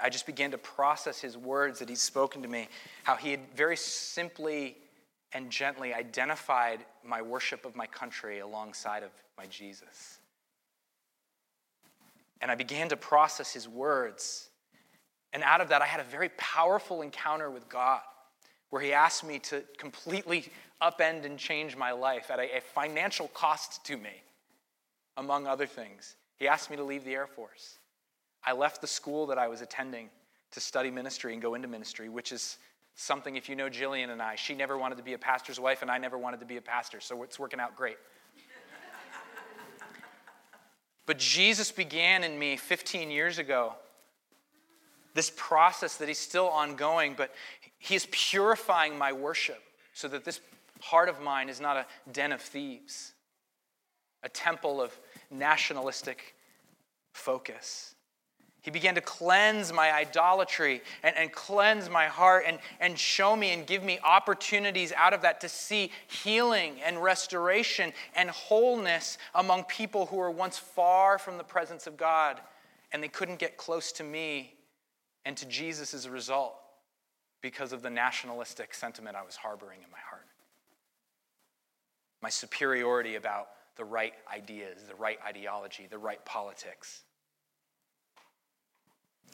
I 0.03 0.11
just 0.11 0.27
began 0.27 0.51
to 0.51 0.59
process 0.59 1.21
his 1.21 1.37
words 1.37 1.79
that 1.79 1.89
he'd 1.89 1.99
spoken 1.99 2.43
to 2.43 2.49
me, 2.49 2.69
how 3.05 3.15
he 3.15 3.31
had 3.31 3.41
very 3.55 3.77
simply 3.77 4.77
and 5.33 5.51
gently 5.51 5.93
identified 5.93 6.85
my 7.05 7.23
worship 7.23 7.65
of 7.65 7.77
my 7.77 7.87
country 7.87 8.39
alongside 8.39 9.03
of 9.03 9.11
my 9.37 9.47
Jesus. 9.47 10.19
And 12.41 12.51
I 12.51 12.55
began 12.55 12.89
to 12.91 12.97
process 12.97 13.53
his 13.53 13.69
words. 13.69 14.51
And 15.33 15.43
out 15.43 15.61
of 15.61 15.69
that, 15.71 15.83
I 15.83 15.87
had 15.87 16.01
a 16.01 16.05
very 16.05 16.31
powerful 16.37 17.03
encounter 17.03 17.51
with 17.51 17.69
God 17.69 18.01
where 18.71 18.83
he 18.83 18.93
asked 18.93 19.25
me 19.25 19.39
to 19.39 19.62
completely 19.79 20.47
upend 20.83 21.25
and 21.25 21.39
change 21.39 21.77
my 21.77 21.93
life 21.93 22.31
at 22.31 22.39
a, 22.39 22.59
a 22.59 22.61
financial 22.61 23.29
cost 23.29 23.85
to 23.87 23.97
me, 23.97 24.23
among 25.17 25.47
other 25.47 25.67
things. 25.67 26.17
He 26.37 26.49
asked 26.49 26.71
me 26.71 26.77
to 26.77 26.85
leave 26.85 27.05
the 27.05 27.15
Air 27.15 27.27
Force. 27.27 27.79
I 28.45 28.53
left 28.53 28.81
the 28.81 28.87
school 28.87 29.27
that 29.27 29.39
I 29.39 29.49
was 29.49 29.61
attending 29.61 30.11
to 30.53 30.61
study 30.61 30.91
ministry 30.91 31.33
and 31.33 31.43
go 31.43 31.55
into 31.55 31.69
ministry, 31.69 32.09
which 32.09 32.33
is 32.33 32.59
something 32.97 33.37
if 33.37 33.49
you 33.49 33.55
know 33.55 33.69
Jillian 33.69 34.11
and 34.11 34.21
I. 34.21 34.35
She 34.35 34.55
never 34.55 34.77
wanted 34.77 34.97
to 34.97 35.05
be 35.05 35.13
a 35.13 35.19
pastor's 35.19 35.61
wife, 35.61 35.83
and 35.83 35.91
I 35.91 35.99
never 35.99 36.19
wanted 36.19 36.41
to 36.41 36.47
be 36.47 36.57
a 36.57 36.63
pastor, 36.63 37.01
so 37.01 37.23
it's 37.23 37.39
working 37.39 37.61
out 37.61 37.77
great. 37.77 37.99
but 41.05 41.19
Jesus 41.19 41.71
began 41.71 42.25
in 42.25 42.39
me 42.39 42.57
15 42.57 43.11
years 43.11 43.39
ago 43.39 43.75
this 45.17 45.33
process 45.35 45.97
that 45.97 46.09
he's 46.09 46.19
still 46.19 46.49
ongoing, 46.49 47.15
but 47.17 47.35
he's 47.79 48.07
purifying 48.11 48.99
my 48.99 49.13
worship 49.13 49.63
so 49.95 50.09
that 50.09 50.25
this 50.25 50.41
heart 50.81 51.09
of 51.09 51.21
mine 51.21 51.49
is 51.49 51.61
not 51.61 51.77
a 51.77 51.87
den 52.13 52.33
of 52.33 52.41
thieves, 52.41 53.15
a 54.23 54.29
temple 54.29 54.81
of 54.81 54.97
nationalistic 55.31 56.35
focus. 57.15 57.96
He 58.66 58.72
began 58.72 58.96
to 58.96 59.00
cleanse 59.00 59.72
my 59.72 59.92
idolatry 59.92 60.83
and, 61.05 61.16
and 61.16 61.31
cleanse 61.31 61.88
my 61.88 62.07
heart 62.07 62.42
and, 62.48 62.59
and 62.81 62.98
show 62.98 63.37
me 63.37 63.52
and 63.52 63.64
give 63.64 63.85
me 63.85 64.00
opportunities 64.02 64.92
out 64.96 65.14
of 65.14 65.22
that 65.22 65.40
to 65.42 65.48
see 65.48 65.92
healing 66.09 66.81
and 66.85 67.00
restoration 67.00 67.92
and 68.17 68.29
wholeness 68.29 69.19
among 69.37 69.62
people 69.64 70.06
who 70.06 70.17
were 70.17 70.33
once 70.33 70.58
far 70.58 71.17
from 71.17 71.38
the 71.38 71.44
presence 71.44 71.87
of 71.87 71.96
God 71.96 72.40
and 72.90 73.00
they 73.00 73.06
couldn't 73.06 73.38
get 73.38 73.56
close 73.56 73.92
to 73.92 74.02
me 74.02 74.52
and 75.25 75.37
to 75.37 75.46
Jesus 75.46 75.94
as 75.94 76.04
a 76.04 76.10
result 76.10 76.56
because 77.42 77.73
of 77.73 77.83
the 77.83 77.90
nationalistic 77.90 78.75
sentiment 78.75 79.14
I 79.14 79.23
was 79.23 79.37
harboring 79.37 79.79
in 79.85 79.90
my 79.92 80.00
heart. 80.10 80.27
My 82.21 82.31
superiority 82.31 83.14
about 83.14 83.46
the 83.77 83.85
right 83.85 84.14
ideas, 84.35 84.81
the 84.88 84.96
right 84.96 85.21
ideology, 85.25 85.87
the 85.88 85.98
right 85.98 86.25
politics. 86.25 87.04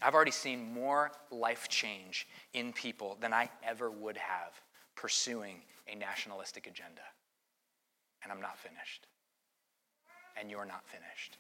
I've 0.01 0.15
already 0.15 0.31
seen 0.31 0.73
more 0.73 1.13
life 1.31 1.69
change 1.69 2.27
in 2.55 2.73
people 2.73 3.17
than 3.21 3.33
I 3.33 3.51
ever 3.63 3.91
would 3.91 4.17
have 4.17 4.61
pursuing 4.97 5.63
a 5.89 5.95
nationalistic 5.95 6.67
agenda. 6.67 7.03
And 8.23 8.33
I'm 8.33 8.41
not 8.41 8.59
finished. 8.59 9.07
And 10.41 10.51
you're 10.51 10.65
not 10.65 10.87
finished. 10.87 11.39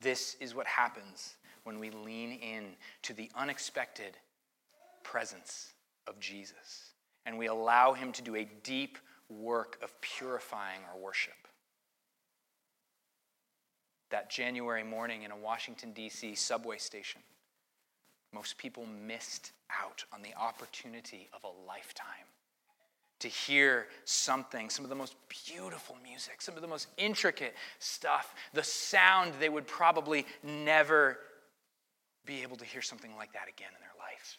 This 0.00 0.36
is 0.40 0.54
what 0.54 0.66
happens 0.66 1.36
when 1.64 1.78
we 1.78 1.90
lean 1.90 2.32
in 2.32 2.64
to 3.02 3.12
the 3.12 3.30
unexpected 3.36 4.16
presence 5.04 5.72
of 6.06 6.18
Jesus 6.18 6.92
and 7.24 7.38
we 7.38 7.46
allow 7.46 7.92
him 7.92 8.12
to 8.12 8.22
do 8.22 8.36
a 8.36 8.48
deep 8.62 8.98
work 9.28 9.78
of 9.82 9.98
purifying 10.00 10.80
our 10.92 10.98
worship 10.98 11.41
that 14.12 14.30
January 14.30 14.84
morning 14.84 15.24
in 15.24 15.32
a 15.32 15.36
Washington, 15.36 15.92
D.C. 15.92 16.36
subway 16.36 16.78
station 16.78 17.20
most 18.32 18.56
people 18.56 18.86
missed 18.86 19.52
out 19.82 20.04
on 20.12 20.22
the 20.22 20.34
opportunity 20.40 21.28
of 21.32 21.44
a 21.44 21.68
lifetime 21.68 22.06
to 23.20 23.28
hear 23.28 23.86
something, 24.04 24.68
some 24.68 24.84
of 24.84 24.88
the 24.88 24.96
most 24.96 25.14
beautiful 25.46 25.96
music, 26.02 26.40
some 26.42 26.56
of 26.56 26.62
the 26.62 26.68
most 26.68 26.88
intricate 26.96 27.54
stuff, 27.78 28.34
the 28.52 28.62
sound 28.62 29.32
they 29.38 29.48
would 29.48 29.66
probably 29.66 30.26
never 30.42 31.18
be 32.24 32.42
able 32.42 32.56
to 32.56 32.64
hear 32.64 32.82
something 32.82 33.14
like 33.16 33.32
that 33.32 33.48
again 33.48 33.68
in 33.74 33.80
their 33.80 33.90
life. 33.98 34.38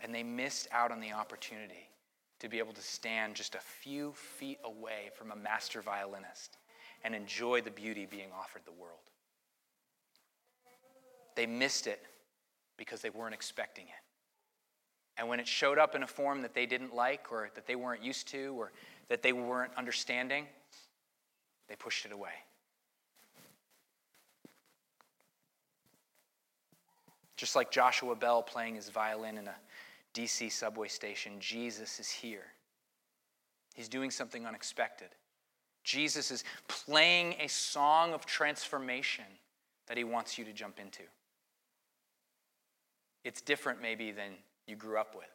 And 0.00 0.14
they 0.14 0.22
missed 0.22 0.68
out 0.72 0.90
on 0.90 1.00
the 1.00 1.12
opportunity 1.12 1.88
to 2.40 2.48
be 2.48 2.58
able 2.58 2.72
to 2.72 2.82
stand 2.82 3.36
just 3.36 3.54
a 3.54 3.60
few 3.60 4.12
feet 4.12 4.58
away 4.64 5.10
from 5.14 5.30
a 5.30 5.36
master 5.36 5.80
violinist 5.80 6.58
and 7.04 7.14
enjoy 7.14 7.60
the 7.60 7.70
beauty 7.70 8.06
being 8.06 8.28
offered 8.38 8.62
the 8.64 8.72
world. 8.72 8.98
They 11.34 11.46
missed 11.46 11.86
it 11.86 12.00
because 12.76 13.00
they 13.00 13.10
weren't 13.10 13.34
expecting 13.34 13.84
it. 13.86 14.02
And 15.18 15.28
when 15.28 15.40
it 15.40 15.46
showed 15.46 15.78
up 15.78 15.94
in 15.94 16.02
a 16.02 16.06
form 16.06 16.42
that 16.42 16.54
they 16.54 16.66
didn't 16.66 16.94
like 16.94 17.30
or 17.30 17.50
that 17.54 17.66
they 17.66 17.76
weren't 17.76 18.02
used 18.02 18.28
to 18.28 18.54
or 18.58 18.72
that 19.08 19.22
they 19.22 19.32
weren't 19.32 19.72
understanding, 19.76 20.46
they 21.68 21.76
pushed 21.76 22.06
it 22.06 22.12
away. 22.12 22.32
Just 27.36 27.56
like 27.56 27.70
Joshua 27.70 28.14
Bell 28.14 28.42
playing 28.42 28.76
his 28.76 28.88
violin 28.88 29.36
in 29.36 29.48
a 29.48 29.54
DC 30.14 30.52
subway 30.52 30.88
station, 30.88 31.32
Jesus 31.40 31.98
is 31.98 32.08
here. 32.08 32.46
He's 33.74 33.88
doing 33.88 34.10
something 34.10 34.46
unexpected. 34.46 35.08
Jesus 35.82 36.30
is 36.30 36.44
playing 36.68 37.34
a 37.40 37.48
song 37.48 38.12
of 38.12 38.24
transformation 38.24 39.24
that 39.88 39.96
he 39.96 40.04
wants 40.04 40.38
you 40.38 40.44
to 40.44 40.52
jump 40.52 40.78
into. 40.78 41.02
It's 43.24 43.40
different, 43.40 43.82
maybe, 43.82 44.12
than 44.12 44.32
you 44.66 44.76
grew 44.76 44.98
up 44.98 45.14
with. 45.14 45.26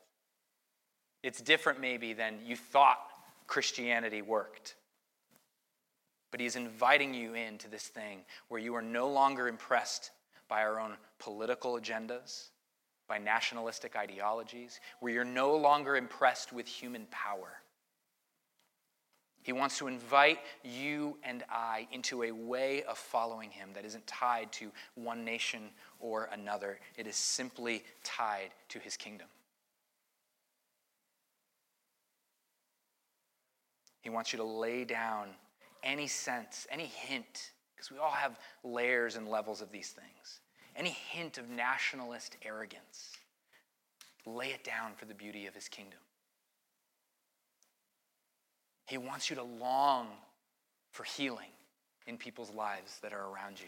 It's 1.23 1.41
different, 1.41 1.79
maybe, 1.79 2.13
than 2.13 2.39
you 2.45 2.55
thought 2.55 2.99
Christianity 3.47 4.21
worked. 4.21 4.75
But 6.31 6.39
he's 6.39 6.55
inviting 6.55 7.13
you 7.13 7.33
into 7.33 7.69
this 7.69 7.87
thing 7.87 8.19
where 8.49 8.59
you 8.59 8.75
are 8.75 8.81
no 8.81 9.09
longer 9.09 9.47
impressed 9.47 10.11
by 10.47 10.61
our 10.61 10.79
own 10.79 10.93
political 11.19 11.73
agendas, 11.73 12.49
by 13.07 13.17
nationalistic 13.17 13.95
ideologies, 13.95 14.79
where 14.99 15.11
you're 15.11 15.23
no 15.23 15.55
longer 15.55 15.95
impressed 15.95 16.51
with 16.51 16.67
human 16.67 17.05
power. 17.09 17.61
He 19.47 19.53
wants 19.53 19.77
to 19.77 19.87
invite 19.87 20.39
you 20.61 21.15
and 21.23 21.41
I 21.49 21.87
into 21.93 22.23
a 22.23 22.33
way 22.33 22.83
of 22.83 22.97
following 22.97 23.49
him 23.49 23.69
that 23.75 23.85
isn't 23.85 24.05
tied 24.05 24.51
to 24.51 24.73
one 24.95 25.23
nation 25.23 25.69
or 26.01 26.27
another. 26.33 26.81
It 26.97 27.07
is 27.07 27.15
simply 27.15 27.85
tied 28.03 28.49
to 28.67 28.79
his 28.79 28.97
kingdom. 28.97 29.27
He 34.01 34.09
wants 34.09 34.33
you 34.33 34.37
to 34.39 34.43
lay 34.43 34.83
down 34.83 35.29
any 35.81 36.07
sense, 36.07 36.67
any 36.69 36.87
hint, 36.87 37.51
because 37.73 37.89
we 37.89 37.99
all 37.99 38.11
have 38.11 38.37
layers 38.65 39.15
and 39.15 39.29
levels 39.29 39.61
of 39.61 39.71
these 39.71 39.91
things, 39.91 40.41
any 40.75 40.89
hint 40.89 41.37
of 41.37 41.49
nationalist 41.49 42.35
arrogance. 42.41 43.13
Lay 44.25 44.47
it 44.47 44.65
down 44.65 44.91
for 44.97 45.05
the 45.05 45.13
beauty 45.13 45.45
of 45.45 45.55
his 45.55 45.69
kingdom. 45.69 45.99
He 48.87 48.97
wants 48.97 49.29
you 49.29 49.35
to 49.35 49.43
long 49.43 50.07
for 50.91 51.03
healing 51.03 51.51
in 52.07 52.17
people's 52.17 52.51
lives 52.51 52.99
that 53.01 53.13
are 53.13 53.29
around 53.29 53.59
you. 53.59 53.67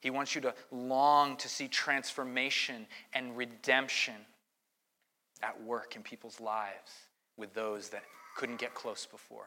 He 0.00 0.10
wants 0.10 0.34
you 0.34 0.40
to 0.42 0.54
long 0.70 1.36
to 1.38 1.48
see 1.48 1.68
transformation 1.68 2.86
and 3.12 3.36
redemption 3.36 4.14
at 5.42 5.62
work 5.62 5.96
in 5.96 6.02
people's 6.02 6.40
lives 6.40 6.90
with 7.36 7.54
those 7.54 7.88
that 7.90 8.02
couldn't 8.36 8.58
get 8.58 8.74
close 8.74 9.06
before. 9.06 9.46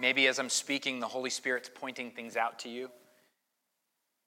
Maybe 0.00 0.26
as 0.26 0.38
I'm 0.38 0.48
speaking, 0.48 1.00
the 1.00 1.08
Holy 1.08 1.30
Spirit's 1.30 1.70
pointing 1.74 2.12
things 2.12 2.36
out 2.36 2.58
to 2.60 2.68
you. 2.68 2.90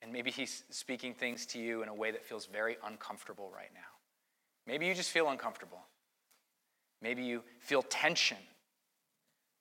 And 0.01 0.11
maybe 0.11 0.29
He's 0.29 0.63
speaking 0.69 1.13
things 1.13 1.45
to 1.47 1.59
you 1.59 1.81
in 1.81 1.89
a 1.89 1.93
way 1.93 2.11
that 2.11 2.23
feels 2.23 2.45
very 2.45 2.77
uncomfortable 2.85 3.51
right 3.55 3.71
now. 3.73 3.79
Maybe 4.67 4.85
you 4.85 4.93
just 4.93 5.09
feel 5.09 5.29
uncomfortable. 5.29 5.79
Maybe 7.05 7.21
you 7.21 7.43
feel 7.59 7.83
tension. 7.83 8.39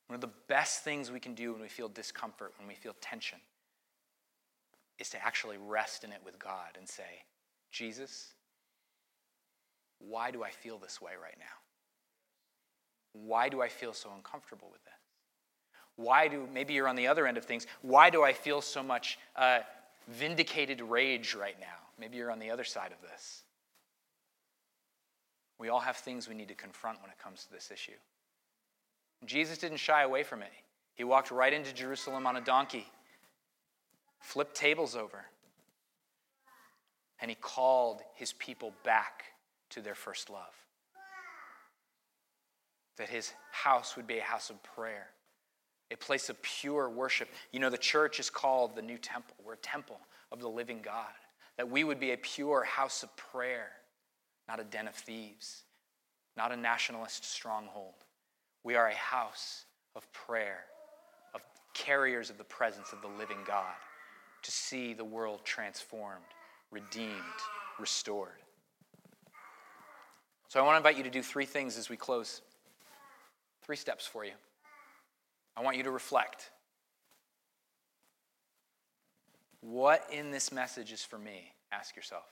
One 0.07 0.14
of 0.14 0.22
the 0.22 0.30
best 0.49 0.82
things 0.82 1.11
we 1.11 1.20
can 1.20 1.34
do 1.34 1.53
when 1.53 1.61
we 1.61 1.68
feel 1.68 1.90
discomfort, 1.90 2.55
when 2.57 2.66
we 2.66 2.74
feel 2.74 2.97
tension, 3.03 3.38
is 4.99 5.11
to 5.11 5.22
actually 5.22 5.59
rest 5.59 6.05
in 6.05 6.12
it 6.12 6.20
with 6.24 6.38
God 6.38 6.78
and 6.78 6.88
say, 6.88 7.22
Jesus, 7.70 8.32
why 9.99 10.30
do 10.30 10.42
I 10.42 10.49
feel 10.49 10.78
this 10.78 11.03
way 11.03 11.12
right 11.22 11.36
now? 11.38 11.45
Why 13.12 13.51
do 13.51 13.61
I 13.61 13.68
feel 13.68 13.92
so 13.92 14.09
uncomfortable 14.16 14.70
with 14.72 14.82
this? 14.84 14.95
Why 15.97 16.28
do, 16.28 16.49
maybe 16.51 16.72
you're 16.72 16.88
on 16.88 16.97
the 16.97 17.09
other 17.09 17.26
end 17.26 17.36
of 17.36 17.45
things, 17.45 17.66
why 17.82 18.09
do 18.09 18.24
I 18.24 18.32
feel 18.32 18.62
so 18.62 18.82
much 18.82 19.18
uh, 19.36 19.59
vindicated 20.09 20.80
rage 20.80 21.34
right 21.34 21.61
now? 21.61 21.66
Maybe 22.01 22.16
you're 22.16 22.30
on 22.30 22.38
the 22.38 22.51
other 22.51 22.64
side 22.64 22.92
of 22.92 23.07
this. 23.07 23.43
We 25.64 25.70
all 25.70 25.80
have 25.80 25.96
things 25.96 26.28
we 26.28 26.34
need 26.34 26.48
to 26.48 26.54
confront 26.54 27.00
when 27.00 27.10
it 27.10 27.16
comes 27.18 27.44
to 27.44 27.50
this 27.50 27.70
issue. 27.70 27.96
Jesus 29.24 29.56
didn't 29.56 29.78
shy 29.78 30.02
away 30.02 30.22
from 30.22 30.42
it. 30.42 30.50
He 30.94 31.04
walked 31.04 31.30
right 31.30 31.54
into 31.54 31.72
Jerusalem 31.72 32.26
on 32.26 32.36
a 32.36 32.42
donkey, 32.42 32.86
flipped 34.20 34.54
tables 34.54 34.94
over, 34.94 35.24
and 37.18 37.30
he 37.30 37.34
called 37.40 38.02
his 38.14 38.34
people 38.34 38.74
back 38.84 39.24
to 39.70 39.80
their 39.80 39.94
first 39.94 40.28
love. 40.28 40.52
That 42.98 43.08
his 43.08 43.32
house 43.50 43.96
would 43.96 44.06
be 44.06 44.18
a 44.18 44.22
house 44.22 44.50
of 44.50 44.62
prayer, 44.62 45.06
a 45.90 45.96
place 45.96 46.28
of 46.28 46.42
pure 46.42 46.90
worship. 46.90 47.30
You 47.52 47.60
know, 47.60 47.70
the 47.70 47.78
church 47.78 48.20
is 48.20 48.28
called 48.28 48.76
the 48.76 48.82
new 48.82 48.98
temple. 48.98 49.34
We're 49.42 49.54
a 49.54 49.56
temple 49.56 49.98
of 50.30 50.40
the 50.40 50.48
living 50.48 50.82
God. 50.84 51.06
That 51.56 51.70
we 51.70 51.84
would 51.84 51.98
be 51.98 52.12
a 52.12 52.18
pure 52.18 52.64
house 52.64 53.02
of 53.02 53.16
prayer 53.16 53.70
not 54.49 54.61
a 54.61 54.64
den 54.64 54.88
of 54.88 54.95
thieves, 54.95 55.62
not 56.36 56.53
a 56.53 56.57
nationalist 56.57 57.24
stronghold. 57.24 57.95
We 58.62 58.76
are 58.76 58.88
a 58.88 58.95
house 58.95 59.64
of 59.95 60.11
prayer, 60.12 60.64
of 61.34 61.42
carriers 61.74 62.30
of 62.30 62.38
the 62.38 62.45
presence 62.45 62.92
of 62.92 63.01
the 63.03 63.09
living 63.09 63.38
God 63.47 63.74
to 64.42 64.51
see 64.51 64.92
the 64.92 65.05
world 65.05 65.40
transformed, 65.45 66.24
redeemed, 66.70 67.12
restored. 67.78 68.42
So 70.49 70.61
I 70.61 70.62
want 70.62 70.74
to 70.74 70.76
invite 70.76 70.97
you 70.97 71.03
to 71.05 71.11
do 71.11 71.22
three 71.22 71.47
things 71.47 71.76
as 71.76 71.88
we 71.88 71.97
close. 71.97 72.42
Three 73.64 73.76
steps 73.76 74.07
for 74.07 74.24
you. 74.24 74.32
I 75.57 75.62
want 75.62 75.76
you 75.76 75.82
to 75.84 75.90
reflect. 75.90 76.51
What 79.61 80.07
in 80.12 80.30
this 80.30 80.53
message 80.53 80.92
is 80.92 81.03
for 81.03 81.18
me? 81.18 81.53
Ask 81.72 81.97
yourself. 81.97 82.24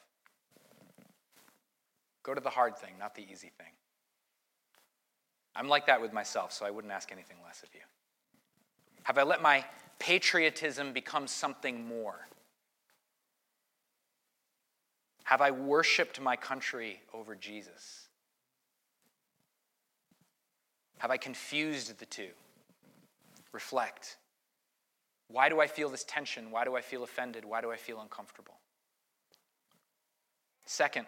Go 2.23 2.35
to 2.35 2.41
the 2.41 2.51
hard 2.51 2.77
thing, 2.77 2.93
not 2.99 3.15
the 3.15 3.23
easy 3.23 3.51
thing. 3.59 3.73
I'm 5.55 5.69
like 5.69 5.87
that 5.87 6.01
with 6.01 6.13
myself, 6.13 6.53
so 6.53 6.65
I 6.65 6.71
wouldn't 6.71 6.93
ask 6.93 7.13
anything 7.13 7.37
less 7.45 7.63
of 7.63 7.69
you. 7.75 7.81
Have 9.03 9.19
I 9.19 9.23
let 9.23 9.43
my 9.43 9.65
patriotism 9.99 10.93
become 10.93 11.27
something 11.27 11.87
more? 11.87 12.29
Have 15.25 15.41
I 15.41 15.51
worshiped 15.51 16.21
my 16.21 16.37
country 16.37 17.01
over 17.13 17.35
Jesus? 17.35 18.09
Have 20.99 21.11
I 21.11 21.17
confused 21.17 21.99
the 21.99 22.07
two? 22.07 22.29
Reflect. 23.53 24.17
Why 25.29 25.49
do 25.49 25.61
I 25.61 25.67
feel 25.67 25.89
this 25.89 26.05
tension? 26.05 26.51
Why 26.51 26.65
do 26.65 26.77
I 26.77 26.81
feel 26.81 27.03
offended? 27.03 27.45
Why 27.45 27.61
do 27.61 27.73
I 27.73 27.77
feel 27.77 28.01
uncomfortable? 28.01 28.55
Second, 30.65 31.07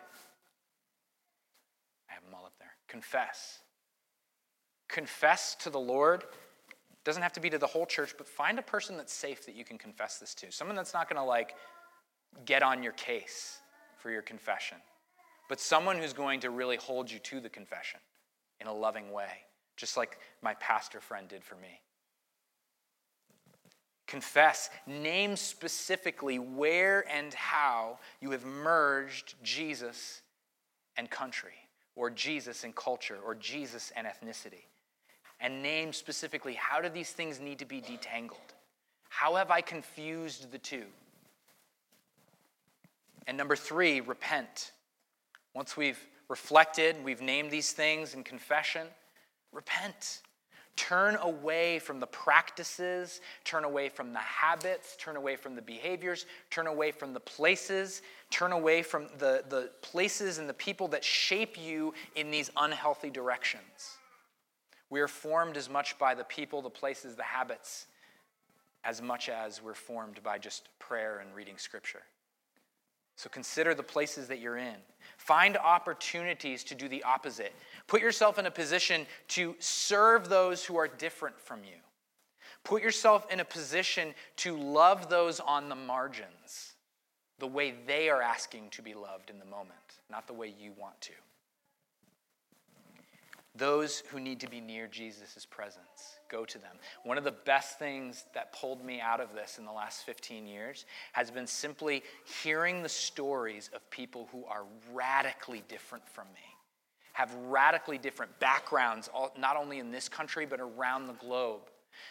confess. 2.95 3.59
Confess 4.87 5.57
to 5.57 5.69
the 5.69 5.81
Lord. 5.81 6.23
Doesn't 7.03 7.25
have 7.25 7.33
to 7.33 7.41
be 7.41 7.51
to 7.51 7.59
the 7.59 7.67
whole 7.67 7.87
church, 7.87 8.15
but 8.17 8.29
find 8.29 8.57
a 8.57 8.63
person 8.63 8.97
that's 8.97 9.13
safe 9.13 9.45
that 9.47 9.57
you 9.57 9.65
can 9.65 9.79
confess 9.79 10.19
this 10.19 10.33
to. 10.37 10.53
Someone 10.53 10.77
that's 10.77 10.95
not 10.95 11.09
going 11.09 11.21
to 11.21 11.27
like 11.27 11.57
get 12.45 12.63
on 12.63 12.85
your 12.85 12.93
case 12.93 13.59
for 13.99 14.13
your 14.13 14.23
confession, 14.23 14.79
but 15.49 15.59
someone 15.59 15.99
who's 15.99 16.13
going 16.13 16.39
to 16.39 16.51
really 16.51 16.77
hold 16.77 17.11
you 17.11 17.19
to 17.19 17.41
the 17.41 17.49
confession 17.49 17.99
in 18.61 18.69
a 18.69 18.73
loving 18.73 19.11
way, 19.11 19.43
just 19.77 19.97
like 19.97 20.19
my 20.41 20.55
pastor 20.55 21.01
friend 21.01 21.27
did 21.27 21.43
for 21.43 21.57
me. 21.57 21.81
Confess, 24.07 24.71
name 24.87 25.35
specifically 25.35 26.39
where 26.39 27.05
and 27.11 27.35
how 27.35 27.99
you 28.21 28.31
have 28.31 28.45
merged 28.45 29.35
Jesus 29.43 30.23
and 30.97 31.11
country 31.11 31.64
or 31.97 32.11
Jesus 32.11 32.65
and 32.65 32.75
culture 32.75 33.19
or 33.25 33.35
Jesus 33.35 33.93
and 33.97 34.07
ethnicity. 34.07 34.65
And 35.41 35.63
name 35.63 35.93
specifically 35.93 36.55
how 36.55 36.81
do 36.81 36.89
these 36.89 37.11
things 37.11 37.41
need 37.41 37.59
to 37.59 37.65
be 37.65 37.81
detangled? 37.81 38.55
How 39.09 39.35
have 39.37 39.51
I 39.51 39.61
confused 39.61 40.51
the 40.51 40.59
two? 40.59 40.85
And 43.27 43.37
number 43.37 43.57
three, 43.57 44.01
repent. 44.01 44.73
Once 45.55 45.77
we've 45.77 45.99
reflected, 46.29 46.97
we've 47.05 47.21
named 47.21 47.51
these 47.51 47.73
things 47.73 48.15
in 48.15 48.25
confession, 48.25 48.87
repent. 49.53 50.21
Turn 50.77 51.16
away 51.16 51.79
from 51.79 52.01
the 52.01 52.07
practices, 52.07 53.20
turn 53.45 53.64
away 53.64 53.89
from 53.89 54.12
the 54.12 54.18
habits, 54.18 54.97
turn 54.97 55.16
away 55.16 55.37
from 55.37 55.55
the 55.55 55.62
behaviors, 55.62 56.27
turn 56.51 56.66
away 56.66 56.91
from 56.91 57.12
the 57.12 57.20
places, 57.20 58.03
turn 58.31 58.51
away 58.51 58.83
from 58.83 59.07
the, 59.18 59.45
the 59.49 59.70
places 59.83 60.39
and 60.39 60.49
the 60.49 60.55
people 60.55 60.89
that 60.89 61.05
shape 61.05 61.57
you 61.57 61.95
in 62.16 62.31
these 62.31 62.51
unhealthy 62.57 63.11
directions. 63.11 63.99
We 64.91 65.01
are 65.01 65.09
formed 65.09 65.57
as 65.57 65.70
much 65.70 65.99
by 65.99 66.14
the 66.14 66.25
people, 66.25 66.61
the 66.61 66.70
places, 66.70 67.14
the 67.14 67.22
habits, 67.22 67.87
as 68.83 69.01
much 69.01 69.29
as 69.29 69.62
we're 69.62 69.75
formed 69.75 70.22
by 70.22 70.39
just 70.39 70.68
prayer 70.79 71.20
and 71.20 71.35
reading 71.35 71.57
scripture. 71.57 72.03
So 73.17 73.29
consider 73.29 73.75
the 73.75 73.83
places 73.83 74.29
that 74.29 74.41
you're 74.41 74.57
in. 74.57 74.77
Find 75.17 75.57
opportunities 75.57 76.65
to 76.65 76.75
do 76.75 76.89
the 76.89 77.03
opposite. 77.05 77.55
Put 77.87 78.01
yourself 78.01 78.39
in 78.39 78.47
a 78.47 78.51
position 78.51 79.07
to 79.29 79.55
serve 79.59 80.29
those 80.29 80.65
who 80.65 80.77
are 80.77 80.89
different 80.89 81.39
from 81.39 81.65
you. 81.65 81.77
Put 82.65 82.83
yourself 82.83 83.27
in 83.31 83.41
a 83.41 83.45
position 83.45 84.15
to 84.37 84.57
love 84.57 85.09
those 85.09 85.39
on 85.39 85.69
the 85.69 85.75
margins 85.75 86.73
the 87.39 87.47
way 87.47 87.75
they 87.87 88.09
are 88.09 88.23
asking 88.23 88.71
to 88.71 88.83
be 88.83 88.95
loved 88.95 89.31
in 89.31 89.39
the 89.39 89.45
moment, 89.45 90.01
not 90.11 90.27
the 90.27 90.33
way 90.33 90.55
you 90.59 90.73
want 90.79 91.01
to. 91.03 91.12
Those 93.57 94.03
who 94.09 94.19
need 94.19 94.41
to 94.41 94.51
be 94.51 94.61
near 94.61 94.89
Jesus' 94.89 95.47
presence, 95.49 96.19
go 96.29 96.45
to 96.45 96.59
them. 96.59 96.77
One 97.05 97.19
of 97.19 97.23
the 97.23 97.31
best 97.31 97.79
things 97.79 98.25
that 98.35 98.53
pulled 98.53 98.85
me 98.85 99.01
out 99.01 99.21
of 99.21 99.33
this 99.33 99.59
in 99.59 99.65
the 99.65 99.71
last 99.71 100.03
15 100.05 100.45
years 100.49 100.87
has 101.13 101.31
been 101.31 101.47
simply 101.47 102.03
hearing 102.43 102.83
the 102.83 102.89
stories 102.89 103.71
of 103.73 103.89
people 103.91 104.29
who 104.33 104.45
are 104.47 104.65
radically 104.93 105.63
different 105.69 106.09
from 106.09 106.27
me, 106.35 106.41
have 107.13 107.33
radically 107.47 107.97
different 107.97 108.37
backgrounds, 108.41 109.09
not 109.39 109.57
only 109.57 109.79
in 109.79 109.93
this 109.93 110.09
country, 110.09 110.47
but 110.47 110.61
around 110.61 111.07
the 111.07 111.13
globe. 111.13 111.63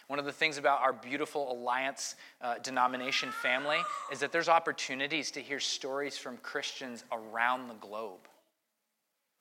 One 0.08 0.20
of 0.20 0.24
the 0.24 0.32
things 0.32 0.58
about 0.58 0.80
our 0.80 0.94
beautiful 0.94 1.52
Alliance 1.52 2.16
uh, 2.42 2.56
denomination 2.60 3.34
family 3.42 3.80
is 4.14 4.20
that 4.20 4.32
there's 4.32 4.48
opportunities 4.48 5.30
to 5.32 5.42
hear 5.42 5.60
stories 5.60 6.18
from 6.18 6.38
Christians 6.38 7.04
around 7.12 7.68
the 7.68 7.74
globe 7.76 8.30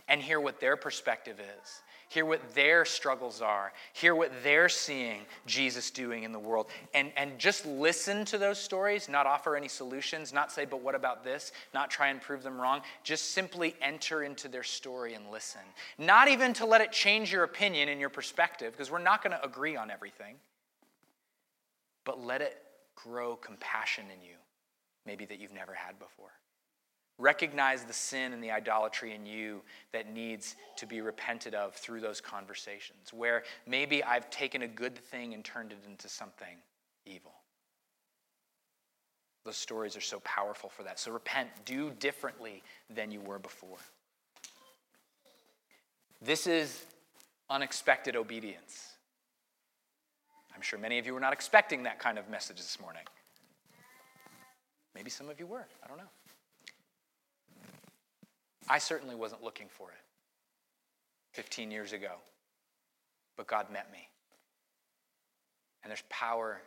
and 0.09 0.21
hear 0.21 0.41
what 0.41 0.61
their 0.61 0.77
perspective 0.77 1.39
is 1.39 1.83
hear 2.13 2.27
what 2.27 2.55
their 2.55 2.85
struggles 2.85 3.41
are, 3.41 3.73
hear 3.95 4.15
what 4.15 4.31
they're 4.45 4.69
seeing 4.69 5.23
Jesus 5.47 5.91
doing 5.91 6.25
in 6.25 6.33
the 6.33 6.39
world, 6.39 6.67
and, 6.93 7.11
and 7.17 7.39
just 7.39 7.65
listen 7.65 8.27
to 8.27 8.37
those 8.37 8.59
stories, 8.59 9.09
not 9.09 9.27
offer 9.27 9.57
any 9.57 9.69
solutions, 9.69 10.31
not 10.31 10.53
say, 10.53 10.67
but 10.67 10.83
what 10.83 10.95
about 10.95 11.25
this, 11.25 11.53
not 11.73 11.91
try 11.91 12.09
and 12.09 12.21
prove 12.21 12.43
them 12.43 12.61
wrong. 12.61 12.83
Just 13.03 13.31
simply 13.31 13.75
enter 13.81 14.25
into 14.25 14.47
their 14.47 14.63
story 14.63 15.15
and 15.15 15.31
listen. 15.31 15.63
Not 15.97 16.29
even 16.29 16.53
to 16.55 16.67
let 16.67 16.83
it 16.83 16.93
change 16.93 17.33
your 17.33 17.45
opinion 17.45 17.89
and 17.89 17.99
your 17.99 18.11
perspective, 18.11 18.73
because 18.73 18.91
we're 18.91 18.99
not 18.99 19.25
going 19.25 19.35
to 19.35 19.43
agree 19.43 19.77
on 19.77 19.91
everything, 19.91 20.37
but 22.05 22.23
let 22.23 22.43
it 22.43 22.59
grow 22.95 23.37
compassion 23.37 24.05
in 24.13 24.23
you, 24.23 24.35
maybe 25.07 25.25
that 25.25 25.41
you've 25.41 25.55
never 25.55 25.73
had 25.73 25.99
before. 25.99 26.31
Recognize 27.23 27.85
the 27.85 27.93
sin 27.93 28.33
and 28.33 28.43
the 28.43 28.51
idolatry 28.51 29.15
in 29.15 29.25
you 29.25 29.63
that 29.93 30.13
needs 30.13 30.57
to 30.77 30.87
be 30.87 31.01
repented 31.01 31.55
of 31.55 31.73
through 31.73 32.01
those 32.01 32.21
conversations, 32.21 33.13
where 33.13 33.45
maybe 33.65 34.03
I've 34.03 34.29
taken 34.29 34.63
a 34.63 34.67
good 34.67 34.99
thing 34.99 35.33
and 35.33 35.45
turned 35.45 35.71
it 35.71 35.79
into 35.89 36.09
something 36.09 36.57
evil. 37.07 37.31
Those 39.45 39.57
stories 39.57 39.97
are 39.97 40.01
so 40.01 40.19
powerful 40.25 40.69
for 40.69 40.83
that. 40.83 40.99
So 40.99 41.13
repent, 41.13 41.49
do 41.65 41.93
differently 41.93 42.61
than 42.91 43.13
you 43.13 43.21
were 43.21 43.39
before. 43.39 43.79
This 46.21 46.49
is 46.49 46.85
unexpected 47.49 48.17
obedience. 48.17 48.97
I'm 50.57 50.61
sure 50.61 50.79
many 50.79 50.99
of 50.99 51.07
you 51.07 51.15
were 51.15 51.21
not 51.21 51.33
expecting 51.33 51.85
that 51.85 52.01
kind 52.01 52.19
of 52.19 52.29
message 52.29 52.57
this 52.57 52.81
morning. 52.81 53.05
Maybe 54.93 55.09
some 55.09 55.29
of 55.29 55.39
you 55.39 55.47
were. 55.47 55.69
I 55.85 55.87
don't 55.87 55.99
know. 55.99 56.11
I 58.73 58.79
certainly 58.79 59.15
wasn't 59.15 59.45
looking 59.45 59.67
for 59.69 59.91
it 59.91 59.99
15 61.33 61.71
years 61.71 61.93
ago, 61.93 62.13
but 63.37 63.47
God 63.47 63.71
met 63.71 63.93
me. 63.93 64.09
And 65.83 65.91
there's 65.91 66.05
power 66.09 66.59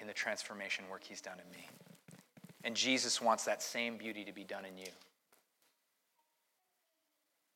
in 0.00 0.08
the 0.08 0.12
transformation 0.12 0.86
work 0.90 1.04
He's 1.04 1.20
done 1.20 1.36
in 1.38 1.48
me. 1.52 1.68
And 2.64 2.74
Jesus 2.74 3.22
wants 3.22 3.44
that 3.44 3.62
same 3.62 3.96
beauty 3.96 4.24
to 4.24 4.32
be 4.32 4.42
done 4.42 4.64
in 4.64 4.76
you. 4.76 4.88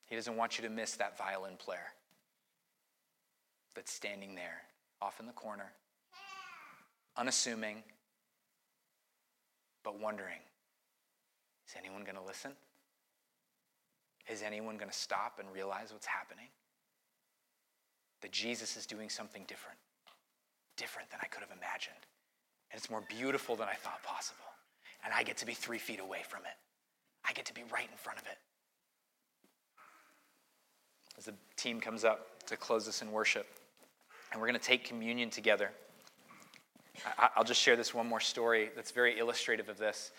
He 0.07 0.15
doesn't 0.15 0.37
want 0.37 0.57
you 0.57 0.63
to 0.63 0.71
miss 0.71 0.95
that 0.95 1.19
violin 1.19 1.57
player 1.59 1.95
that's 3.75 3.93
standing 3.93 4.37
there 4.37 4.63
off 5.03 5.19
in 5.19 5.27
the 5.27 5.33
corner, 5.33 5.73
unassuming, 7.17 7.83
but 9.83 9.99
wondering 9.99 10.39
is 11.67 11.75
anyone 11.77 12.05
going 12.05 12.15
to 12.15 12.23
listen? 12.23 12.53
Is 14.31 14.43
anyone 14.43 14.77
going 14.77 14.91
to 14.91 14.97
stop 14.97 15.39
and 15.39 15.53
realize 15.53 15.93
what's 15.93 16.07
happening? 16.07 16.49
That 18.23 18.33
Jesus 18.33 18.77
is 18.77 18.87
doing 18.87 19.11
something 19.11 19.45
different, 19.47 19.79
different 20.77 21.11
than 21.11 21.21
I 21.23 21.27
could 21.27 21.41
have 21.41 21.51
imagined. 21.57 22.07
And 22.73 22.79
it's 22.79 22.91
more 22.91 23.03
beautiful 23.09 23.55
than 23.55 23.69
I 23.69 23.75
thought 23.75 24.03
possible. 24.03 24.39
And 25.05 25.13
I 25.13 25.23
get 25.23 25.37
to 25.39 25.47
be 25.47 25.53
three 25.53 25.79
feet 25.79 26.01
away 26.01 26.21
from 26.29 26.41
it, 26.41 26.57
I 27.29 27.33
get 27.33 27.45
to 27.47 27.55
be 27.55 27.63
right 27.73 27.89
in 27.91 27.97
front 27.97 28.19
of 28.19 28.27
it. 28.27 28.39
As 31.19 31.27
the 31.27 31.35
team 31.57 31.81
comes 31.81 32.05
up 32.05 32.45
to 32.47 32.57
close 32.57 32.89
us 32.89 33.03
in 33.03 33.13
worship, 33.13 33.47
and 34.33 34.41
we're 34.41 34.49
going 34.49 34.59
to 34.59 34.67
take 34.67 34.85
communion 34.85 35.31
together. 35.31 35.71
I'll 37.37 37.45
just 37.45 37.61
share 37.61 37.77
this 37.77 37.93
one 37.95 38.09
more 38.09 38.21
story 38.21 38.71
that's 38.75 38.91
very 38.91 39.19
illustrative 39.19 39.69
of 39.69 39.79
this. 39.79 40.11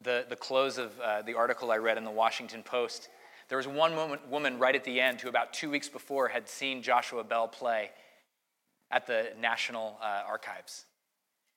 The, 0.00 0.26
the 0.28 0.36
close 0.36 0.78
of 0.78 0.98
uh, 1.00 1.22
the 1.22 1.34
article 1.34 1.70
I 1.70 1.78
read 1.78 1.98
in 1.98 2.04
the 2.04 2.10
Washington 2.10 2.62
Post 2.62 3.08
there 3.48 3.56
was 3.56 3.66
one 3.66 3.96
woman, 3.96 4.18
woman 4.28 4.58
right 4.58 4.74
at 4.74 4.84
the 4.84 5.00
end 5.00 5.20
who, 5.20 5.28
about 5.28 5.52
two 5.52 5.70
weeks 5.70 5.88
before, 5.88 6.28
had 6.28 6.48
seen 6.48 6.82
Joshua 6.82 7.24
Bell 7.24 7.48
play 7.48 7.90
at 8.90 9.06
the 9.06 9.28
National 9.40 9.98
uh, 10.02 10.22
Archives. 10.26 10.84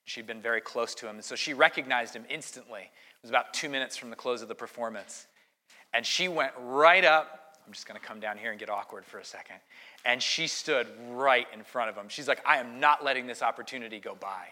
She'd 0.06 0.28
been 0.28 0.42
very 0.42 0.62
close 0.62 0.96
to 0.96 1.08
him, 1.08 1.16
and 1.16 1.24
so 1.24 1.36
she 1.36 1.54
recognized 1.54 2.16
him 2.16 2.26
instantly. 2.30 2.82
It 2.82 3.22
was 3.22 3.30
about 3.30 3.54
two 3.54 3.70
minutes 3.70 3.98
from 3.98 4.10
the 4.10 4.16
close 4.16 4.42
of 4.42 4.48
the 4.48 4.56
performance. 4.56 5.28
And 5.94 6.06
she 6.06 6.28
went 6.28 6.54
right 6.60 7.04
up. 7.04 7.58
I'm 7.68 7.74
just 7.74 7.88
going 7.88 8.00
to 8.00 8.06
come 8.06 8.20
down 8.20 8.38
here 8.38 8.52
and 8.52 8.60
get 8.60 8.70
awkward 8.70 9.06
for 9.06 9.20
a 9.20 9.26
second. 9.26 9.58
And 10.06 10.24
she 10.24 10.48
stood 10.48 10.88
right 11.10 11.46
in 11.54 11.64
front 11.64 11.90
of 11.90 11.96
him. 11.96 12.06
She's 12.08 12.28
like, 12.28 12.42
I 12.46 12.58
am 12.58 12.80
not 12.80 13.04
letting 13.04 13.28
this 13.28 13.42
opportunity 13.42 14.00
go 14.00 14.16
by. 14.16 14.48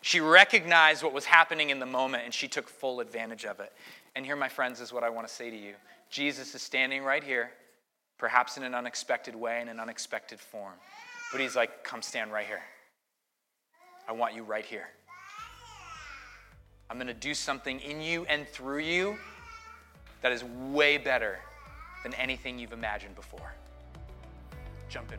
She 0.00 0.20
recognized 0.20 1.02
what 1.02 1.12
was 1.12 1.24
happening 1.24 1.70
in 1.70 1.78
the 1.78 1.86
moment 1.86 2.24
and 2.24 2.32
she 2.32 2.48
took 2.48 2.68
full 2.68 3.00
advantage 3.00 3.44
of 3.44 3.60
it. 3.60 3.72
And 4.14 4.24
here, 4.24 4.36
my 4.36 4.48
friends, 4.48 4.80
is 4.80 4.92
what 4.92 5.02
I 5.02 5.10
want 5.10 5.26
to 5.26 5.32
say 5.32 5.50
to 5.50 5.56
you 5.56 5.74
Jesus 6.10 6.54
is 6.54 6.62
standing 6.62 7.02
right 7.02 7.22
here, 7.22 7.50
perhaps 8.18 8.56
in 8.56 8.62
an 8.62 8.74
unexpected 8.74 9.34
way, 9.34 9.60
in 9.60 9.68
an 9.68 9.80
unexpected 9.80 10.38
form. 10.38 10.74
But 11.32 11.40
he's 11.40 11.56
like, 11.56 11.82
come 11.84 12.02
stand 12.02 12.32
right 12.32 12.46
here. 12.46 12.62
I 14.08 14.12
want 14.12 14.34
you 14.34 14.42
right 14.42 14.64
here. 14.64 14.88
I'm 16.90 16.96
going 16.96 17.08
to 17.08 17.14
do 17.14 17.34
something 17.34 17.80
in 17.80 18.00
you 18.00 18.24
and 18.26 18.46
through 18.46 18.80
you 18.80 19.16
that 20.22 20.32
is 20.32 20.44
way 20.44 20.98
better 20.98 21.38
than 22.02 22.14
anything 22.14 22.58
you've 22.58 22.72
imagined 22.72 23.14
before. 23.14 23.52
Jump 24.88 25.12
in 25.12 25.18